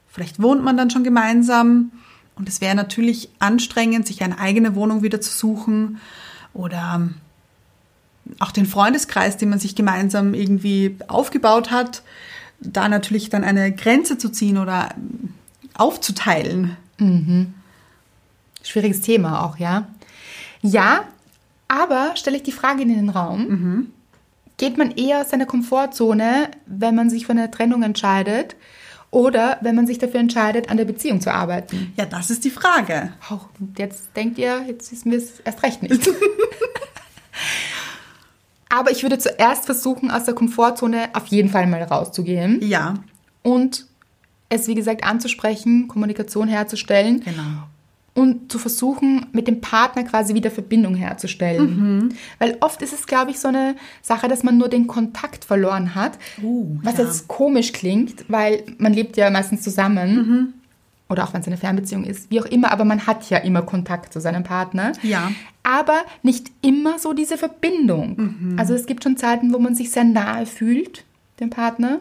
Vielleicht 0.08 0.40
wohnt 0.40 0.64
man 0.64 0.78
dann 0.78 0.88
schon 0.88 1.04
gemeinsam 1.04 1.92
und 2.34 2.48
es 2.48 2.62
wäre 2.62 2.74
natürlich 2.74 3.28
anstrengend, 3.38 4.06
sich 4.06 4.22
eine 4.22 4.38
eigene 4.38 4.74
Wohnung 4.74 5.02
wieder 5.02 5.20
zu 5.20 5.30
suchen 5.30 5.98
oder 6.54 7.10
auch 8.38 8.52
den 8.52 8.64
Freundeskreis, 8.64 9.36
den 9.36 9.50
man 9.50 9.58
sich 9.58 9.74
gemeinsam 9.74 10.32
irgendwie 10.32 10.96
aufgebaut 11.08 11.70
hat, 11.70 12.02
da 12.60 12.88
natürlich 12.88 13.28
dann 13.28 13.44
eine 13.44 13.72
Grenze 13.72 14.16
zu 14.16 14.30
ziehen 14.30 14.56
oder 14.56 14.94
aufzuteilen. 15.74 16.74
schwieriges 18.62 19.02
Thema 19.02 19.44
auch, 19.44 19.58
ja. 19.58 19.88
Ja, 20.62 21.04
aber 21.68 22.12
stelle 22.16 22.38
ich 22.38 22.42
die 22.44 22.52
Frage 22.52 22.80
in 22.80 22.88
den 22.88 23.10
Raum. 23.10 23.92
Geht 24.56 24.78
man 24.78 24.90
eher 24.90 25.20
aus 25.20 25.30
seiner 25.30 25.46
Komfortzone, 25.46 26.50
wenn 26.66 26.94
man 26.94 27.10
sich 27.10 27.26
für 27.26 27.32
eine 27.32 27.50
Trennung 27.50 27.82
entscheidet 27.82 28.56
oder 29.10 29.58
wenn 29.60 29.74
man 29.74 29.86
sich 29.86 29.98
dafür 29.98 30.20
entscheidet, 30.20 30.70
an 30.70 30.78
der 30.78 30.86
Beziehung 30.86 31.20
zu 31.20 31.32
arbeiten? 31.32 31.92
Ja, 31.96 32.06
das 32.06 32.30
ist 32.30 32.44
die 32.44 32.50
Frage. 32.50 33.12
Oh, 33.30 33.40
und 33.60 33.78
jetzt 33.78 34.16
denkt 34.16 34.38
ihr, 34.38 34.64
jetzt 34.66 34.90
wissen 34.92 35.10
wir 35.10 35.18
es 35.18 35.40
erst 35.40 35.62
recht 35.62 35.82
nicht. 35.82 36.08
aber 38.68 38.90
ich 38.90 39.02
würde 39.02 39.18
zuerst 39.18 39.66
versuchen, 39.66 40.10
aus 40.10 40.24
der 40.24 40.34
Komfortzone 40.34 41.10
auf 41.12 41.26
jeden 41.26 41.50
Fall 41.50 41.66
mal 41.66 41.82
rauszugehen 41.82 42.60
Ja, 42.62 42.94
und 43.42 43.86
es, 44.48 44.68
wie 44.68 44.74
gesagt, 44.74 45.04
anzusprechen, 45.04 45.88
Kommunikation 45.88 46.48
herzustellen 46.48 47.20
genau. 47.20 47.68
Und 48.16 48.50
zu 48.50 48.58
versuchen, 48.58 49.26
mit 49.32 49.46
dem 49.46 49.60
Partner 49.60 50.02
quasi 50.04 50.34
wieder 50.34 50.50
Verbindung 50.50 50.94
herzustellen. 50.94 52.14
Weil 52.38 52.56
oft 52.60 52.82
ist 52.82 52.92
es, 52.92 53.06
glaube 53.06 53.30
ich, 53.30 53.38
so 53.38 53.48
eine 53.48 53.76
Sache, 54.02 54.26
dass 54.26 54.42
man 54.42 54.56
nur 54.58 54.68
den 54.68 54.86
Kontakt 54.86 55.44
verloren 55.44 55.94
hat, 55.94 56.18
Uh, 56.42 56.78
was 56.82 56.98
ja. 56.98 57.04
jetzt 57.04 57.28
komisch 57.28 57.72
klingt, 57.72 58.24
weil 58.28 58.64
man 58.78 58.92
lebt 58.92 59.16
ja 59.16 59.30
meistens 59.30 59.62
zusammen. 59.62 60.54
Oder 61.08 61.24
auch 61.24 61.32
wenn 61.32 61.40
es 61.40 61.46
eine 61.46 61.56
Fernbeziehung 61.56 62.04
ist, 62.04 62.30
wie 62.30 62.40
auch 62.40 62.46
immer, 62.46 62.72
aber 62.72 62.84
man 62.84 63.06
hat 63.06 63.30
ja 63.30 63.38
immer 63.38 63.62
Kontakt 63.62 64.12
zu 64.12 64.20
seinem 64.20 64.42
Partner. 64.42 64.92
Ja. 65.02 65.30
Aber 65.62 66.04
nicht 66.22 66.50
immer 66.62 66.98
so 66.98 67.12
diese 67.12 67.38
Verbindung. 67.38 68.56
Also 68.56 68.74
es 68.74 68.86
gibt 68.86 69.04
schon 69.04 69.16
Zeiten, 69.16 69.52
wo 69.52 69.58
man 69.58 69.74
sich 69.74 69.90
sehr 69.90 70.04
nahe 70.04 70.46
fühlt, 70.46 71.04
dem 71.38 71.50
Partner. 71.50 72.00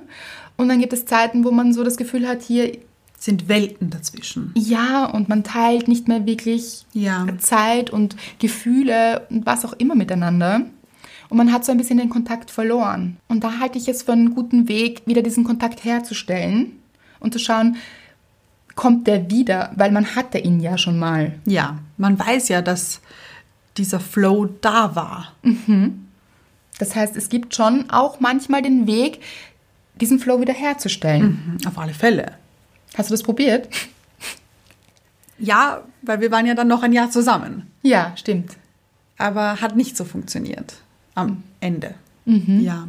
Und 0.58 0.69
dann 0.69 0.80
gibt 0.80 0.93
es 0.93 1.06
Zeiten, 1.06 1.43
wo 1.43 1.51
man 1.51 1.73
so 1.73 1.84
das 1.84 1.97
Gefühl 1.97 2.28
hat, 2.28 2.41
hier 2.41 2.78
Sind 3.26 3.50
Welten 3.50 3.90
dazwischen. 3.90 4.52
ja, 4.56 5.06
und 5.06 5.30
man 5.30 5.44
teilt 5.44 5.88
nicht 5.88 6.08
mehr 6.08 6.28
wirklich 6.28 6.86
Ja. 6.94 7.26
Zeit 7.40 7.90
und 7.90 8.16
Gefühle 8.38 9.26
und 9.32 9.48
was 9.48 9.66
auch 9.66 9.74
immer 9.74 9.96
miteinander. 9.96 10.62
Und 11.30 11.38
man 11.38 11.52
hat 11.52 11.66
so 11.66 11.72
ein 11.72 11.80
bisschen 11.80 11.98
den 11.98 12.10
Kontakt 12.12 12.52
verloren. 12.52 13.18
Und 13.28 13.44
da 13.44 13.58
halte 13.58 13.80
ich 13.80 13.88
es 13.88 14.04
für 14.04 14.12
einen 14.12 14.36
guten 14.36 14.68
Weg, 14.68 15.02
wieder 15.08 15.24
diesen 15.24 15.44
Kontakt 15.44 15.84
herzustellen 15.84 16.74
und 17.20 17.34
zu 17.34 17.40
schauen, 17.40 17.78
kommt 18.76 19.08
der 19.08 19.32
wieder, 19.32 19.72
weil 19.76 19.92
man 19.92 20.16
hatte 20.16 20.38
ihn 20.38 20.60
ja 20.60 20.78
schon 20.78 21.00
mal. 21.00 21.34
Ja, 21.46 21.80
man 21.98 22.20
weiß 22.20 22.50
ja, 22.50 22.62
dass 22.62 23.02
dieser 23.78 24.00
Flow 24.00 24.50
da 24.62 24.96
war. 24.96 25.34
Das 26.78 26.96
heißt, 26.96 27.16
es 27.16 27.30
gibt 27.30 27.56
schon 27.56 27.90
auch 27.90 28.20
manchmal 28.20 28.62
den 28.62 28.86
Weg, 28.86 29.20
diesen 30.00 30.20
Flow 30.20 30.40
wieder 30.42 30.54
herzustellen. 30.54 31.58
Auf 31.66 31.80
alle 31.80 31.94
Fälle. 31.96 32.34
Hast 32.97 33.10
du 33.10 33.13
das 33.13 33.23
probiert? 33.23 33.69
Ja, 35.37 35.83
weil 36.02 36.21
wir 36.21 36.31
waren 36.31 36.46
ja 36.46 36.56
dann 36.56 36.67
noch 36.67 36.83
ein 36.83 36.93
Jahr 36.93 37.12
zusammen. 37.12 37.71
Ja, 37.81 38.13
stimmt. 38.15 38.56
Aber 39.17 39.62
hat 39.62 39.75
nicht 39.75 39.98
so 39.98 40.06
funktioniert 40.06 40.75
am 41.13 41.43
Ende. 41.60 41.96
Ja. 42.25 42.87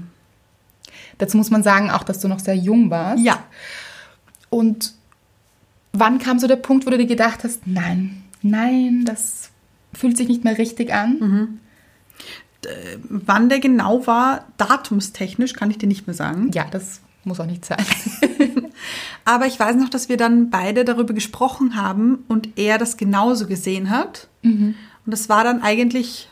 Dazu 1.18 1.36
muss 1.36 1.50
man 1.50 1.62
sagen, 1.62 1.90
auch 1.90 2.04
dass 2.04 2.20
du 2.20 2.28
noch 2.28 2.40
sehr 2.40 2.56
jung 2.56 2.90
warst. 2.90 3.22
Ja. 3.22 3.44
Und 4.48 4.94
wann 5.92 6.18
kam 6.18 6.38
so 6.38 6.46
der 6.46 6.56
Punkt, 6.56 6.86
wo 6.86 6.90
du 6.90 6.98
dir 6.98 7.06
gedacht 7.06 7.44
hast, 7.44 7.66
nein, 7.66 8.22
nein, 8.42 9.04
das 9.04 9.50
fühlt 9.92 10.16
sich 10.16 10.28
nicht 10.28 10.44
mehr 10.44 10.58
richtig 10.58 10.92
an? 10.92 11.58
Wann 13.08 13.48
der 13.48 13.60
genau 13.60 14.06
war, 14.06 14.46
datumstechnisch, 14.56 15.52
kann 15.52 15.70
ich 15.70 15.78
dir 15.78 15.86
nicht 15.86 16.06
mehr 16.06 16.14
sagen. 16.14 16.50
Ja, 16.52 16.66
das 16.70 17.00
muss 17.24 17.40
auch 17.40 17.46
nicht 17.46 17.64
sein. 17.64 17.84
Aber 19.26 19.46
ich 19.46 19.58
weiß 19.58 19.76
noch, 19.76 19.90
dass 19.90 20.08
wir 20.08 20.16
dann 20.16 20.50
beide 20.50 20.84
darüber 20.84 21.12
gesprochen 21.12 21.74
haben 21.76 22.24
und 22.28 22.56
er 22.56 22.78
das 22.78 22.96
genauso 22.96 23.46
gesehen 23.46 23.90
hat. 23.90 24.28
Und 25.04 25.10
das 25.12 25.28
war 25.28 25.42
dann 25.44 25.62
eigentlich 25.62 26.28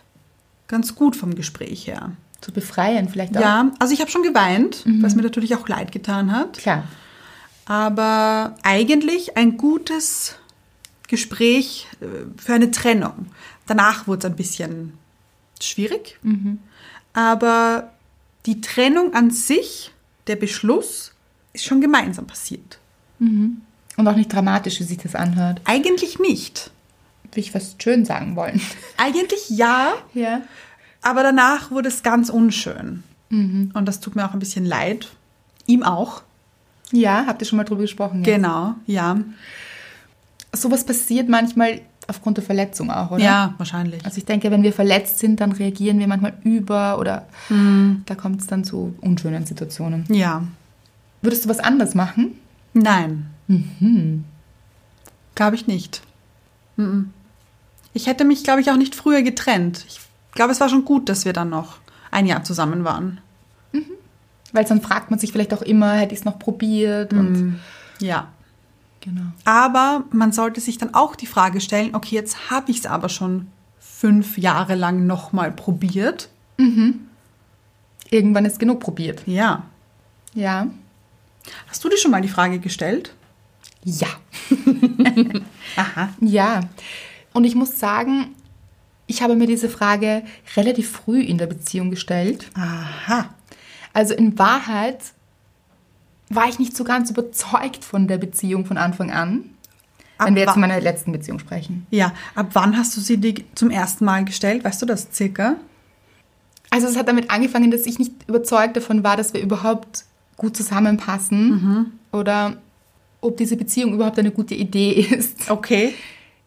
ganz 0.68 0.94
gut 0.94 1.16
vom 1.16 1.34
Gespräch 1.34 1.88
her. 1.88 2.12
Zu 2.40 2.52
befreien 2.52 3.08
vielleicht 3.08 3.36
auch. 3.36 3.42
Ja, 3.42 3.72
also 3.80 3.92
ich 3.92 4.00
habe 4.00 4.10
schon 4.10 4.22
geweint, 4.22 4.84
was 5.02 5.16
mir 5.16 5.22
natürlich 5.22 5.56
auch 5.56 5.68
leid 5.68 5.90
getan 5.92 6.30
hat. 6.30 6.58
Klar. 6.58 6.84
Aber 7.66 8.54
eigentlich 8.62 9.36
ein 9.36 9.56
gutes 9.56 10.36
Gespräch 11.08 11.88
äh, 12.00 12.06
für 12.40 12.54
eine 12.54 12.70
Trennung. 12.70 13.26
Danach 13.66 14.06
wurde 14.06 14.20
es 14.20 14.32
ein 14.32 14.36
bisschen 14.36 14.92
schwierig. 15.60 16.18
Aber 17.12 17.90
die 18.46 18.60
Trennung 18.60 19.14
an 19.14 19.30
sich, 19.30 19.92
der 20.26 20.36
Beschluss, 20.36 21.12
ist 21.54 21.64
schon 21.64 21.80
gemeinsam 21.80 22.26
passiert. 22.26 22.78
Und 23.96 24.08
auch 24.08 24.16
nicht 24.16 24.32
dramatisch, 24.32 24.80
wie 24.80 24.84
sich 24.84 24.98
das 24.98 25.14
anhört. 25.14 25.60
Eigentlich 25.64 26.18
nicht. 26.18 26.70
Will 27.32 27.42
ich 27.42 27.54
was 27.54 27.76
schön 27.82 28.04
sagen 28.04 28.36
wollen. 28.36 28.60
Eigentlich 28.96 29.50
ja, 29.50 29.92
Ja. 30.14 30.42
aber 31.02 31.22
danach 31.22 31.70
wurde 31.70 31.88
es 31.88 32.02
ganz 32.02 32.28
unschön. 32.30 33.02
Und 33.30 33.72
das 33.86 33.98
tut 34.00 34.14
mir 34.14 34.24
auch 34.28 34.32
ein 34.32 34.38
bisschen 34.38 34.64
leid. 34.64 35.08
Ihm 35.66 35.82
auch. 35.82 36.22
Ja, 36.92 37.24
habt 37.26 37.42
ihr 37.42 37.46
schon 37.48 37.56
mal 37.56 37.64
drüber 37.64 37.80
gesprochen? 37.82 38.18
jetzt? 38.24 38.26
Genau, 38.34 38.74
ja. 38.86 39.18
Sowas 40.52 40.84
passiert 40.86 41.28
manchmal 41.28 41.80
aufgrund 42.06 42.36
der 42.36 42.44
Verletzung 42.44 42.90
auch, 42.92 43.10
oder? 43.10 43.24
Ja, 43.24 43.54
wahrscheinlich. 43.58 44.04
Also 44.04 44.18
ich 44.18 44.24
denke, 44.24 44.50
wenn 44.52 44.62
wir 44.62 44.72
verletzt 44.72 45.18
sind, 45.18 45.40
dann 45.40 45.50
reagieren 45.50 45.98
wir 45.98 46.06
manchmal 46.06 46.34
über 46.44 46.98
oder 47.00 47.26
da 47.48 48.14
kommt 48.14 48.40
es 48.42 48.46
dann 48.46 48.62
zu 48.62 48.94
unschönen 49.00 49.46
Situationen. 49.46 50.04
Ja. 50.10 50.44
Würdest 51.22 51.44
du 51.44 51.48
was 51.48 51.58
anderes 51.58 51.94
machen? 51.96 52.38
Nein. 52.74 53.30
Glaube 55.34 55.56
ich 55.56 55.66
nicht. 55.66 56.02
Mhm. 56.76 57.10
Ich 57.92 58.06
hätte 58.06 58.24
mich, 58.24 58.42
glaube 58.44 58.60
ich, 58.60 58.70
auch 58.70 58.76
nicht 58.76 58.94
früher 58.94 59.22
getrennt. 59.22 59.84
Ich 59.88 60.00
glaube, 60.32 60.52
es 60.52 60.60
war 60.60 60.68
schon 60.68 60.84
gut, 60.84 61.08
dass 61.08 61.24
wir 61.24 61.32
dann 61.32 61.50
noch 61.50 61.78
ein 62.10 62.26
Jahr 62.26 62.44
zusammen 62.44 62.84
waren. 62.84 63.20
Weil 64.52 64.64
dann 64.64 64.80
fragt 64.82 65.10
man 65.10 65.18
sich 65.18 65.32
vielleicht 65.32 65.52
auch 65.54 65.62
immer, 65.62 65.92
hätte 65.94 66.14
ich 66.14 66.20
es 66.20 66.24
noch 66.24 66.38
probiert 66.38 67.12
und 67.12 67.60
Ja. 68.00 68.28
genau. 69.00 69.22
Aber 69.44 70.04
man 70.12 70.30
sollte 70.32 70.60
sich 70.60 70.78
dann 70.78 70.94
auch 70.94 71.16
die 71.16 71.26
Frage 71.26 71.60
stellen, 71.60 71.94
okay, 71.94 72.14
jetzt 72.14 72.50
habe 72.50 72.70
ich 72.70 72.78
es 72.80 72.86
aber 72.86 73.08
schon 73.08 73.48
fünf 73.80 74.38
Jahre 74.38 74.74
lang 74.76 75.06
nochmal 75.06 75.50
probiert. 75.50 76.28
Irgendwann 78.10 78.44
ist 78.44 78.58
genug 78.60 78.78
probiert. 78.80 79.22
Ja. 79.26 79.64
Ja. 80.34 80.68
Hast 81.68 81.84
du 81.84 81.88
dir 81.88 81.98
schon 81.98 82.10
mal 82.10 82.22
die 82.22 82.28
Frage 82.28 82.58
gestellt? 82.58 83.14
Ja. 83.84 84.08
Aha. 85.76 86.10
Ja. 86.20 86.60
Und 87.32 87.44
ich 87.44 87.54
muss 87.54 87.78
sagen, 87.78 88.34
ich 89.06 89.22
habe 89.22 89.36
mir 89.36 89.46
diese 89.46 89.68
Frage 89.68 90.22
relativ 90.56 90.90
früh 90.90 91.20
in 91.20 91.38
der 91.38 91.46
Beziehung 91.46 91.90
gestellt. 91.90 92.50
Aha. 92.54 93.34
Also 93.92 94.14
in 94.14 94.38
Wahrheit 94.38 95.00
war 96.30 96.48
ich 96.48 96.58
nicht 96.58 96.76
so 96.76 96.84
ganz 96.84 97.10
überzeugt 97.10 97.84
von 97.84 98.08
der 98.08 98.18
Beziehung 98.18 98.64
von 98.64 98.78
Anfang 98.78 99.10
an. 99.10 99.50
Ab 100.16 100.28
wenn 100.28 100.36
wir 100.36 100.42
jetzt 100.42 100.52
von 100.52 100.60
meiner 100.60 100.80
letzten 100.80 101.12
Beziehung 101.12 101.38
sprechen. 101.38 101.86
Ja. 101.90 102.12
Ab 102.34 102.50
wann 102.52 102.76
hast 102.76 102.96
du 102.96 103.00
sie 103.00 103.18
dir 103.18 103.34
zum 103.54 103.70
ersten 103.70 104.04
Mal 104.04 104.24
gestellt? 104.24 104.64
Weißt 104.64 104.80
du 104.80 104.86
das 104.86 105.08
circa? 105.12 105.56
Also 106.70 106.86
es 106.86 106.96
hat 106.96 107.08
damit 107.08 107.30
angefangen, 107.30 107.70
dass 107.70 107.86
ich 107.86 107.98
nicht 107.98 108.12
überzeugt 108.26 108.76
davon 108.76 109.04
war, 109.04 109.16
dass 109.16 109.32
wir 109.34 109.40
überhaupt 109.40 110.04
gut 110.36 110.56
zusammenpassen 110.56 111.92
oder 112.12 112.56
ob 113.20 113.36
diese 113.36 113.56
Beziehung 113.56 113.94
überhaupt 113.94 114.18
eine 114.18 114.30
gute 114.30 114.54
Idee 114.54 114.92
ist. 115.10 115.50
Okay. 115.50 115.94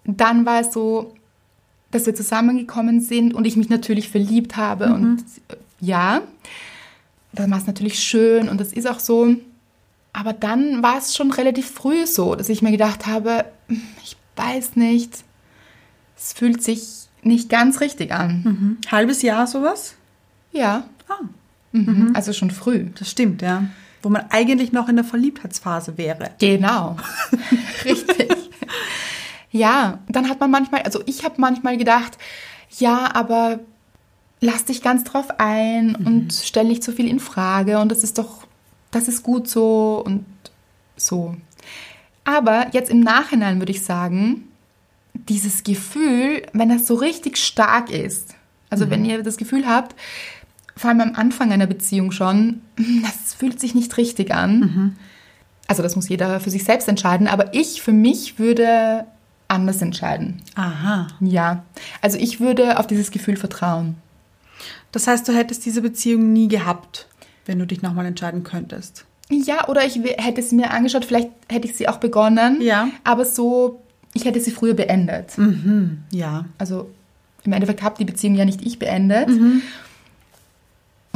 Dann 0.06 0.46
war 0.46 0.62
es 0.62 0.74
so, 0.74 1.14
dass 1.92 2.06
wir 2.06 2.16
zusammengekommen 2.16 3.02
sind 3.02 3.34
und 3.34 3.46
ich 3.46 3.56
mich 3.58 3.70
natürlich 3.70 4.10
verliebt 4.10 4.58
habe 4.58 4.94
und 4.94 5.20
äh, 5.50 5.56
ja, 5.80 6.22
dann 7.34 7.52
war 7.52 7.58
es 7.60 7.68
natürlich 7.68 8.00
schön 8.00 8.50
und 8.50 8.60
das 8.60 8.74
ist 8.74 8.88
auch 8.88 9.00
so. 9.00 9.36
Aber 10.14 10.34
dann 10.34 10.82
war 10.82 10.98
es 10.98 11.16
schon 11.16 11.30
relativ 11.32 11.70
früh 11.70 12.08
so, 12.08 12.36
dass 12.36 12.50
ich 12.50 12.62
mir 12.62 12.72
gedacht 12.72 13.06
habe, 13.06 13.46
ich 14.04 14.18
weiß 14.36 14.76
nicht, 14.76 15.24
es 16.18 16.34
fühlt 16.34 16.64
sich 16.64 17.08
nicht 17.22 17.50
ganz 17.50 17.80
richtig 17.82 18.12
an. 18.12 18.78
Halbes 18.90 19.22
Jahr 19.22 19.46
sowas? 19.48 19.96
Ja, 20.52 20.86
Ah, 21.10 21.20
mhm. 21.86 22.12
also 22.16 22.34
schon 22.34 22.52
früh. 22.52 22.88
das 22.98 23.12
stimmt, 23.12 23.42
ja. 23.42 23.66
Wo 24.02 24.10
man 24.10 24.26
eigentlich 24.30 24.72
noch 24.72 24.90
in 24.90 24.96
der 24.96 25.06
Verliebtheitsphase 25.06 25.98
wäre. 25.98 26.32
Genau, 26.40 26.98
richtig. 27.86 28.32
Ja, 29.52 30.00
dann 30.08 30.30
hat 30.30 30.40
man 30.40 30.52
manchmal, 30.52 30.84
also 30.84 31.02
ich 31.06 31.24
habe 31.24 31.36
manchmal 31.38 31.78
gedacht, 31.78 32.18
ja, 32.78 33.10
aber 33.16 33.60
lass 34.40 34.66
dich 34.66 34.82
ganz 34.82 35.04
drauf 35.04 35.40
ein 35.40 35.96
und 35.96 36.34
stell 36.34 36.66
nicht 36.66 36.84
so 36.84 36.92
viel 36.92 37.08
in 37.08 37.20
Frage 37.20 37.80
und 37.80 37.90
das 37.92 38.04
ist 38.04 38.18
doch, 38.18 38.46
das 38.92 39.08
ist 39.08 39.24
gut 39.24 39.48
so 39.48 40.04
und 40.06 40.26
so. 40.96 41.36
Aber 42.24 42.68
jetzt 42.74 42.90
im 42.90 43.00
Nachhinein 43.00 43.60
würde 43.60 43.72
ich 43.72 43.84
sagen, 43.84 44.50
dieses 45.14 45.64
Gefühl, 45.64 46.44
wenn 46.54 46.70
das 46.70 46.86
so 46.86 46.96
richtig 46.96 47.38
stark 47.38 47.90
ist, 47.90 48.36
also 48.70 48.90
wenn 48.90 49.06
ihr 49.06 49.24
das 49.24 49.38
Gefühl 49.38 49.66
habt, 49.66 49.96
vor 50.78 50.90
allem 50.90 51.02
am 51.02 51.16
Anfang 51.16 51.52
einer 51.52 51.68
Beziehung 51.68 52.12
schon, 52.12 52.62
das 53.04 53.34
fühlt 53.34 53.60
sich 53.60 53.76
nicht 53.76 53.98
richtig 53.98 54.34
an. 54.34 54.96
Also 55.68 55.84
das 55.84 55.96
muss 55.98 56.08
jeder 56.08 56.40
für 56.40 56.50
sich 56.50 56.64
selbst 56.64 56.88
entscheiden, 56.88 57.28
aber 57.28 57.54
ich 57.54 57.82
für 57.82 57.92
mich 57.92 58.40
würde 58.40 59.06
anders 59.50 59.82
entscheiden. 59.82 60.42
Aha. 60.56 61.08
Ja, 61.20 61.64
also 62.02 62.18
ich 62.18 62.40
würde 62.40 62.80
auf 62.80 62.88
dieses 62.88 63.12
Gefühl 63.12 63.36
vertrauen. 63.38 63.96
Das 64.92 65.08
heißt, 65.08 65.28
du 65.28 65.34
hättest 65.34 65.66
diese 65.66 65.82
Beziehung 65.82 66.32
nie 66.34 66.48
gehabt, 66.48 67.08
wenn 67.46 67.60
du 67.60 67.66
dich 67.68 67.82
nochmal 67.82 68.06
entscheiden 68.06 68.44
könntest. 68.44 69.06
Ja, 69.30 69.68
oder 69.68 69.86
ich 69.86 70.00
hätte 70.18 70.42
sie 70.42 70.56
mir 70.56 70.72
angeschaut, 70.72 71.04
vielleicht 71.04 71.30
hätte 71.50 71.68
ich 71.68 71.76
sie 71.76 71.90
auch 71.90 71.98
begonnen, 71.98 72.62
Ja. 72.62 72.88
aber 73.04 73.26
so, 73.26 73.82
ich 74.14 74.24
hätte 74.26 74.40
sie 74.40 74.52
früher 74.52 74.74
beendet. 74.74 75.34
Ja. 76.12 76.46
Also 76.58 76.90
im 77.44 77.52
Endeffekt 77.54 77.82
habe 77.84 77.98
die 78.00 78.06
Beziehung 78.06 78.36
ja 78.36 78.46
nicht 78.46 78.66
ich 78.66 78.80
beendet. 78.80 79.30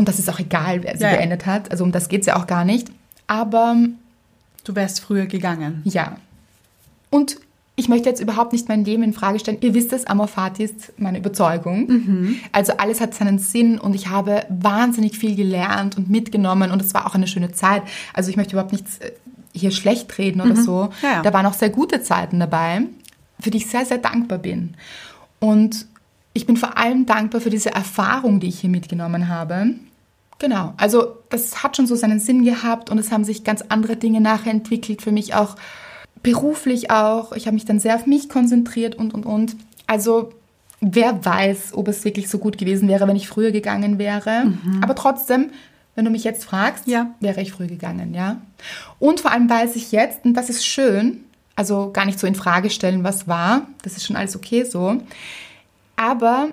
Und 0.02 0.08
das 0.08 0.18
ist 0.18 0.28
auch 0.32 0.40
egal, 0.40 0.84
wer 0.84 0.98
sie 0.98 1.04
Ja, 1.04 1.12
beendet 1.12 1.46
hat. 1.46 1.70
Also 1.70 1.84
um 1.84 1.92
das 1.92 2.10
geht 2.10 2.22
es 2.22 2.26
ja 2.26 2.36
auch 2.36 2.48
gar 2.48 2.66
nicht. 2.66 2.92
Aber 3.28 3.76
Du 4.64 4.76
wärst 4.76 5.00
früher 5.00 5.26
gegangen. 5.26 5.82
Ja. 5.86 6.18
Und 7.10 7.38
ich 7.76 7.88
möchte 7.88 8.10
jetzt 8.10 8.20
überhaupt 8.20 8.54
nicht 8.54 8.68
mein 8.68 8.84
Leben 8.86 9.04
in 9.04 9.14
Frage 9.14 9.40
stellen. 9.40 9.58
Ihr 9.62 9.74
wisst 9.74 9.92
es, 9.94 10.06
Amor 10.06 10.28
Fati 10.28 10.64
ist 10.64 10.94
meine 10.98 11.18
Überzeugung. 11.20 12.38
Also 12.52 12.74
alles 12.78 13.02
hat 13.02 13.14
seinen 13.14 13.40
Sinn 13.40 13.80
und 13.80 13.94
ich 13.94 14.08
habe 14.08 14.44
wahnsinnig 14.50 15.18
viel 15.18 15.36
gelernt 15.36 15.98
und 15.98 16.10
mitgenommen 16.10 16.72
und 16.72 16.82
es 16.82 16.94
war 16.94 17.08
auch 17.08 17.16
eine 17.16 17.28
schöne 17.28 17.52
Zeit. 17.52 17.84
Also 18.14 18.30
ich 18.30 18.38
möchte 18.38 18.54
überhaupt 18.54 18.72
nichts 18.72 19.00
äh, 19.00 19.12
hier 19.54 19.72
schlecht 19.72 20.18
reden 20.18 20.42
oder 20.42 20.56
so. 20.56 20.90
Ja, 21.02 21.14
ja. 21.14 21.22
Da 21.22 21.34
waren 21.34 21.46
auch 21.46 21.54
sehr 21.54 21.70
gute 21.70 22.02
Zeiten 22.02 22.40
dabei, 22.40 22.84
für 23.40 23.52
die 23.52 23.58
ich 23.58 23.68
sehr, 23.68 23.86
sehr 23.86 23.98
dankbar 23.98 24.38
bin. 24.38 24.76
Und 25.40 25.88
ich 26.34 26.46
bin 26.46 26.56
vor 26.58 26.78
allem 26.78 27.06
dankbar 27.06 27.42
für 27.42 27.50
diese 27.50 27.72
Erfahrung, 27.74 28.40
die 28.40 28.48
ich 28.48 28.60
hier 28.60 28.70
mitgenommen 28.70 29.28
habe. 29.28 29.76
Genau, 30.42 30.74
also 30.78 31.18
das 31.30 31.62
hat 31.62 31.78
schon 31.78 31.86
so 31.86 31.96
seinen 31.96 32.20
Sinn 32.20 32.44
gehabt 32.44 32.90
und 32.90 32.98
es 32.98 33.12
haben 33.12 33.24
sich 33.24 33.44
ganz 33.44 33.62
andere 33.70 33.96
Dinge 33.96 34.22
nachher 34.22 34.50
entwickelt, 34.50 35.04
für 35.04 35.12
mich 35.12 35.36
auch 35.36 35.56
beruflich 36.24 36.90
auch. 36.90 37.34
Ich 37.34 37.46
habe 37.46 37.54
mich 37.54 37.66
dann 37.66 37.80
sehr 37.80 37.94
auf 37.94 38.08
mich 38.08 38.28
konzentriert 38.28 38.96
und, 38.96 39.14
und, 39.14 39.24
und. 39.28 39.56
Also 39.86 40.32
wer 40.80 41.24
weiß, 41.24 41.74
ob 41.76 41.88
es 41.88 42.04
wirklich 42.06 42.28
so 42.28 42.40
gut 42.40 42.58
gewesen 42.58 42.88
wäre, 42.88 43.08
wenn 43.08 43.16
ich 43.16 43.28
früher 43.28 43.52
gegangen 43.52 44.00
wäre. 44.00 44.52
Aber 44.82 44.96
trotzdem, 44.96 45.52
wenn 45.94 46.06
du 46.06 46.12
mich 46.12 46.24
jetzt 46.24 46.44
fragst, 46.44 46.88
Ja. 46.88 47.12
wäre 47.20 47.40
ich 47.40 47.52
früh 47.52 47.68
gegangen, 47.68 48.16
ja. 48.16 48.42
Und 48.98 49.20
vor 49.20 49.32
allem 49.32 49.48
weiß 49.48 49.76
ich 49.76 49.92
jetzt, 49.92 50.26
und 50.26 50.34
das 50.34 50.50
ist 50.50 50.66
schön, 50.66 51.24
also 51.56 51.92
gar 51.94 52.06
nicht 52.06 52.18
so 52.18 52.26
in 52.26 52.34
Frage 52.34 52.72
stellen, 52.72 53.04
was 53.04 53.28
war, 53.28 53.68
das 53.84 53.96
ist 53.96 54.08
schon 54.08 54.16
alles 54.16 54.36
okay 54.36 54.64
so. 54.64 54.98
Aber 55.96 56.50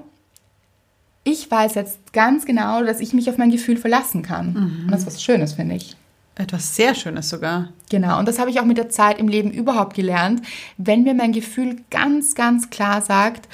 ich 1.31 1.51
weiß 1.51 1.75
jetzt 1.75 2.13
ganz 2.13 2.47
genau, 2.47 2.83
dass 2.83 3.01
ich 3.01 3.13
mich 3.13 3.29
auf 3.29 3.39
mein 3.39 3.51
Gefühl 3.51 3.77
verlassen 3.77 4.23
kann. 4.23 4.57
Und 4.85 4.91
das 4.91 5.01
ist 5.01 5.07
was 5.07 5.23
Schönes, 5.23 5.53
finde 5.53 5.77
ich. 5.77 5.97
Etwas 6.35 6.77
sehr 6.77 6.95
Schönes 6.95 7.29
sogar. 7.29 7.69
Genau, 7.91 8.19
und 8.19 8.29
das 8.29 8.39
habe 8.39 8.49
ich 8.49 8.61
auch 8.61 8.65
mit 8.65 8.79
der 8.79 8.89
Zeit 8.89 9.19
im 9.19 9.27
Leben 9.27 9.51
überhaupt 9.51 9.95
gelernt. 9.95 10.43
Wenn 10.77 11.03
mir 11.03 11.15
mein 11.15 11.33
Gefühl 11.33 11.79
ganz, 11.91 12.35
ganz 12.37 12.71
klar 12.71 13.03
sagt, 13.03 13.49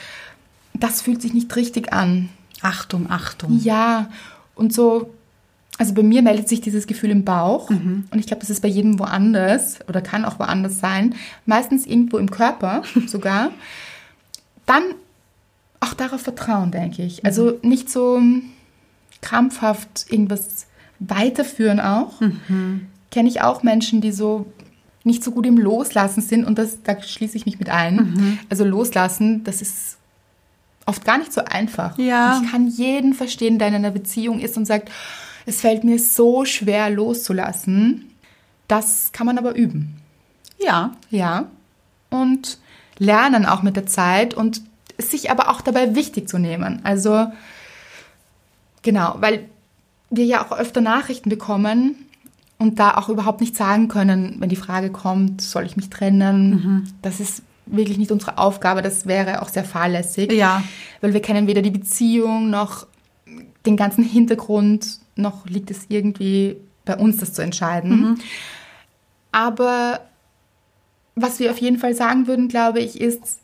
das 0.74 1.00
fühlt 1.00 1.22
sich 1.22 1.32
nicht 1.32 1.54
richtig 1.56 1.92
an. 1.92 2.28
Achtung, 2.60 3.10
Achtung. 3.10 3.58
Ja, 3.62 4.10
und 4.54 4.72
so, 4.72 5.14
also 5.78 5.94
bei 5.94 6.02
mir 6.02 6.22
meldet 6.22 6.48
sich 6.48 6.60
dieses 6.60 6.86
Gefühl 6.86 7.10
im 7.10 7.24
Bauch. 7.24 7.70
Und 7.70 8.18
ich 8.18 8.26
glaube, 8.26 8.40
das 8.40 8.50
ist 8.50 8.60
bei 8.60 8.68
jedem 8.68 8.98
woanders 8.98 9.78
oder 9.88 10.00
kann 10.02 10.24
auch 10.24 10.38
woanders 10.38 10.78
sein. 10.78 11.14
Meistens 11.46 11.86
irgendwo 11.86 12.18
im 12.18 12.30
Körper 12.30 12.82
sogar. 13.06 13.50
Dann 14.66 14.82
auch 15.84 15.94
darauf 15.94 16.20
vertrauen, 16.20 16.70
denke 16.70 17.02
ich. 17.02 17.24
Also 17.24 17.58
nicht 17.62 17.90
so 17.90 18.20
krampfhaft 19.20 20.06
irgendwas 20.10 20.66
weiterführen 20.98 21.80
auch. 21.80 22.20
Kenne 23.10 23.28
ich 23.28 23.42
auch 23.42 23.62
Menschen, 23.62 24.00
die 24.00 24.12
so 24.12 24.46
nicht 25.04 25.22
so 25.22 25.30
gut 25.30 25.46
im 25.46 25.58
Loslassen 25.58 26.22
sind 26.22 26.44
und 26.44 26.58
das, 26.58 26.82
da 26.82 27.00
schließe 27.00 27.36
ich 27.36 27.46
mich 27.46 27.58
mit 27.58 27.68
ein. 27.68 27.96
Mhm. 27.96 28.38
Also 28.48 28.64
loslassen, 28.64 29.44
das 29.44 29.60
ist 29.60 29.98
oft 30.86 31.04
gar 31.04 31.18
nicht 31.18 31.32
so 31.32 31.44
einfach. 31.44 31.98
Ja. 31.98 32.36
Und 32.38 32.44
Ich 32.44 32.50
kann 32.50 32.68
jeden 32.68 33.14
verstehen, 33.14 33.58
der 33.58 33.68
in 33.68 33.74
einer 33.74 33.90
Beziehung 33.90 34.40
ist 34.40 34.56
und 34.56 34.64
sagt, 34.64 34.90
es 35.46 35.60
fällt 35.60 35.84
mir 35.84 35.98
so 35.98 36.44
schwer 36.44 36.88
loszulassen. 36.90 38.10
Das 38.66 39.12
kann 39.12 39.26
man 39.26 39.38
aber 39.38 39.54
üben. 39.54 39.96
Ja. 40.58 40.92
Ja. 41.10 41.48
Und 42.08 42.58
lernen 42.98 43.44
auch 43.44 43.62
mit 43.62 43.76
der 43.76 43.86
Zeit 43.86 44.34
und 44.34 44.62
sich 44.98 45.30
aber 45.30 45.50
auch 45.50 45.60
dabei 45.60 45.94
wichtig 45.94 46.28
zu 46.28 46.38
nehmen. 46.38 46.80
Also, 46.84 47.26
genau, 48.82 49.16
weil 49.18 49.48
wir 50.10 50.24
ja 50.24 50.44
auch 50.44 50.52
öfter 50.52 50.80
Nachrichten 50.80 51.28
bekommen 51.28 51.96
und 52.58 52.78
da 52.78 52.96
auch 52.96 53.08
überhaupt 53.08 53.40
nicht 53.40 53.56
sagen 53.56 53.88
können, 53.88 54.36
wenn 54.38 54.48
die 54.48 54.56
Frage 54.56 54.90
kommt, 54.90 55.40
soll 55.40 55.64
ich 55.64 55.76
mich 55.76 55.90
trennen? 55.90 56.94
Das 57.02 57.20
ist 57.20 57.42
wirklich 57.66 57.98
nicht 57.98 58.12
unsere 58.12 58.38
Aufgabe. 58.38 58.82
Das 58.82 59.06
wäre 59.06 59.42
auch 59.42 59.48
sehr 59.48 59.64
fahrlässig. 59.64 60.32
Ja. 60.32 60.62
Weil 61.00 61.14
wir 61.14 61.22
kennen 61.22 61.46
weder 61.46 61.62
die 61.62 61.70
Beziehung 61.70 62.50
noch 62.50 62.86
den 63.66 63.76
ganzen 63.76 64.04
Hintergrund, 64.04 64.98
noch 65.16 65.46
liegt 65.46 65.70
es 65.70 65.86
irgendwie 65.88 66.56
bei 66.84 66.96
uns, 66.96 67.16
das 67.16 67.32
zu 67.32 67.42
entscheiden. 67.42 68.20
Aber 69.32 70.00
was 71.14 71.38
wir 71.38 71.50
auf 71.50 71.58
jeden 71.58 71.78
Fall 71.78 71.94
sagen 71.94 72.26
würden, 72.26 72.48
glaube 72.48 72.80
ich, 72.80 73.00
ist 73.00 73.38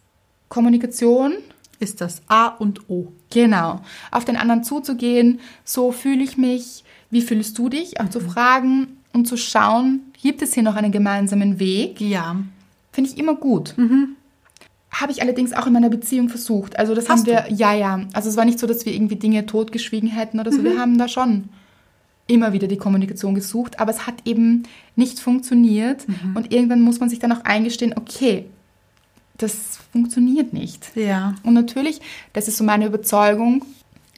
Kommunikation. 0.51 1.32
Ist 1.78 2.03
das 2.03 2.20
A 2.28 2.48
und 2.48 2.90
O. 2.90 3.11
Genau. 3.30 3.80
Auf 4.11 4.26
den 4.26 4.36
anderen 4.36 4.62
zuzugehen, 4.64 5.40
so 5.64 5.92
fühle 5.92 6.22
ich 6.22 6.36
mich, 6.36 6.84
wie 7.09 7.22
fühlst 7.22 7.57
du 7.57 7.70
dich? 7.70 7.98
Auch 8.01 8.11
zu 8.11 8.20
fragen 8.20 8.98
und 9.14 9.26
zu 9.26 9.38
schauen, 9.38 10.01
gibt 10.22 10.42
es 10.42 10.53
hier 10.53 10.62
noch 10.62 10.76
einen 10.76 10.92
gemeinsamen 10.92 11.59
Weg? 11.59 11.98
Ja. 11.98 12.36
Finde 12.92 13.09
ich 13.09 13.16
immer 13.16 13.34
gut. 13.34 13.74
Habe 14.90 15.12
ich 15.12 15.22
allerdings 15.22 15.55
auch 15.55 15.66
in 15.66 15.72
meiner 15.72 15.88
Beziehung 15.88 16.28
versucht. 16.28 16.78
Also 16.78 16.94
das 16.94 17.09
Hast 17.09 17.20
haben 17.20 17.26
wir, 17.26 17.46
ja, 17.51 17.72
ja. 17.72 18.01
Also 18.12 18.28
es 18.28 18.36
war 18.36 18.44
nicht 18.44 18.59
so, 18.59 18.66
dass 18.66 18.84
wir 18.84 18.92
irgendwie 18.92 19.16
Dinge 19.16 19.46
totgeschwiegen 19.46 20.11
hätten 20.11 20.38
oder 20.38 20.53
so. 20.53 20.62
Wir 20.62 20.78
haben 20.78 20.98
da 20.98 21.09
schon 21.09 21.44
immer 22.26 22.53
wieder 22.53 22.66
die 22.66 22.76
Kommunikation 22.76 23.34
gesucht, 23.34 23.80
aber 23.80 23.90
es 23.90 24.07
hat 24.07 24.26
eben 24.26 24.64
nicht 24.96 25.18
funktioniert. 25.18 26.05
Und 26.34 26.53
irgendwann 26.53 26.82
muss 26.82 27.01
man 27.01 27.09
sich 27.09 27.20
dann 27.20 27.32
auch 27.32 27.44
eingestehen, 27.44 27.94
okay, 27.96 28.44
das 29.43 29.78
funktioniert 29.93 30.53
nicht. 30.53 30.95
Ja. 30.95 31.34
Und 31.43 31.55
natürlich, 31.55 32.01
das 32.32 32.49
ist 32.49 32.57
so 32.57 32.64
meine 32.64 32.86
Überzeugung, 32.86 33.64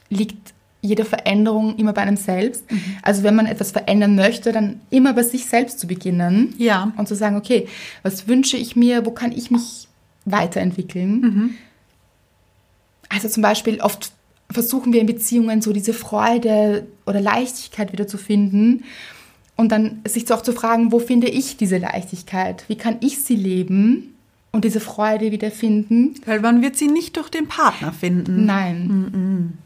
liegt 0.09 0.53
jede 0.81 1.05
Veränderung 1.05 1.77
immer 1.77 1.93
bei 1.93 2.01
einem 2.01 2.17
selbst. 2.17 2.65
Also 3.01 3.23
wenn 3.23 3.35
man 3.35 3.45
etwas 3.45 3.71
verändern 3.71 4.15
möchte, 4.15 4.51
dann 4.51 4.81
immer 4.89 5.13
bei 5.13 5.23
sich 5.23 5.45
selbst 5.45 5.79
zu 5.79 5.87
beginnen. 5.87 6.53
Ja. 6.57 6.91
Und 6.97 7.07
zu 7.07 7.15
sagen, 7.15 7.37
okay, 7.37 7.67
was 8.03 8.27
wünsche 8.27 8.57
ich 8.57 8.75
mir, 8.75 9.05
wo 9.05 9.11
kann 9.11 9.31
ich 9.31 9.49
mich 9.49 9.87
weiterentwickeln? 10.25 11.57
Also 13.07 13.29
zum 13.29 13.43
Beispiel 13.43 13.79
oft 13.79 14.11
versuchen 14.51 14.91
wir 14.91 14.99
in 14.99 15.07
Beziehungen 15.07 15.61
so 15.61 15.71
diese 15.71 15.93
Freude 15.93 16.85
oder 17.05 17.21
Leichtigkeit 17.21 17.93
wieder 17.93 18.07
zu 18.07 18.17
finden 18.17 18.83
und 19.55 19.71
dann 19.71 20.01
sich 20.05 20.31
auch 20.33 20.41
zu 20.41 20.51
fragen, 20.51 20.91
wo 20.91 20.99
finde 20.99 21.27
ich 21.27 21.57
diese 21.57 21.77
Leichtigkeit? 21.77 22.65
Wie 22.67 22.75
kann 22.75 22.97
ich 23.01 23.23
sie 23.23 23.35
leben 23.35 24.12
und 24.53 24.63
diese 24.63 24.79
Freude 24.79 25.31
wieder 25.31 25.51
finden? 25.51 26.13
Weil 26.25 26.39
man 26.39 26.61
wird 26.61 26.77
sie 26.77 26.87
nicht 26.87 27.17
durch 27.17 27.29
den 27.29 27.47
Partner 27.47 27.91
finden. 27.91 28.45
Nein. 28.45 29.57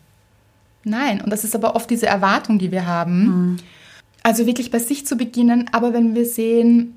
Nein, 0.84 1.22
und 1.22 1.30
das 1.30 1.44
ist 1.44 1.54
aber 1.56 1.76
oft 1.76 1.90
diese 1.90 2.08
Erwartung, 2.08 2.58
die 2.58 2.72
wir 2.72 2.88
haben. 2.88 3.58
Also 4.24 4.46
wirklich 4.46 4.72
bei 4.72 4.80
sich 4.80 5.06
zu 5.06 5.16
beginnen, 5.18 5.70
aber 5.72 5.94
wenn 5.94 6.16
wir 6.16 6.26
sehen, 6.26 6.96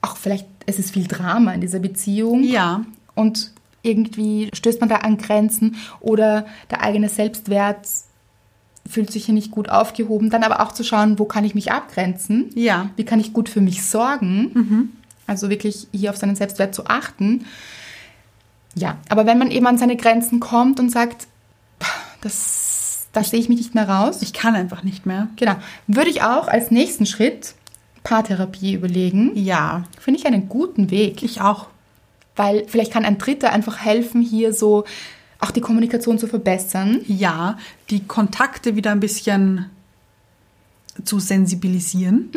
auch 0.00 0.16
vielleicht, 0.16 0.46
es 0.66 0.78
ist 0.78 0.92
viel 0.92 1.06
Drama 1.06 1.52
in 1.52 1.60
dieser 1.60 1.80
Beziehung 1.80 2.42
Ja. 2.44 2.84
und 3.14 3.52
irgendwie 3.82 4.48
stößt 4.52 4.80
man 4.80 4.88
da 4.88 4.96
an 4.96 5.18
Grenzen 5.18 5.76
oder 6.00 6.46
der 6.70 6.82
eigene 6.82 7.08
Selbstwert 7.08 7.86
fühlt 8.88 9.12
sich 9.12 9.26
hier 9.26 9.34
nicht 9.34 9.50
gut 9.50 9.68
aufgehoben, 9.68 10.30
dann 10.30 10.42
aber 10.44 10.60
auch 10.62 10.72
zu 10.72 10.82
schauen, 10.82 11.18
wo 11.18 11.24
kann 11.26 11.44
ich 11.44 11.54
mich 11.54 11.70
abgrenzen? 11.72 12.50
Ja. 12.54 12.90
Wie 12.96 13.04
kann 13.04 13.20
ich 13.20 13.32
gut 13.32 13.48
für 13.48 13.60
mich 13.60 13.84
sorgen? 13.84 14.92
Also 15.28 15.48
wirklich 15.50 15.86
hier 15.92 16.10
auf 16.10 16.16
seinen 16.16 16.34
Selbstwert 16.34 16.74
zu 16.74 16.86
achten. 16.86 17.44
Ja, 18.74 18.98
aber 19.08 19.26
wenn 19.26 19.38
man 19.38 19.50
eben 19.52 19.66
an 19.66 19.78
seine 19.78 19.96
Grenzen 19.96 20.40
kommt 20.40 20.80
und 20.80 20.90
sagt, 20.90 21.28
das, 22.20 23.06
da 23.12 23.22
sehe 23.22 23.38
ich 23.38 23.48
mich 23.48 23.58
nicht 23.58 23.74
mehr 23.74 23.88
raus, 23.88 24.22
Ich 24.22 24.32
kann 24.32 24.54
einfach 24.56 24.82
nicht 24.82 25.06
mehr. 25.06 25.28
genau, 25.36 25.54
würde 25.86 26.10
ich 26.10 26.22
auch 26.22 26.48
als 26.48 26.70
nächsten 26.72 27.06
Schritt 27.06 27.54
Paartherapie 28.04 28.72
überlegen. 28.74 29.32
Ja. 29.36 29.84
Finde 30.00 30.18
ich 30.20 30.26
einen 30.26 30.48
guten 30.48 30.90
Weg, 30.90 31.22
Ich 31.22 31.40
auch. 31.40 31.66
weil 32.36 32.64
vielleicht 32.68 32.92
kann 32.92 33.04
ein 33.04 33.18
Dritter 33.18 33.52
einfach 33.52 33.78
helfen, 33.84 34.22
hier 34.22 34.52
so 34.52 34.84
auch 35.40 35.50
die 35.52 35.60
Kommunikation 35.60 36.18
zu 36.18 36.26
verbessern. 36.26 37.00
Ja. 37.06 37.58
Die 37.90 38.04
Kontakte 38.04 38.74
wieder 38.76 38.90
ein 38.92 39.00
bisschen 39.00 39.66
zu 41.04 41.18
sensibilisieren. 41.20 42.30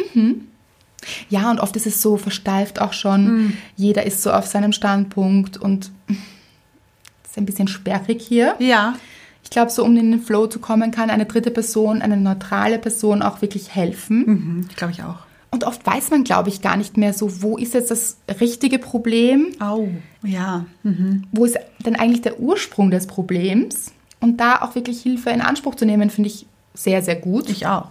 Ja, 1.30 1.50
und 1.50 1.60
oft 1.60 1.76
ist 1.76 1.88
es 1.88 2.02
so 2.02 2.18
versteift 2.18 2.80
auch 2.80 2.94
schon. 2.94 3.58
Jeder 3.76 4.06
ist 4.06 4.22
so 4.22 4.32
auf 4.32 4.46
seinem 4.46 4.72
Standpunkt 4.72 5.58
und 5.58 5.92
es 6.08 7.32
ist 7.32 7.38
ein 7.38 7.46
bisschen 7.46 7.68
sperrig 7.68 8.22
hier. 8.22 8.56
Ja. 8.60 8.96
Ich 9.44 9.50
glaube, 9.50 9.72
so 9.72 9.84
um 9.84 9.96
in 9.98 10.12
den 10.12 10.22
Flow 10.22 10.48
zu 10.48 10.60
kommen, 10.60 10.92
kann 10.92 11.10
eine 11.10 11.26
dritte 11.26 11.52
Person, 11.52 12.02
eine 12.02 12.18
neutrale 12.18 12.80
Person 12.80 13.22
auch 13.22 13.42
wirklich 13.42 13.74
helfen. 13.74 14.26
Mhm. 14.26 14.70
Glaube 14.76 14.94
ich 14.94 15.04
auch. 15.04 15.18
Und 15.50 15.66
oft 15.66 15.86
weiß 15.86 16.12
man, 16.12 16.24
glaube 16.24 16.48
ich, 16.48 16.62
gar 16.62 16.78
nicht 16.78 16.96
mehr 16.96 17.14
so, 17.14 17.42
wo 17.42 17.58
ist 17.58 17.74
jetzt 17.74 17.92
das 17.92 18.18
richtige 18.40 18.80
Problem? 18.80 19.48
Au. 19.60 19.90
Ja. 20.24 20.66
Mhm. 20.84 21.26
Wo 21.34 21.44
ist 21.44 21.58
denn 21.86 21.98
eigentlich 21.98 22.22
der 22.22 22.40
Ursprung 22.40 22.90
des 22.90 23.06
Problems? 23.08 23.92
Und 24.22 24.38
da 24.38 24.62
auch 24.62 24.76
wirklich 24.76 25.02
Hilfe 25.02 25.32
in 25.32 25.42
Anspruch 25.42 25.76
zu 25.76 25.86
nehmen, 25.86 26.10
finde 26.10 26.30
ich 26.30 26.46
sehr, 26.74 27.02
sehr 27.02 27.16
gut. 27.16 27.50
Ich 27.50 27.68
auch. 27.68 27.90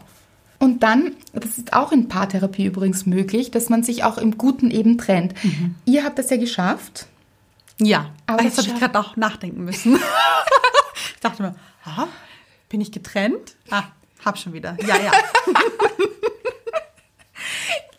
Und 0.61 0.83
dann, 0.83 1.17
das 1.33 1.57
ist 1.59 1.73
auch 1.73 1.91
in 1.91 2.09
Paartherapie 2.09 2.67
übrigens 2.67 3.07
möglich, 3.07 3.51
dass 3.51 3.71
man 3.71 3.83
sich 3.83 4.05
auch 4.05 4.19
im 4.19 4.37
Guten 4.37 4.71
eben 4.71 4.99
trennt. 4.99 5.33
Ihr 5.87 6.05
habt 6.05 6.19
das 6.19 6.29
ja 6.31 6.37
geschafft. 6.37 7.07
Ja. 7.79 8.11
Aber 8.27 8.43
jetzt 8.43 8.59
das 8.59 8.67
habe 8.67 8.75
ich 8.77 8.81
gerade 8.81 8.99
auch 9.01 9.17
nachdenken 9.17 9.65
müssen. 9.65 9.97
ich 11.15 11.21
dachte 11.21 11.43
mir, 11.43 11.55
aha, 11.85 12.09
bin 12.69 12.83
ich 12.83 12.93
getrennt? 12.93 13.57
Ah, 13.71 13.85
hab 14.23 14.37
schon 14.39 14.53
wieder. 14.53 14.77
Ja, 14.87 14.97
ja. 14.99 15.13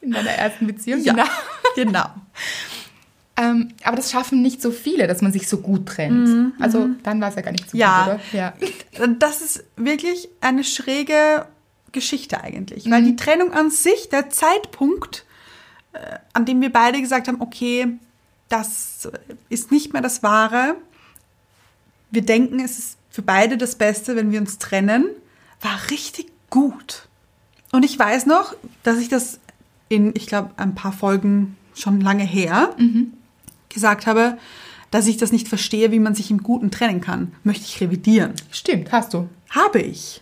In 0.01 0.11
deiner 0.11 0.29
ersten 0.29 0.67
Beziehung. 0.67 1.03
ja. 1.03 1.13
Genau. 1.13 1.25
genau. 1.75 2.05
Ähm, 3.37 3.73
aber 3.83 3.95
das 3.95 4.11
schaffen 4.11 4.43
nicht 4.43 4.61
so 4.61 4.69
viele, 4.69 5.07
dass 5.07 5.21
man 5.23 5.31
sich 5.31 5.47
so 5.47 5.57
gut 5.57 5.87
trennt. 5.87 6.53
Also 6.59 6.89
dann 7.01 7.19
war 7.21 7.29
es 7.29 7.35
ja 7.35 7.41
gar 7.41 7.51
nicht 7.51 7.71
so 7.71 7.75
Ja. 7.77 8.03
gut, 8.03 8.13
oder? 8.13 8.19
Ja. 8.33 8.53
Das 9.17 9.41
ist 9.41 9.63
wirklich 9.77 10.29
eine 10.41 10.63
schräge 10.63 11.47
Geschichte 11.91 12.41
eigentlich. 12.41 12.89
Weil 12.89 13.03
die 13.03 13.15
Trennung 13.15 13.53
an 13.53 13.71
sich, 13.71 14.09
der 14.09 14.29
Zeitpunkt, 14.29 15.25
äh, 15.93 16.17
an 16.33 16.45
dem 16.45 16.61
wir 16.61 16.71
beide 16.71 17.01
gesagt 17.01 17.27
haben, 17.27 17.41
okay, 17.41 17.97
das 18.49 19.09
ist 19.49 19.71
nicht 19.71 19.93
mehr 19.93 20.01
das 20.01 20.23
Wahre. 20.23 20.75
Wir 22.11 22.21
denken, 22.21 22.59
es 22.59 22.77
ist 22.77 22.97
für 23.09 23.21
beide 23.21 23.57
das 23.57 23.75
Beste, 23.75 24.15
wenn 24.15 24.31
wir 24.31 24.39
uns 24.39 24.57
trennen, 24.57 25.05
war 25.61 25.79
richtig 25.89 26.31
gut. 26.49 27.07
Und 27.71 27.83
ich 27.83 27.97
weiß 27.97 28.25
noch, 28.25 28.55
dass 28.83 28.97
ich 28.97 29.09
das 29.09 29.39
in, 29.89 30.11
ich 30.15 30.27
glaube, 30.27 30.51
ein 30.57 30.75
paar 30.75 30.93
Folgen 30.93 31.57
schon 31.73 32.01
lange 32.01 32.23
her 32.23 32.75
gesagt 33.69 34.07
habe, 34.07 34.37
dass 34.91 35.07
ich 35.07 35.17
das 35.17 35.31
nicht 35.31 35.47
verstehe, 35.47 35.91
wie 35.91 35.99
man 35.99 36.15
sich 36.15 36.31
im 36.31 36.43
Guten 36.43 36.71
trennen 36.71 36.99
kann. 36.99 37.33
Möchte 37.43 37.63
ich 37.63 37.79
revidieren. 37.79 38.33
Stimmt, 38.51 38.91
hast 38.91 39.13
du. 39.13 39.29
Habe 39.49 39.79
ich. 39.79 40.21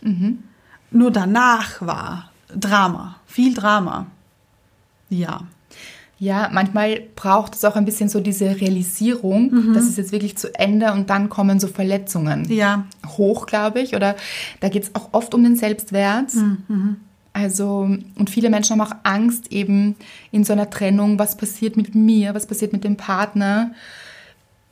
Nur 0.90 1.10
danach 1.10 1.80
war 1.82 2.30
Drama, 2.54 3.16
viel 3.26 3.54
Drama. 3.54 4.06
Ja. 5.08 5.42
Ja, 6.18 6.50
manchmal 6.52 7.00
braucht 7.16 7.54
es 7.54 7.64
auch 7.64 7.76
ein 7.76 7.86
bisschen 7.86 8.10
so 8.10 8.20
diese 8.20 8.60
Realisierung, 8.60 9.72
dass 9.72 9.84
es 9.84 9.96
jetzt 9.96 10.12
wirklich 10.12 10.36
zu 10.36 10.54
Ende 10.54 10.92
und 10.92 11.08
dann 11.08 11.30
kommen 11.30 11.58
so 11.58 11.66
Verletzungen 11.66 12.44
Ja. 12.52 12.84
hoch, 13.06 13.46
glaube 13.46 13.80
ich. 13.80 13.96
Oder 13.96 14.16
da 14.60 14.68
geht 14.68 14.82
es 14.82 14.94
auch 14.94 15.08
oft 15.12 15.32
um 15.34 15.42
den 15.42 15.56
Selbstwert. 15.56 16.30
Also, 17.32 17.88
und 18.18 18.28
viele 18.28 18.50
Menschen 18.50 18.78
haben 18.78 18.86
auch 18.86 18.96
Angst 19.04 19.50
eben 19.50 19.96
in 20.30 20.44
so 20.44 20.52
einer 20.52 20.68
Trennung, 20.68 21.18
was 21.18 21.36
passiert 21.36 21.76
mit 21.78 21.94
mir, 21.94 22.34
was 22.34 22.44
passiert 22.46 22.74
mit 22.74 22.84
dem 22.84 22.96
Partner, 22.98 23.70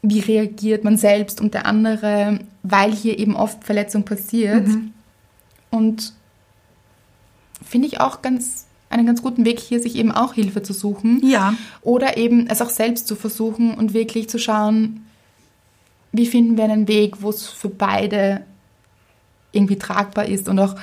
wie 0.02 0.20
reagiert 0.20 0.84
man 0.84 0.96
selbst 0.98 1.40
und 1.40 1.54
der 1.54 1.64
andere, 1.64 2.40
weil 2.62 2.92
hier 2.92 3.18
eben 3.18 3.34
oft 3.36 3.64
Verletzung 3.64 4.04
passiert. 4.04 4.68
Und 5.70 6.12
finde 7.64 7.88
ich 7.88 8.00
auch 8.00 8.22
ganz 8.22 8.66
einen 8.90 9.06
ganz 9.06 9.22
guten 9.22 9.44
Weg 9.44 9.60
hier, 9.60 9.80
sich 9.80 9.96
eben 9.96 10.12
auch 10.12 10.34
Hilfe 10.34 10.62
zu 10.62 10.72
suchen. 10.72 11.20
Ja. 11.26 11.54
Oder 11.82 12.16
eben 12.16 12.46
es 12.48 12.62
auch 12.62 12.70
selbst 12.70 13.06
zu 13.06 13.16
versuchen 13.16 13.74
und 13.74 13.92
wirklich 13.92 14.28
zu 14.28 14.38
schauen, 14.38 15.04
wie 16.12 16.26
finden 16.26 16.56
wir 16.56 16.64
einen 16.64 16.88
Weg, 16.88 17.22
wo 17.22 17.30
es 17.30 17.46
für 17.46 17.68
beide 17.68 18.42
irgendwie 19.52 19.76
tragbar 19.76 20.26
ist 20.26 20.48
und 20.48 20.58
auch 20.58 20.74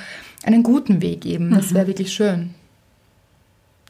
einen 0.44 0.64
guten 0.64 1.02
Weg 1.02 1.26
eben. 1.26 1.52
Das 1.52 1.74
wäre 1.74 1.88
wirklich 1.88 2.14
schön. 2.14 2.54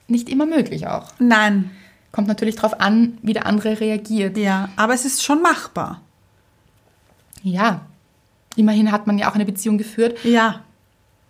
Nicht 0.08 0.30
immer 0.30 0.46
möglich 0.46 0.88
auch. 0.88 1.12
Nein. 1.20 1.72
Kommt 2.12 2.28
natürlich 2.28 2.56
darauf 2.56 2.80
an, 2.80 3.18
wie 3.22 3.34
der 3.34 3.46
andere 3.46 3.82
reagiert. 3.82 4.38
Ja, 4.38 4.70
aber 4.78 4.94
es 4.94 5.04
ist 5.04 5.24
schon 5.24 5.42
machbar. 5.42 6.02
Ja, 7.44 7.86
immerhin 8.56 8.92
hat 8.92 9.06
man 9.06 9.18
ja 9.18 9.30
auch 9.30 9.36
eine 9.36 9.46
Beziehung 9.46 9.78
geführt. 9.78 10.24
Ja. 10.24 10.62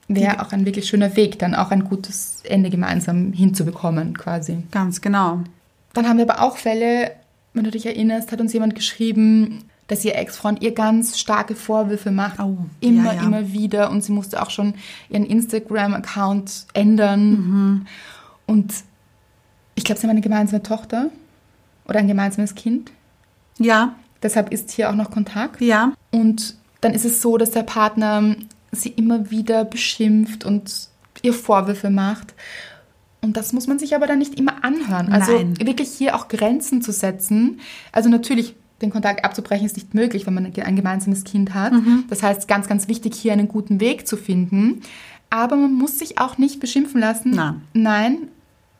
Wäre 0.07 0.41
auch 0.45 0.51
ein 0.51 0.65
wirklich 0.65 0.87
schöner 0.87 1.15
Weg, 1.15 1.39
dann 1.39 1.55
auch 1.55 1.71
ein 1.71 1.83
gutes 1.83 2.41
Ende 2.43 2.69
gemeinsam 2.69 3.33
hinzubekommen, 3.33 4.17
quasi. 4.17 4.59
Ganz 4.71 5.01
genau. 5.01 5.41
Dann 5.93 6.07
haben 6.07 6.17
wir 6.17 6.29
aber 6.29 6.43
auch 6.43 6.57
Fälle, 6.57 7.11
wenn 7.53 7.63
du 7.63 7.71
dich 7.71 7.85
erinnerst, 7.85 8.31
hat 8.31 8.39
uns 8.39 8.53
jemand 8.53 8.75
geschrieben, 8.75 9.63
dass 9.87 10.05
ihr 10.05 10.15
Ex-Freund 10.15 10.61
ihr 10.61 10.73
ganz 10.73 11.17
starke 11.17 11.55
Vorwürfe 11.55 12.11
macht. 12.11 12.39
Oh, 12.39 12.57
immer, 12.81 13.13
ja, 13.13 13.21
ja. 13.21 13.21
immer 13.23 13.51
wieder. 13.51 13.89
Und 13.89 14.03
sie 14.03 14.11
musste 14.11 14.41
auch 14.41 14.49
schon 14.49 14.75
ihren 15.09 15.25
Instagram-Account 15.25 16.67
ändern. 16.73 17.29
Mhm. 17.29 17.87
Und 18.45 18.73
ich 19.73 19.83
glaube, 19.83 19.99
sie 19.99 20.05
haben 20.05 20.11
eine 20.11 20.21
gemeinsame 20.21 20.61
Tochter 20.61 21.09
oder 21.87 21.99
ein 21.99 22.07
gemeinsames 22.07 22.53
Kind. 22.53 22.91
Ja, 23.57 23.95
Deshalb 24.25 24.51
ist 24.51 24.71
hier 24.71 24.89
auch 24.89 24.95
noch 24.95 25.11
Kontakt. 25.11 25.61
ja. 25.61 25.93
Und 26.11 26.55
dann 26.81 26.93
ist 26.93 27.05
es 27.05 27.21
so, 27.21 27.37
dass 27.37 27.51
der 27.51 27.63
Partner 27.63 28.35
sie 28.75 28.89
immer 28.89 29.31
wieder 29.31 29.65
beschimpft 29.65 30.45
und 30.45 30.89
ihr 31.21 31.33
Vorwürfe 31.33 31.89
macht. 31.89 32.33
Und 33.21 33.37
das 33.37 33.53
muss 33.53 33.67
man 33.67 33.79
sich 33.79 33.95
aber 33.95 34.05
dann 34.05 34.19
nicht 34.19 34.39
immer 34.39 34.63
anhören. 34.63 35.11
Also 35.11 35.31
Nein. 35.31 35.57
wirklich 35.59 35.89
hier 35.89 36.15
auch 36.15 36.27
Grenzen 36.27 36.81
zu 36.81 36.91
setzen. 36.91 37.59
Also 37.91 38.07
natürlich, 38.07 38.55
den 38.81 38.91
Kontakt 38.91 39.25
abzubrechen 39.25 39.65
ist 39.65 39.77
nicht 39.77 39.93
möglich, 39.95 40.27
wenn 40.27 40.35
man 40.35 40.45
ein 40.45 40.75
gemeinsames 40.75 41.23
Kind 41.23 41.53
hat. 41.53 41.73
Das 42.09 42.21
heißt, 42.21 42.47
ganz, 42.47 42.67
ganz 42.67 42.87
wichtig, 42.87 43.15
hier 43.15 43.33
einen 43.33 43.47
guten 43.47 43.79
Weg 43.79 44.07
zu 44.07 44.15
finden. 44.15 44.81
Aber 45.31 45.55
man 45.55 45.73
muss 45.73 45.97
sich 45.97 46.19
auch 46.19 46.37
nicht 46.37 46.59
beschimpfen 46.59 47.01
lassen. 47.01 47.31
Nein. 47.31 47.61
Nein. 47.73 48.17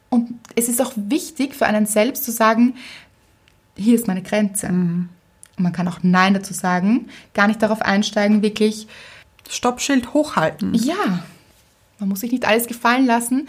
Und 0.10 0.36
es 0.56 0.70
ist 0.70 0.82
auch 0.82 0.93
wichtig 0.96 1.56
für 1.56 1.66
einen 1.66 1.88
selbst 1.88 2.24
zu 2.24 2.32
sagen, 2.32 2.76
hier 3.76 3.96
ist 3.96 4.08
meine 4.08 4.22
Grenze. 4.22 4.68
Und 4.68 5.10
man 5.58 5.74
kann 5.74 5.88
auch 5.88 6.00
Nein 6.04 6.34
dazu 6.34 6.54
sagen, 6.54 7.08
gar 7.34 7.48
nicht 7.48 7.62
darauf 7.62 7.82
einsteigen, 7.82 8.41
wirklich, 8.41 8.88
Stoppschild 9.50 10.14
hochhalten. 10.14 10.74
ja, 10.74 11.24
man 12.00 12.10
muss 12.10 12.20
sich 12.22 12.32
nicht 12.32 12.46
alles 12.46 12.68
gefallen 12.68 13.06
lassen. 13.06 13.48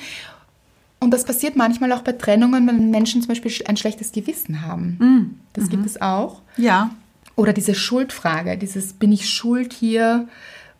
Und 0.98 1.10
das 1.10 1.24
passiert 1.24 1.56
manchmal 1.56 1.92
auch 1.92 2.02
bei 2.02 2.12
Trennungen, 2.12 2.66
wenn 2.66 2.90
Menschen 2.90 3.20
zum 3.20 3.28
Beispiel 3.28 3.52
ein 3.66 3.76
schlechtes 3.76 4.12
Gewissen 4.12 4.62
haben. 4.62 5.40
Das 5.52 5.68
gibt 5.68 5.84
es 5.84 6.00
auch. 6.00 6.40
Ja. 6.56 6.90
Oder 7.34 7.52
diese 7.52 7.74
Schuldfrage, 7.74 8.56
dieses 8.56 8.94
bin 8.94 9.12
ich 9.12 9.28
schuld 9.28 9.74
hier? 9.74 10.26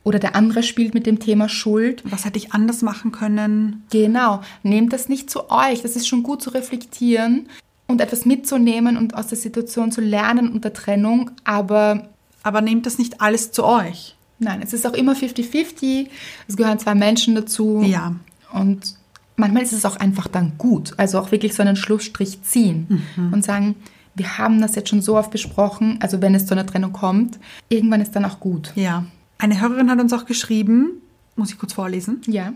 Oder 0.04 0.18
der 0.18 0.34
andere 0.34 0.62
spielt 0.62 0.94
mit 0.94 1.04
dem 1.04 1.18
Thema 1.18 1.48
Schuld. 1.48 2.02
Was 2.04 2.24
hätte 2.24 2.38
ich 2.38 2.52
anders 2.52 2.80
machen 2.80 3.12
können? 3.12 3.84
Genau, 3.90 4.40
nehmt 4.62 4.92
das 4.92 5.08
nicht 5.08 5.28
zu 5.28 5.50
euch. 5.50 5.82
Das 5.82 5.96
ist 5.96 6.06
schon 6.08 6.22
gut 6.22 6.40
zu 6.40 6.50
reflektieren 6.50 7.48
und 7.88 8.00
etwas 8.00 8.24
mitzunehmen 8.24 8.96
und 8.96 9.14
aus 9.14 9.26
der 9.26 9.36
Situation 9.38 9.92
zu 9.92 10.00
lernen 10.00 10.50
unter 10.52 10.72
Trennung. 10.72 11.32
Aber 11.44 12.08
Aber 12.42 12.60
nehmt 12.62 12.86
das 12.86 12.98
nicht 12.98 13.20
alles 13.20 13.52
zu 13.52 13.64
euch. 13.64 14.15
Nein, 14.38 14.60
es 14.62 14.72
ist 14.72 14.86
auch 14.86 14.94
immer 14.94 15.14
50-50. 15.14 16.08
Es 16.48 16.56
gehören 16.56 16.78
zwei 16.78 16.94
Menschen 16.94 17.34
dazu. 17.34 17.82
Ja. 17.84 18.14
Und 18.52 18.94
manchmal 19.36 19.62
ist 19.62 19.72
es 19.72 19.84
auch 19.84 19.96
einfach 19.96 20.28
dann 20.28 20.52
gut. 20.58 20.94
Also 20.96 21.18
auch 21.18 21.32
wirklich 21.32 21.54
so 21.54 21.62
einen 21.62 21.76
Schlussstrich 21.76 22.42
ziehen 22.42 23.02
und 23.32 23.44
sagen, 23.44 23.76
wir 24.14 24.38
haben 24.38 24.60
das 24.60 24.74
jetzt 24.74 24.88
schon 24.88 25.02
so 25.02 25.16
oft 25.16 25.30
besprochen. 25.30 25.98
Also 26.00 26.22
wenn 26.22 26.34
es 26.34 26.46
zu 26.46 26.54
einer 26.54 26.66
Trennung 26.66 26.92
kommt, 26.92 27.38
irgendwann 27.68 28.00
ist 28.00 28.16
dann 28.16 28.24
auch 28.24 28.40
gut. 28.40 28.72
Ja. 28.74 29.04
Eine 29.38 29.60
Hörerin 29.60 29.90
hat 29.90 30.00
uns 30.00 30.12
auch 30.12 30.24
geschrieben, 30.24 31.02
muss 31.36 31.50
ich 31.50 31.58
kurz 31.58 31.74
vorlesen. 31.74 32.22
Ja. 32.26 32.54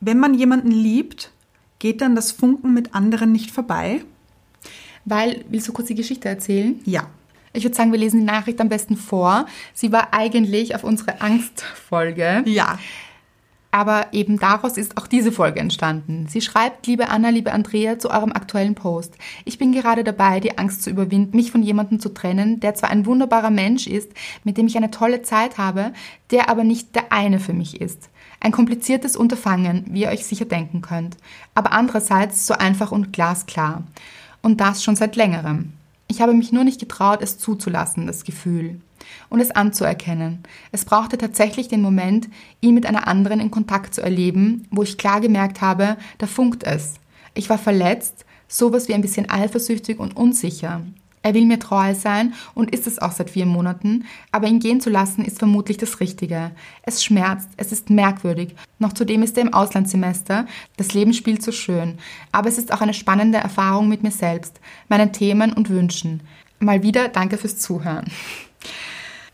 Wenn 0.00 0.18
man 0.18 0.34
jemanden 0.34 0.70
liebt, 0.70 1.30
geht 1.78 2.00
dann 2.00 2.16
das 2.16 2.32
Funken 2.32 2.72
mit 2.72 2.94
anderen 2.94 3.32
nicht 3.32 3.50
vorbei? 3.50 4.02
Weil, 5.04 5.44
willst 5.50 5.68
du 5.68 5.72
kurz 5.72 5.88
die 5.88 5.94
Geschichte 5.94 6.28
erzählen? 6.28 6.80
Ja. 6.84 7.06
Ich 7.56 7.64
würde 7.64 7.74
sagen, 7.76 7.90
wir 7.90 7.98
lesen 7.98 8.20
die 8.20 8.26
Nachricht 8.26 8.60
am 8.60 8.68
besten 8.68 8.96
vor. 8.96 9.46
Sie 9.72 9.90
war 9.92 10.12
eigentlich 10.12 10.74
auf 10.74 10.84
unsere 10.84 11.20
Angstfolge, 11.22 12.42
Ja. 12.44 12.78
aber 13.70 14.08
eben 14.12 14.38
daraus 14.38 14.76
ist 14.76 14.96
auch 14.98 15.06
diese 15.06 15.32
Folge 15.32 15.60
entstanden. 15.60 16.26
Sie 16.28 16.40
schreibt, 16.42 16.86
liebe 16.86 17.08
Anna, 17.08 17.30
liebe 17.30 17.52
Andrea, 17.52 17.98
zu 17.98 18.10
eurem 18.10 18.32
aktuellen 18.32 18.74
Post. 18.74 19.14
Ich 19.46 19.56
bin 19.58 19.72
gerade 19.72 20.04
dabei, 20.04 20.38
die 20.40 20.58
Angst 20.58 20.82
zu 20.82 20.90
überwinden, 20.90 21.34
mich 21.36 21.50
von 21.50 21.62
jemandem 21.62 21.98
zu 21.98 22.10
trennen, 22.10 22.60
der 22.60 22.74
zwar 22.74 22.90
ein 22.90 23.06
wunderbarer 23.06 23.50
Mensch 23.50 23.86
ist, 23.86 24.10
mit 24.44 24.58
dem 24.58 24.66
ich 24.66 24.76
eine 24.76 24.90
tolle 24.90 25.22
Zeit 25.22 25.56
habe, 25.58 25.92
der 26.30 26.50
aber 26.50 26.62
nicht 26.62 26.94
der 26.94 27.10
eine 27.12 27.40
für 27.40 27.54
mich 27.54 27.80
ist. 27.80 28.10
Ein 28.40 28.52
kompliziertes 28.52 29.16
Unterfangen, 29.16 29.86
wie 29.88 30.02
ihr 30.02 30.08
euch 30.10 30.26
sicher 30.26 30.44
denken 30.44 30.82
könnt, 30.82 31.16
aber 31.54 31.72
andererseits 31.72 32.46
so 32.46 32.52
einfach 32.54 32.92
und 32.92 33.14
glasklar. 33.14 33.82
Und 34.42 34.60
das 34.60 34.84
schon 34.84 34.94
seit 34.94 35.16
längerem. 35.16 35.72
Ich 36.08 36.20
habe 36.20 36.34
mich 36.34 36.52
nur 36.52 36.64
nicht 36.64 36.80
getraut, 36.80 37.20
es 37.22 37.38
zuzulassen, 37.38 38.06
das 38.06 38.24
Gefühl. 38.24 38.80
Und 39.28 39.40
es 39.40 39.50
anzuerkennen. 39.50 40.42
Es 40.72 40.84
brauchte 40.84 41.18
tatsächlich 41.18 41.68
den 41.68 41.82
Moment, 41.82 42.28
ihn 42.60 42.74
mit 42.74 42.86
einer 42.86 43.06
anderen 43.06 43.40
in 43.40 43.50
Kontakt 43.50 43.94
zu 43.94 44.02
erleben, 44.02 44.66
wo 44.70 44.82
ich 44.82 44.98
klar 44.98 45.20
gemerkt 45.20 45.60
habe, 45.60 45.96
da 46.18 46.26
funkt 46.26 46.64
es. 46.64 46.94
Ich 47.34 47.50
war 47.50 47.58
verletzt, 47.58 48.24
sowas 48.48 48.88
wie 48.88 48.94
ein 48.94 49.02
bisschen 49.02 49.28
eifersüchtig 49.28 49.98
und 49.98 50.16
unsicher. 50.16 50.82
Er 51.26 51.34
will 51.34 51.44
mir 51.44 51.58
treu 51.58 51.92
sein 51.92 52.34
und 52.54 52.70
ist 52.70 52.86
es 52.86 53.00
auch 53.00 53.10
seit 53.10 53.30
vier 53.30 53.46
Monaten, 53.46 54.04
aber 54.30 54.46
ihn 54.46 54.60
gehen 54.60 54.80
zu 54.80 54.90
lassen 54.90 55.24
ist 55.24 55.40
vermutlich 55.40 55.76
das 55.76 55.98
Richtige. 55.98 56.52
Es 56.82 57.02
schmerzt, 57.02 57.48
es 57.56 57.72
ist 57.72 57.90
merkwürdig. 57.90 58.54
Noch 58.78 58.92
zudem 58.92 59.24
ist 59.24 59.36
er 59.36 59.42
im 59.42 59.52
Auslandssemester. 59.52 60.46
Das 60.76 60.94
Leben 60.94 61.12
spielt 61.12 61.42
so 61.42 61.50
schön. 61.50 61.98
Aber 62.30 62.48
es 62.48 62.58
ist 62.58 62.72
auch 62.72 62.80
eine 62.80 62.94
spannende 62.94 63.38
Erfahrung 63.38 63.88
mit 63.88 64.04
mir 64.04 64.12
selbst, 64.12 64.60
meinen 64.86 65.12
Themen 65.12 65.52
und 65.52 65.68
Wünschen. 65.68 66.20
Mal 66.60 66.84
wieder 66.84 67.08
danke 67.08 67.38
fürs 67.38 67.58
Zuhören. 67.58 68.04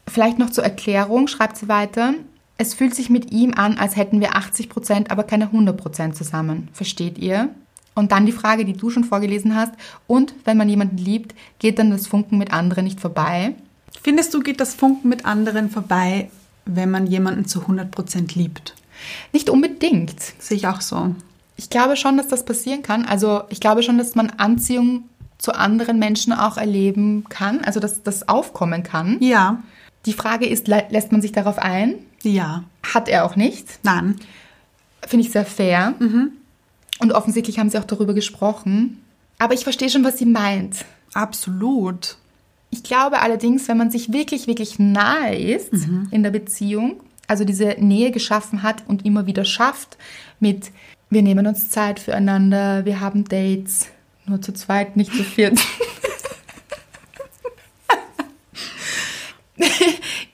Vielleicht 0.09 0.39
noch 0.39 0.49
zur 0.49 0.65
Erklärung, 0.65 1.29
schreibt 1.29 1.59
sie 1.59 1.69
weiter. 1.69 2.15
Es 2.57 2.73
fühlt 2.73 2.95
sich 2.95 3.11
mit 3.11 3.33
ihm 3.33 3.53
an, 3.53 3.77
als 3.77 3.97
hätten 3.97 4.23
wir 4.23 4.31
80%, 4.31 5.11
aber 5.11 5.25
keine 5.25 5.49
100% 5.49 6.13
zusammen. 6.13 6.69
Versteht 6.73 7.19
ihr? 7.19 7.51
Und 7.95 8.13
dann 8.13 8.25
die 8.27 8.33
Frage, 8.33 8.65
die 8.65 8.73
du 8.73 8.89
schon 8.91 9.05
vorgelesen 9.05 9.55
hast. 9.55 9.73
Und 10.07 10.35
wenn 10.45 10.57
man 10.57 10.69
jemanden 10.69 10.97
liebt, 10.97 11.35
geht 11.59 11.79
dann 11.79 11.91
das 11.91 12.07
Funken 12.07 12.39
mit 12.39 12.53
anderen 12.53 12.85
nicht 12.85 13.01
vorbei? 13.01 13.55
Findest 14.03 14.33
du, 14.33 14.41
geht 14.41 14.61
das 14.61 14.75
Funken 14.75 15.09
mit 15.09 15.27
anderen 15.27 15.69
vorbei, 15.71 16.31
wenn 16.65 16.91
man 16.91 17.07
jemanden 17.07 17.45
zu 17.45 17.61
100% 17.61 18.35
liebt? 18.37 18.75
Nicht 19.33 19.51
unbedingt. 19.51 20.17
Sehe 20.39 20.57
ich 20.57 20.67
auch 20.67 20.81
so. 20.81 21.15
Ich 21.57 21.69
glaube 21.71 21.97
schon, 21.97 22.17
dass 22.17 22.29
das 22.29 22.45
passieren 22.45 22.83
kann. 22.83 23.05
Also 23.05 23.43
ich 23.51 23.61
glaube 23.61 23.83
schon, 23.83 23.99
dass 23.99 24.15
man 24.15 24.31
Anziehung 24.31 25.05
zu 25.39 25.53
anderen 25.55 25.99
Menschen 25.99 26.33
auch 26.33 26.57
erleben 26.57 27.25
kann, 27.29 27.61
also 27.63 27.79
dass 27.81 28.03
das 28.03 28.29
aufkommen 28.29 28.83
kann. 28.85 29.19
Ja. 29.21 29.63
Die 30.07 30.13
Frage 30.13 30.47
ist, 30.47 30.69
lä- 30.69 30.91
lässt 30.91 31.13
man 31.13 31.21
sich 31.21 31.33
darauf 31.33 31.59
ein? 31.59 31.95
Ja. 32.23 32.65
Hat 32.95 33.09
er 33.09 33.25
auch 33.25 33.37
nicht. 33.37 33.67
Nein. 33.83 34.17
Finde 35.07 35.27
ich 35.27 35.33
sehr 35.33 35.45
fair. 35.45 35.95
Und 37.03 37.13
offensichtlich 37.13 37.59
haben 37.59 37.69
sie 37.69 37.79
auch 37.79 37.85
darüber 37.85 38.15
gesprochen. 38.15 39.03
Aber 39.39 39.55
ich 39.55 39.65
verstehe 39.65 39.91
schon, 39.91 40.05
was 40.05 40.19
sie 40.19 40.25
meint. 40.25 40.85
Absolut. 41.15 42.17
Ich 42.71 42.85
glaube 42.85 43.21
allerdings, 43.21 43.67
wenn 43.67 43.77
man 43.77 43.91
sich 43.91 44.13
wirklich, 44.13 44.47
wirklich 44.47 44.79
nahe 44.79 45.37
ist 45.37 45.73
in 46.13 46.23
der 46.23 46.31
Beziehung, 46.31 47.01
also 47.27 47.45
diese 47.45 47.75
Nähe 47.79 48.13
geschaffen 48.13 48.63
hat 48.63 48.85
und 48.87 49.05
immer 49.05 49.27
wieder 49.27 49.45
schafft 49.45 49.99
mit, 50.39 50.71
wir 51.11 51.23
nehmen 51.23 51.45
uns 51.49 51.71
Zeit 51.71 51.99
füreinander, 51.99 52.85
wir 52.85 53.01
haben 53.01 53.25
Dates, 53.25 53.89
nur 54.27 54.41
zu 54.41 54.55
zweit, 54.55 54.97
nicht 54.97 55.13
zu 55.13 55.25
viert. 55.25 55.59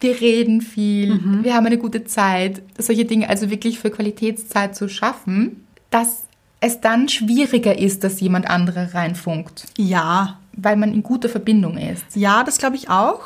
wir 0.00 0.20
reden 0.20 0.60
viel, 0.60 1.18
wir 1.42 1.54
haben 1.54 1.66
eine 1.66 1.78
gute 1.78 2.04
Zeit, 2.04 2.60
solche 2.76 3.06
Dinge, 3.06 3.30
also 3.30 3.48
wirklich 3.50 3.78
für 3.78 3.90
Qualitätszeit 3.90 4.76
zu 4.76 4.88
schaffen, 4.88 5.64
dass 5.90 6.27
es 6.60 6.80
dann 6.80 7.08
schwieriger 7.08 7.78
ist, 7.78 8.02
dass 8.04 8.20
jemand 8.20 8.48
andere 8.50 8.94
reinfunkt, 8.94 9.66
Ja. 9.76 10.38
weil 10.52 10.76
man 10.76 10.92
in 10.92 11.02
guter 11.02 11.28
Verbindung 11.28 11.78
ist. 11.78 12.04
Ja, 12.16 12.42
das 12.44 12.58
glaube 12.58 12.76
ich 12.76 12.88
auch. 12.90 13.20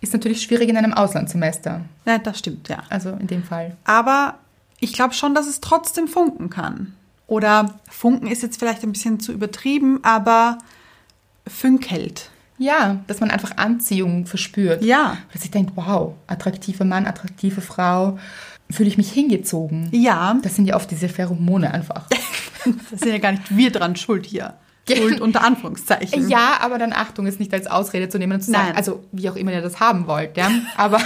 Ist 0.00 0.12
natürlich 0.12 0.42
schwierig 0.42 0.68
in 0.68 0.76
einem 0.76 0.92
Auslandssemester. 0.92 1.80
Ja, 2.04 2.18
das 2.18 2.38
stimmt, 2.38 2.68
ja. 2.68 2.82
Also 2.90 3.10
in 3.10 3.26
dem 3.26 3.42
Fall. 3.42 3.76
Aber 3.84 4.34
ich 4.78 4.92
glaube 4.92 5.14
schon, 5.14 5.34
dass 5.34 5.46
es 5.46 5.60
trotzdem 5.60 6.06
funken 6.06 6.50
kann. 6.50 6.94
Oder 7.26 7.74
funken 7.90 8.28
ist 8.28 8.42
jetzt 8.42 8.58
vielleicht 8.58 8.82
ein 8.84 8.92
bisschen 8.92 9.18
zu 9.18 9.32
übertrieben, 9.32 9.98
aber 10.04 10.58
fünkelt. 11.46 12.30
Ja, 12.58 13.00
dass 13.06 13.20
man 13.20 13.30
einfach 13.30 13.56
Anziehung 13.56 14.26
verspürt. 14.26 14.82
Ja. 14.82 15.18
Dass 15.32 15.44
ich 15.44 15.50
denke, 15.50 15.72
wow, 15.74 16.14
attraktiver 16.26 16.84
Mann, 16.84 17.06
attraktive 17.06 17.60
Frau, 17.60 18.18
fühle 18.70 18.88
ich 18.88 18.96
mich 18.96 19.12
hingezogen. 19.12 19.88
Ja, 19.92 20.36
Das 20.42 20.56
sind 20.56 20.66
ja 20.66 20.76
oft 20.76 20.90
diese 20.90 21.08
Pheromone 21.08 21.72
einfach. 21.72 22.06
das 22.90 23.00
sind 23.00 23.12
ja 23.12 23.18
gar 23.18 23.32
nicht 23.32 23.56
wir 23.56 23.70
dran 23.70 23.96
schuld 23.96 24.26
hier. 24.26 24.54
Schuld 24.88 25.20
unter 25.20 25.42
Anführungszeichen. 25.42 26.28
ja, 26.28 26.58
aber 26.60 26.78
dann 26.78 26.92
Achtung, 26.92 27.26
es 27.26 27.40
nicht 27.40 27.52
als 27.52 27.66
Ausrede 27.66 28.08
zu 28.08 28.18
nehmen 28.18 28.34
und 28.34 28.42
zu 28.42 28.52
sagen, 28.52 28.68
Nein. 28.68 28.76
also 28.76 29.04
wie 29.10 29.28
auch 29.28 29.34
immer 29.34 29.52
ihr 29.52 29.60
das 29.60 29.80
haben 29.80 30.06
wollt, 30.06 30.36
ja. 30.36 30.48
Aber 30.76 31.00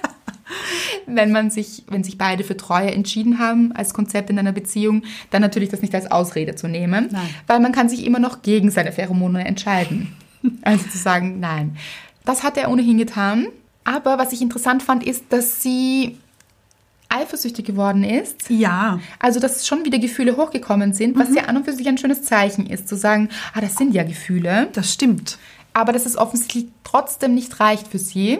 wenn 1.06 1.32
man 1.32 1.50
sich, 1.50 1.82
wenn 1.88 2.04
sich 2.04 2.16
beide 2.16 2.44
für 2.44 2.56
Treue 2.56 2.92
entschieden 2.92 3.40
haben 3.40 3.72
als 3.72 3.92
Konzept 3.92 4.30
in 4.30 4.38
einer 4.38 4.52
Beziehung, 4.52 5.02
dann 5.30 5.42
natürlich 5.42 5.68
das 5.68 5.82
nicht 5.82 5.94
als 5.94 6.10
Ausrede 6.10 6.54
zu 6.54 6.68
nehmen, 6.68 7.08
Nein. 7.10 7.28
weil 7.48 7.58
man 7.58 7.72
kann 7.72 7.88
sich 7.88 8.06
immer 8.06 8.20
noch 8.20 8.42
gegen 8.42 8.70
seine 8.70 8.92
Pheromone 8.92 9.44
entscheiden. 9.44 10.14
Also 10.62 10.86
zu 10.88 10.98
sagen, 10.98 11.40
nein. 11.40 11.76
Das 12.24 12.44
hat 12.44 12.56
er 12.56 12.70
ohnehin 12.70 12.98
getan. 12.98 13.48
Aber 13.82 14.18
was 14.18 14.32
ich 14.32 14.42
interessant 14.42 14.82
fand, 14.82 15.04
ist, 15.04 15.24
dass 15.30 15.60
sie 15.62 16.18
eifersüchtig 17.16 17.64
geworden 17.64 18.04
ist. 18.04 18.48
Ja. 18.48 19.00
Also, 19.18 19.40
dass 19.40 19.66
schon 19.66 19.84
wieder 19.84 19.98
Gefühle 19.98 20.36
hochgekommen 20.36 20.92
sind, 20.92 21.18
was 21.18 21.34
ja 21.34 21.44
an 21.44 21.56
und 21.56 21.64
für 21.64 21.72
sich 21.72 21.88
ein 21.88 21.98
schönes 21.98 22.22
Zeichen 22.22 22.66
ist, 22.66 22.88
zu 22.88 22.96
sagen, 22.96 23.28
ah, 23.54 23.60
das 23.60 23.76
sind 23.76 23.94
ja 23.94 24.02
Gefühle, 24.04 24.68
Das 24.72 24.92
stimmt. 24.92 25.38
aber 25.74 25.92
dass 25.92 26.06
es 26.06 26.16
offensichtlich 26.16 26.66
trotzdem 26.84 27.34
nicht 27.34 27.58
reicht 27.60 27.88
für 27.88 27.98
sie. 27.98 28.38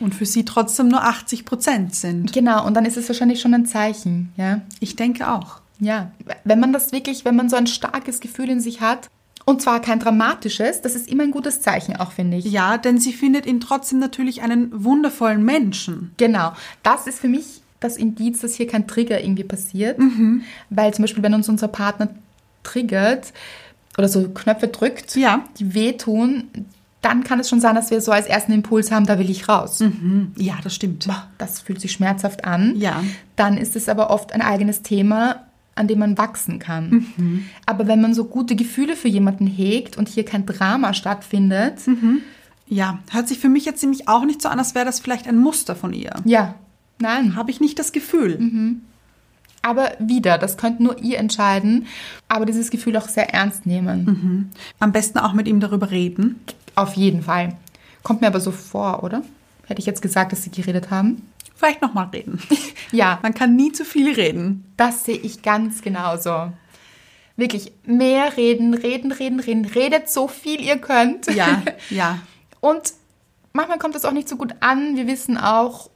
Und 0.00 0.12
für 0.12 0.26
sie 0.26 0.44
trotzdem 0.44 0.88
nur 0.88 1.04
80 1.04 1.44
Prozent 1.44 1.94
sind. 1.94 2.32
Genau, 2.32 2.66
und 2.66 2.74
dann 2.74 2.84
ist 2.84 2.96
es 2.96 3.08
wahrscheinlich 3.08 3.40
schon 3.40 3.54
ein 3.54 3.64
Zeichen, 3.64 4.32
ja. 4.36 4.60
Ich 4.80 4.96
denke 4.96 5.30
auch. 5.30 5.60
Ja, 5.78 6.10
wenn 6.44 6.58
man 6.60 6.72
das 6.72 6.90
wirklich, 6.92 7.24
wenn 7.24 7.36
man 7.36 7.48
so 7.48 7.54
ein 7.56 7.68
starkes 7.68 8.18
Gefühl 8.20 8.48
in 8.50 8.60
sich 8.60 8.80
hat, 8.80 9.08
und 9.44 9.60
zwar 9.62 9.80
kein 9.80 10.00
dramatisches, 10.00 10.80
das 10.80 10.94
ist 10.94 11.06
immer 11.08 11.22
ein 11.22 11.30
gutes 11.30 11.60
Zeichen 11.60 11.96
auch, 11.96 12.12
finde 12.12 12.38
ich. 12.38 12.44
Ja, 12.46 12.76
denn 12.78 12.98
sie 12.98 13.12
findet 13.12 13.46
ihn 13.46 13.60
trotzdem 13.60 13.98
natürlich 13.98 14.42
einen 14.42 14.70
wundervollen 14.84 15.44
Menschen. 15.44 16.12
Genau, 16.16 16.52
das 16.82 17.06
ist 17.06 17.18
für 17.20 17.28
mich 17.28 17.60
das 17.84 17.96
Indiz, 17.96 18.40
dass 18.40 18.54
hier 18.54 18.66
kein 18.66 18.86
Trigger 18.86 19.22
irgendwie 19.22 19.44
passiert. 19.44 19.98
Weil 20.70 20.92
zum 20.94 21.02
Beispiel, 21.04 21.22
wenn 21.22 21.34
uns 21.34 21.48
unser 21.48 21.68
Partner 21.68 22.08
triggert 22.62 23.32
oder 23.98 24.08
so 24.08 24.28
Knöpfe 24.28 24.68
drückt, 24.68 25.14
Ja. 25.16 25.44
die 25.58 25.74
wehtun, 25.74 26.44
dann 27.02 27.22
kann 27.22 27.38
es 27.38 27.50
schon 27.50 27.60
sein, 27.60 27.74
dass 27.74 27.90
wir 27.90 28.00
so 28.00 28.12
als 28.12 28.26
ersten 28.26 28.52
Impuls 28.52 28.90
haben, 28.90 29.04
da 29.06 29.18
will 29.18 29.28
ich 29.28 29.46
raus. 29.48 29.84
Ja, 30.36 30.54
das 30.64 30.74
stimmt. 30.74 31.06
Das 31.38 31.60
fühlt 31.60 31.80
sich 31.80 31.92
schmerzhaft 31.92 32.44
an. 32.46 32.74
Ja. 32.76 33.04
Dann 33.36 33.58
ist 33.58 33.76
es 33.76 33.88
aber 33.90 34.10
oft 34.10 34.32
ein 34.32 34.40
eigenes 34.40 34.80
Thema, 34.82 35.44
an 35.74 35.86
dem 35.86 35.98
man 35.98 36.16
wachsen 36.16 36.58
kann. 36.60 37.52
Aber 37.66 37.86
wenn 37.86 38.00
man 38.00 38.14
so 38.14 38.24
gute 38.24 38.56
Gefühle 38.56 38.96
für 38.96 39.08
jemanden 39.08 39.46
hegt 39.46 39.98
und 39.98 40.08
hier 40.08 40.24
kein 40.24 40.46
Drama 40.46 40.94
stattfindet, 40.94 41.74
Ja, 42.66 43.00
hört 43.10 43.28
sich 43.28 43.38
für 43.38 43.50
mich 43.50 43.66
jetzt 43.66 43.82
nämlich 43.82 44.08
auch 44.08 44.24
nicht 44.24 44.40
so 44.40 44.48
an, 44.48 44.58
als 44.58 44.74
wäre 44.74 44.86
das 44.86 44.98
vielleicht 44.98 45.28
ein 45.28 45.36
Muster 45.36 45.76
von 45.76 45.92
ihr. 45.92 46.14
ja, 46.24 46.54
nein. 46.98 47.36
Habe 47.36 47.50
ich 47.50 47.60
nicht 47.60 47.78
das 47.78 47.92
Gefühl. 47.92 48.38
Aber 49.62 49.92
wieder, 49.98 50.36
das 50.38 50.56
könnt 50.58 50.80
nur 50.80 50.98
ihr 51.02 51.18
entscheiden, 51.18 51.86
aber 52.28 52.44
dieses 52.44 52.70
Gefühl 52.70 52.96
auch 52.96 53.08
sehr 53.08 53.32
ernst 53.32 53.64
nehmen. 53.66 54.50
Am 54.78 54.92
besten 54.92 55.18
auch 55.18 55.32
mit 55.32 55.48
ihm 55.48 55.60
darüber 55.60 55.90
reden. 55.90 56.40
Auf 56.74 56.94
jeden 56.94 57.22
Fall. 57.22 57.56
Kommt 58.02 58.20
mir 58.20 58.26
aber 58.26 58.40
so 58.40 58.50
vor, 58.52 59.02
oder? 59.02 59.22
Hätte 59.66 59.80
ich 59.80 59.86
jetzt 59.86 60.02
gesagt, 60.02 60.32
dass 60.32 60.42
sie 60.42 60.50
geredet 60.50 60.90
haben? 60.90 61.22
Vielleicht 61.56 61.80
nochmal 61.82 62.08
reden. 62.12 62.38
Ja, 62.92 63.18
Man 63.22 63.34
kann 63.34 63.56
nie 63.56 63.72
zu 63.72 63.84
viel 63.84 64.12
reden. 64.14 64.72
das 64.76 65.04
sehe 65.04 65.16
ich 65.16 65.42
ganz 65.42 65.80
genauso. 65.82 66.52
Wirklich, 67.36 67.72
mehr 67.84 68.36
reden, 68.36 68.74
reden, 68.74 69.10
reden, 69.10 69.40
reden. 69.40 69.64
Redet 69.64 70.08
so 70.08 70.28
viel 70.28 70.60
ihr 70.60 70.76
könnt. 70.78 71.26
Ja, 71.34 71.62
ja. 71.90 72.18
Und 72.60 72.92
manchmal 73.52 73.78
kommt 73.78 73.96
es 73.96 74.04
auch 74.04 74.12
nicht 74.12 74.28
so 74.28 74.36
gut 74.36 74.54
an. 74.60 74.96
Wir 74.96 75.06
wissen 75.08 75.36
auch, 75.38 75.90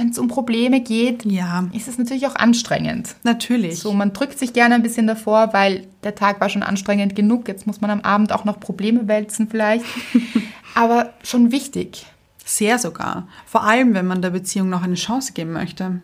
wenn 0.00 0.08
es 0.08 0.18
um 0.18 0.28
Probleme 0.28 0.80
geht, 0.80 1.26
Ja, 1.26 1.68
ist 1.74 1.86
es 1.86 1.98
natürlich 1.98 2.26
auch 2.26 2.34
anstrengend. 2.34 3.14
natürlich. 3.22 3.78
So, 3.80 3.92
man 3.92 4.14
drückt 4.14 4.38
sich 4.38 4.54
gerne 4.54 4.74
ein 4.74 4.82
bisschen 4.82 5.06
davor, 5.06 5.52
weil 5.52 5.86
der 6.04 6.14
Tag 6.14 6.40
war 6.40 6.48
schon 6.48 6.62
anstrengend 6.62 7.14
genug. 7.14 7.46
Jetzt 7.48 7.66
muss 7.66 7.82
man 7.82 7.90
am 7.90 8.00
Abend 8.00 8.32
auch 8.32 8.46
noch 8.46 8.58
Probleme 8.58 9.08
wälzen 9.08 9.48
vielleicht. 9.48 9.84
Aber 10.74 11.12
schon 11.22 11.52
wichtig. 11.52 12.06
Sehr 12.46 12.78
sogar. 12.78 13.28
Vor 13.44 13.62
allem, 13.64 13.92
wenn 13.92 14.06
man 14.06 14.22
der 14.22 14.30
Beziehung 14.30 14.70
noch 14.70 14.82
eine 14.82 14.94
Chance 14.94 15.34
geben 15.34 15.52
möchte. 15.52 16.00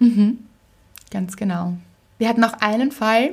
Ganz 1.10 1.36
genau. 1.36 1.78
Wir 2.18 2.28
hatten 2.28 2.44
auch 2.44 2.52
einen 2.60 2.92
Fall, 2.92 3.32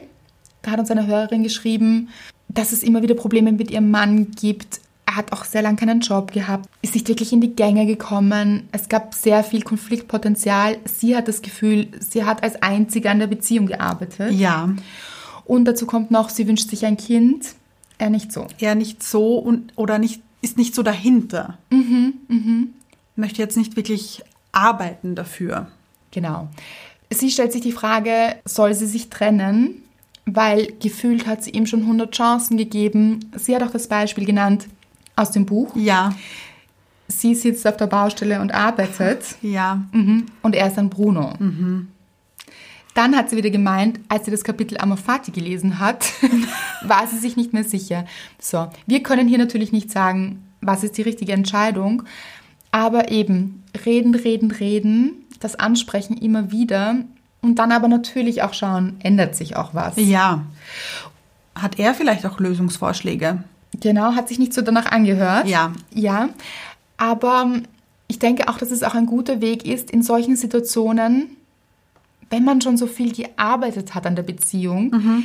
da 0.61 0.72
hat 0.72 0.80
uns 0.80 0.89
eine 0.91 1.07
Hörerin 1.07 1.43
geschrieben, 1.43 2.07
dass 2.47 2.72
es 2.72 2.84
immer 2.84 3.01
wieder 3.01 3.16
Probleme 3.16 3.51
mit 3.51 3.70
ihrem 3.70 3.91
Mann 3.91 4.32
gibt. 4.32 4.80
Hat 5.16 5.32
auch 5.32 5.43
sehr 5.45 5.61
lange 5.61 5.78
keinen 5.78 5.99
Job 6.01 6.32
gehabt, 6.32 6.70
ist 6.82 6.93
nicht 6.95 7.07
wirklich 7.07 7.34
in 7.34 7.41
die 7.41 7.55
Gänge 7.55 7.86
gekommen. 7.86 8.68
Es 8.72 8.89
gab 8.89 9.14
sehr 9.14 9.43
viel 9.43 9.61
Konfliktpotenzial. 9.64 10.78
Sie 10.86 11.16
hat 11.16 11.28
das 11.28 11.41
Gefühl, 11.41 11.88
sie 11.99 12.24
hat 12.24 12.41
als 12.43 12.61
Einzige 12.61 13.09
an 13.09 13.20
der 13.20 13.28
Beziehung 13.28 13.66
gearbeitet. 13.68 14.32
Ja, 14.34 14.70
Und 15.45 15.66
dazu 15.66 15.86
kommt 15.86 16.09
noch, 16.11 16.30
sie 16.30 16.47
wünscht 16.47 16.70
sich 16.70 16.86
ein 16.86 16.97
Kind. 16.97 17.47
Er 17.97 18.09
nicht 18.09 18.32
so. 18.32 18.47
er 18.59 18.76
nicht 18.76 19.03
so 19.03 19.38
und 19.38 19.74
oder 19.76 19.99
nicht 19.99 20.22
ist 20.41 20.57
nicht 20.57 20.74
so 20.76 20.84
dahinter. 20.84 21.57
Möchte 23.16 23.41
jetzt 23.41 23.57
nicht 23.57 23.76
wirklich 23.76 24.24
arbeiten 24.51 25.16
dafür. 25.16 25.68
Genau. 26.11 26.47
Sie 27.11 27.30
stellt 27.30 27.51
sich 27.51 27.61
die 27.61 27.72
Frage, 27.72 28.36
soll 28.45 28.74
sie 28.74 28.88
sich 28.88 29.09
trennen? 29.09 29.84
Weil 30.26 30.74
gefühlt 30.82 31.28
hat 31.28 31.43
sie 31.43 31.51
ihm 31.51 31.66
schon 31.66 31.82
100 31.82 32.11
Chancen 32.16 32.57
gegeben. 32.57 33.32
Sie 33.36 33.55
hat 33.55 33.61
auch 33.64 33.72
das 33.72 33.88
Beispiel 33.88 34.26
genannt 34.26 34.68
aus 35.16 35.32
dem 35.32 35.45
Buch. 35.45 35.76
Ja, 35.76 36.14
Sie 37.07 37.36
sitzt 37.36 37.68
auf 37.68 37.78
der 37.78 37.88
Baustelle 37.88 38.39
und 38.41 38.53
arbeitet 38.53 39.36
ja, 39.41 39.84
mhm. 39.91 40.26
und 40.41 40.55
er 40.55 40.68
ist 40.68 40.78
ein 40.78 40.89
Bruno. 40.89 41.34
Dann 42.93 43.16
hat 43.16 43.30
sie 43.30 43.38
wieder 43.38 43.49
gemeint, 43.49 43.99
als 44.07 44.26
sie 44.26 44.32
das 44.32 44.43
Kapitel 44.43 44.78
Amor 44.78 44.97
Fati 44.97 45.32
gelesen 45.32 45.80
hat, 45.80 46.05
war 46.84 47.07
sie 47.07 47.18
sich 47.18 47.36
nicht 47.36 47.51
mehr 47.51 47.64
sicher. 47.64 48.05
So, 48.39 48.70
wir 48.86 49.01
können 49.01 49.28
hier 49.28 49.38
natürlich 49.38 49.72
nicht 49.72 49.91
sagen, 49.91 50.43
was 50.61 50.84
ist 50.84 50.97
die 50.97 51.01
richtige 51.01 51.34
Entscheidung, 51.34 52.03
aber 52.72 53.11
eben 53.11 53.64
reden, 53.86 54.16
reden, 54.16 54.51
reden, 54.51 55.26
das 55.39 55.55
Ansprechen 55.55 56.18
immer 56.18 56.51
wieder 56.51 56.95
und 57.41 57.55
dann 57.55 57.72
aber 57.72 57.88
natürlich 57.88 58.43
auch 58.43 58.53
schauen, 58.53 58.95
ändert 58.99 59.36
sich 59.36 59.55
auch 59.55 59.74
was. 59.74 59.97
ja. 59.97 60.45
Hat 61.55 61.78
er 61.78 61.93
vielleicht 61.93 62.26
auch 62.26 62.39
Lösungsvorschläge? 62.39 63.43
Genau, 63.80 64.13
hat 64.15 64.28
sich 64.30 64.39
nicht 64.39 64.53
so 64.53 64.61
danach 64.61 64.91
angehört. 64.91 65.47
Ja. 65.47 65.74
Ja, 65.93 66.30
aber 66.97 67.43
ähm, 67.45 67.63
ich 68.07 68.19
denke 68.19 68.47
auch, 68.49 68.57
dass 68.57 68.71
es 68.71 68.84
auch 68.84 68.93
ein 68.95 69.05
guter 69.07 69.41
Weg 69.41 69.65
ist, 69.65 69.89
in 69.91 70.03
solchen 70.03 70.36
Situationen, 70.36 71.36
wenn 72.30 72.43
man 72.43 72.61
schon 72.61 72.78
so 72.78 72.88
viel 72.88 73.11
gearbeitet 73.13 73.95
hat 73.95 74.05
an 74.05 74.15
der 74.15 74.24
Beziehung, 74.24 75.24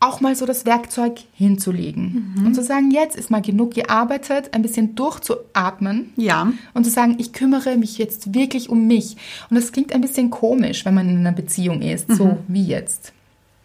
auch 0.00 0.20
mal 0.20 0.34
so 0.34 0.46
das 0.46 0.66
Werkzeug 0.66 1.20
hinzulegen 1.34 2.42
und 2.44 2.54
zu 2.54 2.62
sagen, 2.62 2.90
jetzt 2.90 3.14
ist 3.16 3.30
mal 3.30 3.40
genug 3.42 3.74
gearbeitet, 3.74 4.50
ein 4.52 4.62
bisschen 4.62 4.94
durchzuatmen 4.96 6.12
Ja. 6.16 6.52
und 6.74 6.84
zu 6.84 6.90
sagen, 6.90 7.16
ich 7.18 7.32
kümmere 7.32 7.76
mich 7.76 7.98
jetzt 7.98 8.34
wirklich 8.34 8.68
um 8.68 8.86
mich. 8.86 9.16
Und 9.48 9.56
das 9.56 9.70
klingt 9.72 9.92
ein 9.92 10.00
bisschen 10.00 10.30
komisch, 10.30 10.84
wenn 10.84 10.94
man 10.94 11.08
in 11.08 11.18
einer 11.18 11.32
Beziehung 11.32 11.82
ist, 11.82 12.10
so 12.10 12.38
wie 12.48 12.64
jetzt. 12.64 13.12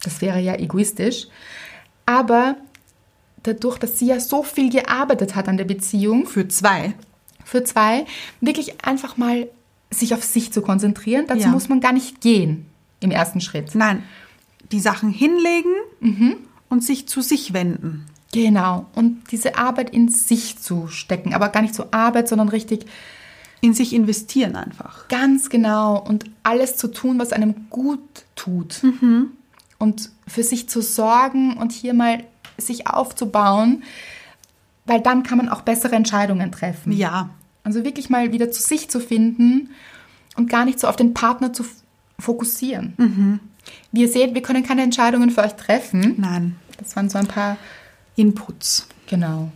Das 0.04 0.22
wäre 0.22 0.40
ja 0.40 0.56
egoistisch. 0.56 1.28
Aber 2.06 2.56
dadurch, 3.48 3.78
dass 3.78 3.98
sie 4.00 4.08
ja 4.08 4.20
so 4.20 4.44
viel 4.44 4.70
gearbeitet 4.70 5.36
hat 5.36 5.48
an 5.48 5.58
der 5.58 5.66
Beziehung, 5.66 6.26
Für 6.28 6.48
zwei. 6.48 6.94
für 7.46 7.64
zwei, 7.64 8.06
wirklich 8.42 8.86
einfach 8.86 9.18
mal 9.18 9.48
sich 9.90 10.14
auf 10.14 10.24
sich 10.24 10.52
zu 10.52 10.62
konzentrieren. 10.62 11.26
Dazu 11.28 11.44
Ja. 11.44 11.48
muss 11.50 11.70
man 11.70 11.80
gar 11.80 11.94
nicht 11.94 12.20
gehen 12.22 12.66
im 13.00 13.10
ersten 13.12 13.40
Schritt. 13.42 13.74
Nein, 13.74 14.04
die 14.72 14.80
Sachen 14.82 15.10
hinlegen 15.12 15.72
und 16.70 16.84
sich 16.84 17.08
zu 17.08 17.22
sich 17.22 17.54
wenden. 17.54 18.06
Genau. 18.34 18.86
Und 18.96 19.32
diese 19.32 19.58
Arbeit 19.58 19.92
in 19.92 20.10
sich 20.10 20.60
zu 20.60 20.90
stecken. 20.90 21.34
Aber 21.34 21.48
gar 21.50 21.62
nicht 21.62 21.74
so 21.74 21.86
Arbeit, 21.92 22.28
sondern 22.28 22.50
richtig 22.50 22.86
In 23.62 23.74
sich 23.74 23.94
investieren 23.94 24.56
einfach. 24.58 25.08
ganz 25.08 25.50
genau 25.50 25.98
und 26.00 26.26
alles 26.44 26.76
zu 26.76 26.90
tun, 26.90 27.18
was 27.18 27.32
einem 27.32 27.70
gut 27.70 28.02
tut. 28.36 28.82
Und 29.80 30.10
für 30.28 30.44
sich 30.44 30.68
zu 30.70 30.82
sorgen 30.82 31.56
und 31.58 31.72
hier 31.72 31.94
mal 31.94 32.24
sich 32.58 32.88
aufzubauen, 32.88 33.84
weil 34.86 35.02
dann 35.02 35.24
kann 35.24 35.38
man 35.38 35.50
auch 35.50 35.62
bessere 35.62 35.96
Entscheidungen 35.96 36.52
treffen. 36.52 36.92
Ja. 36.92 37.30
Also 37.64 37.84
wirklich 37.84 38.10
mal 38.10 38.32
wieder 38.32 38.52
zu 38.52 38.62
sich 38.62 38.90
zu 38.90 39.00
finden 39.00 39.72
und 40.36 40.50
gar 40.50 40.66
nicht 40.66 40.80
so 40.80 40.88
auf 40.88 40.96
den 40.96 41.14
Partner 41.14 41.52
zu 41.52 41.66
fokussieren. 42.20 43.42
Wie 43.92 44.02
ihr 44.02 44.08
seht, 44.08 44.34
wir 44.34 44.42
können 44.42 44.64
keine 44.64 44.84
Entscheidungen 44.84 45.30
für 45.30 45.42
euch 45.42 45.56
treffen. 45.56 46.16
Nein. 46.18 46.56
Das 46.78 46.96
waren 46.96 47.10
so 47.10 47.18
ein 47.18 47.28
paar, 47.28 47.58
Inputs. 48.16 48.88
genau. 49.08 49.52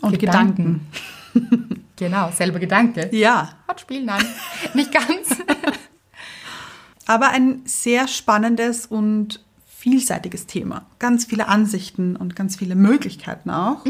Und 0.00 0.18
Gedanken. 0.18 0.86
genau, 1.96 2.30
selber 2.32 2.58
Gedanke. 2.58 3.08
Ja. 3.12 3.50
Wortspiel, 3.66 4.04
nein, 4.04 4.24
nicht 4.74 4.92
ganz. 4.92 5.40
Aber 7.06 7.28
ein 7.28 7.62
sehr 7.64 8.08
spannendes 8.08 8.86
und 8.86 9.40
vielseitiges 9.82 10.46
Thema. 10.46 10.86
Ganz 11.00 11.24
viele 11.24 11.48
Ansichten 11.48 12.14
und 12.14 12.36
ganz 12.36 12.54
viele 12.54 12.76
Möglichkeiten 12.76 13.50
auch. 13.50 13.84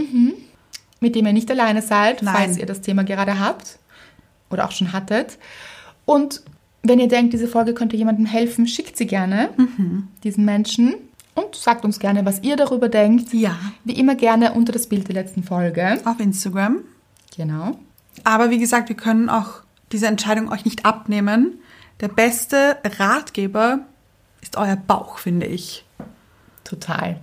mit 1.00 1.14
dem 1.14 1.26
ihr 1.26 1.32
nicht 1.34 1.50
alleine 1.50 1.82
seid, 1.82 2.22
Nein. 2.22 2.34
falls 2.34 2.56
ihr 2.56 2.64
das 2.64 2.80
Thema 2.80 3.04
gerade 3.04 3.38
habt 3.38 3.78
oder 4.50 4.64
auch 4.64 4.70
schon 4.70 4.92
hattet. 4.94 5.36
Und 6.06 6.42
wenn 6.82 6.98
ihr 6.98 7.08
denkt, 7.08 7.34
diese 7.34 7.46
Folge 7.46 7.74
könnte 7.74 7.96
jemandem 7.96 8.24
helfen, 8.24 8.66
schickt 8.66 8.96
sie 8.96 9.06
gerne 9.06 9.50
diesen 10.24 10.44
Menschen 10.46 10.94
und 11.34 11.54
sagt 11.56 11.84
uns 11.84 11.98
gerne, 11.98 12.24
was 12.24 12.42
ihr 12.42 12.56
darüber 12.56 12.88
denkt. 12.88 13.34
Ja. 13.34 13.58
Wie 13.84 13.92
immer 13.98 14.14
gerne 14.14 14.52
unter 14.54 14.72
das 14.72 14.88
Bild 14.88 15.08
der 15.08 15.14
letzten 15.14 15.42
Folge. 15.42 16.00
Auf 16.06 16.20
Instagram. 16.20 16.78
Genau. 17.36 17.78
Aber 18.24 18.48
wie 18.50 18.58
gesagt, 18.58 18.88
wir 18.88 18.96
können 18.96 19.28
auch 19.28 19.62
diese 19.92 20.06
Entscheidung 20.06 20.50
euch 20.50 20.64
nicht 20.64 20.86
abnehmen, 20.86 21.58
der 22.00 22.08
beste 22.08 22.78
Ratgeber 22.98 23.80
ist 24.42 24.56
euer 24.56 24.76
Bauch, 24.76 25.18
finde 25.18 25.46
ich. 25.46 25.86
Total. 26.64 27.20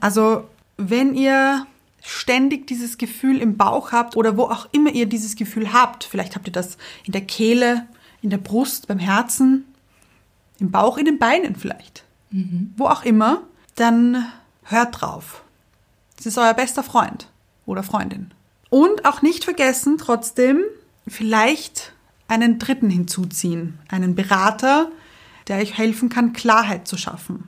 Also, 0.00 0.48
wenn 0.76 1.14
ihr 1.14 1.66
ständig 2.02 2.66
dieses 2.68 2.98
Gefühl 2.98 3.40
im 3.40 3.56
Bauch 3.56 3.90
habt 3.90 4.16
oder 4.16 4.36
wo 4.36 4.44
auch 4.44 4.68
immer 4.70 4.90
ihr 4.90 5.06
dieses 5.06 5.34
Gefühl 5.34 5.72
habt, 5.72 6.04
vielleicht 6.04 6.36
habt 6.36 6.46
ihr 6.46 6.52
das 6.52 6.78
in 7.04 7.12
der 7.12 7.22
Kehle, 7.22 7.86
in 8.22 8.30
der 8.30 8.38
Brust, 8.38 8.86
beim 8.86 8.98
Herzen, 8.98 9.64
im 10.58 10.70
Bauch, 10.70 10.98
in 10.98 11.04
den 11.04 11.18
Beinen 11.18 11.56
vielleicht, 11.56 12.04
wo 12.76 12.86
auch 12.86 13.04
immer, 13.04 13.42
dann 13.74 14.26
hört 14.64 15.00
drauf. 15.00 15.42
Es 16.18 16.26
ist 16.26 16.38
euer 16.38 16.54
bester 16.54 16.82
Freund 16.82 17.28
oder 17.66 17.82
Freundin. 17.82 18.30
Und 18.70 19.04
auch 19.04 19.22
nicht 19.22 19.44
vergessen, 19.44 19.98
trotzdem 19.98 20.62
vielleicht 21.06 21.92
einen 22.28 22.58
Dritten 22.58 22.90
hinzuziehen, 22.90 23.78
einen 23.88 24.14
Berater, 24.14 24.90
der 25.48 25.58
euch 25.58 25.76
helfen 25.78 26.08
kann, 26.08 26.32
Klarheit 26.32 26.86
zu 26.88 26.96
schaffen. 26.96 27.44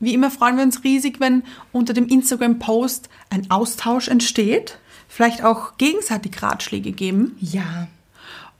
Wie 0.00 0.14
immer 0.14 0.30
freuen 0.30 0.56
wir 0.56 0.64
uns 0.64 0.84
riesig, 0.84 1.20
wenn 1.20 1.42
unter 1.72 1.92
dem 1.94 2.06
Instagram-Post 2.08 3.08
ein 3.30 3.50
Austausch 3.50 4.08
entsteht, 4.08 4.78
vielleicht 5.08 5.44
auch 5.44 5.76
gegenseitig 5.78 6.42
Ratschläge 6.42 6.92
geben 6.92 7.36
Ja. 7.40 7.86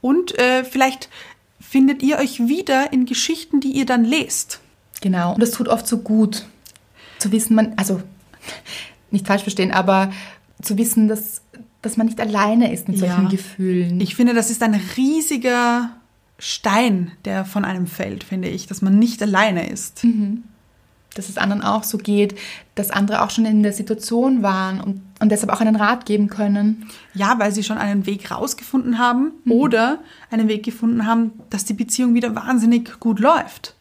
und 0.01 0.37
äh, 0.39 0.63
vielleicht 0.63 1.09
findet 1.59 2.01
ihr 2.03 2.17
euch 2.17 2.47
wieder 2.47 2.93
in 2.93 3.05
Geschichten, 3.05 3.59
die 3.59 3.71
ihr 3.71 3.85
dann 3.85 4.05
lest. 4.05 4.59
Genau. 5.01 5.33
Und 5.35 5.41
es 5.43 5.51
tut 5.51 5.67
oft 5.67 5.85
so 5.87 5.97
gut, 5.99 6.45
zu 7.19 7.31
wissen, 7.31 7.55
man, 7.55 7.73
also 7.77 8.01
nicht 9.11 9.27
falsch 9.27 9.41
verstehen, 9.43 9.71
aber 9.71 10.11
zu 10.61 10.77
wissen, 10.77 11.07
dass, 11.07 11.41
dass 11.81 11.97
man 11.97 12.07
nicht 12.07 12.19
alleine 12.21 12.71
ist 12.71 12.87
mit 12.87 12.97
solchen 12.97 13.23
Ja. 13.23 13.29
Gefühlen. 13.29 13.99
Ich 13.99 14.15
finde, 14.15 14.33
das 14.33 14.49
ist 14.49 14.63
ein 14.63 14.79
riesiger 14.97 15.89
Stein, 16.37 17.11
der 17.23 17.45
von 17.45 17.65
einem 17.65 17.87
fällt, 17.87 18.23
finde 18.23 18.49
ich, 18.49 18.67
dass 18.67 18.81
man 18.81 18.99
nicht 18.99 19.21
alleine 19.21 19.69
ist. 19.69 20.03
dass 21.15 21.29
es 21.29 21.37
anderen 21.37 21.63
auch 21.63 21.83
so 21.83 21.97
geht, 21.97 22.37
dass 22.75 22.91
andere 22.91 23.21
auch 23.21 23.29
schon 23.29 23.45
in 23.45 23.63
der 23.63 23.73
Situation 23.73 24.43
waren 24.43 24.81
und, 24.81 25.01
und 25.19 25.31
deshalb 25.31 25.51
auch 25.51 25.61
einen 25.61 25.77
Rat 25.77 26.05
geben 26.05 26.27
können. 26.27 26.89
Ja, 27.13 27.39
weil 27.39 27.53
sie 27.53 27.63
schon 27.63 27.77
einen 27.77 28.05
Weg 28.05 28.31
rausgefunden 28.31 28.99
haben 28.99 29.31
oder 29.49 29.99
einen 30.29 30.47
Weg 30.49 30.63
gefunden 30.63 31.07
haben, 31.07 31.31
dass 31.49 31.65
die 31.65 31.73
Beziehung 31.73 32.13
wieder 32.13 32.35
wahnsinnig 32.35 32.99
gut 32.99 33.19
läuft. 33.19 33.75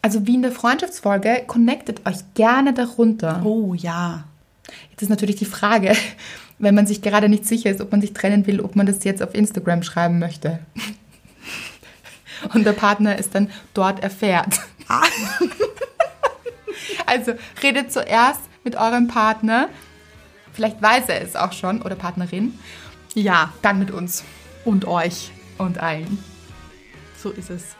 Also 0.00 0.26
wie 0.26 0.36
in 0.36 0.42
der 0.42 0.52
Freundschaftsfolge, 0.52 1.42
connectet 1.46 2.06
euch 2.06 2.18
gerne 2.34 2.72
darunter. 2.72 3.42
Oh 3.44 3.74
ja. 3.74 4.24
Jetzt 4.90 5.02
ist 5.02 5.10
natürlich 5.10 5.36
die 5.36 5.44
Frage, 5.44 5.92
wenn 6.58 6.74
man 6.74 6.86
sich 6.86 7.02
gerade 7.02 7.28
nicht 7.28 7.46
sicher 7.46 7.70
ist, 7.70 7.80
ob 7.80 7.92
man 7.92 8.00
sich 8.00 8.14
trennen 8.14 8.46
will, 8.46 8.60
ob 8.60 8.74
man 8.74 8.86
das 8.86 9.04
jetzt 9.04 9.22
auf 9.22 9.34
Instagram 9.34 9.82
schreiben 9.82 10.18
möchte 10.18 10.60
und 12.54 12.64
der 12.64 12.72
Partner 12.72 13.18
es 13.18 13.30
dann 13.30 13.50
dort 13.74 14.02
erfährt. 14.02 14.60
Ah. 14.88 15.02
also 17.06 17.34
redet 17.62 17.92
zuerst 17.92 18.40
mit 18.64 18.76
eurem 18.76 19.08
Partner. 19.08 19.68
Vielleicht 20.52 20.80
weiß 20.82 21.08
er 21.08 21.22
es 21.22 21.36
auch 21.36 21.52
schon 21.52 21.82
oder 21.82 21.94
Partnerin. 21.94 22.58
Ja, 23.14 23.52
dann 23.62 23.78
mit 23.78 23.90
uns 23.90 24.24
und 24.64 24.86
euch 24.86 25.30
und 25.56 25.78
allen. 25.78 26.22
So 27.16 27.30
ist 27.30 27.50
es. 27.50 27.76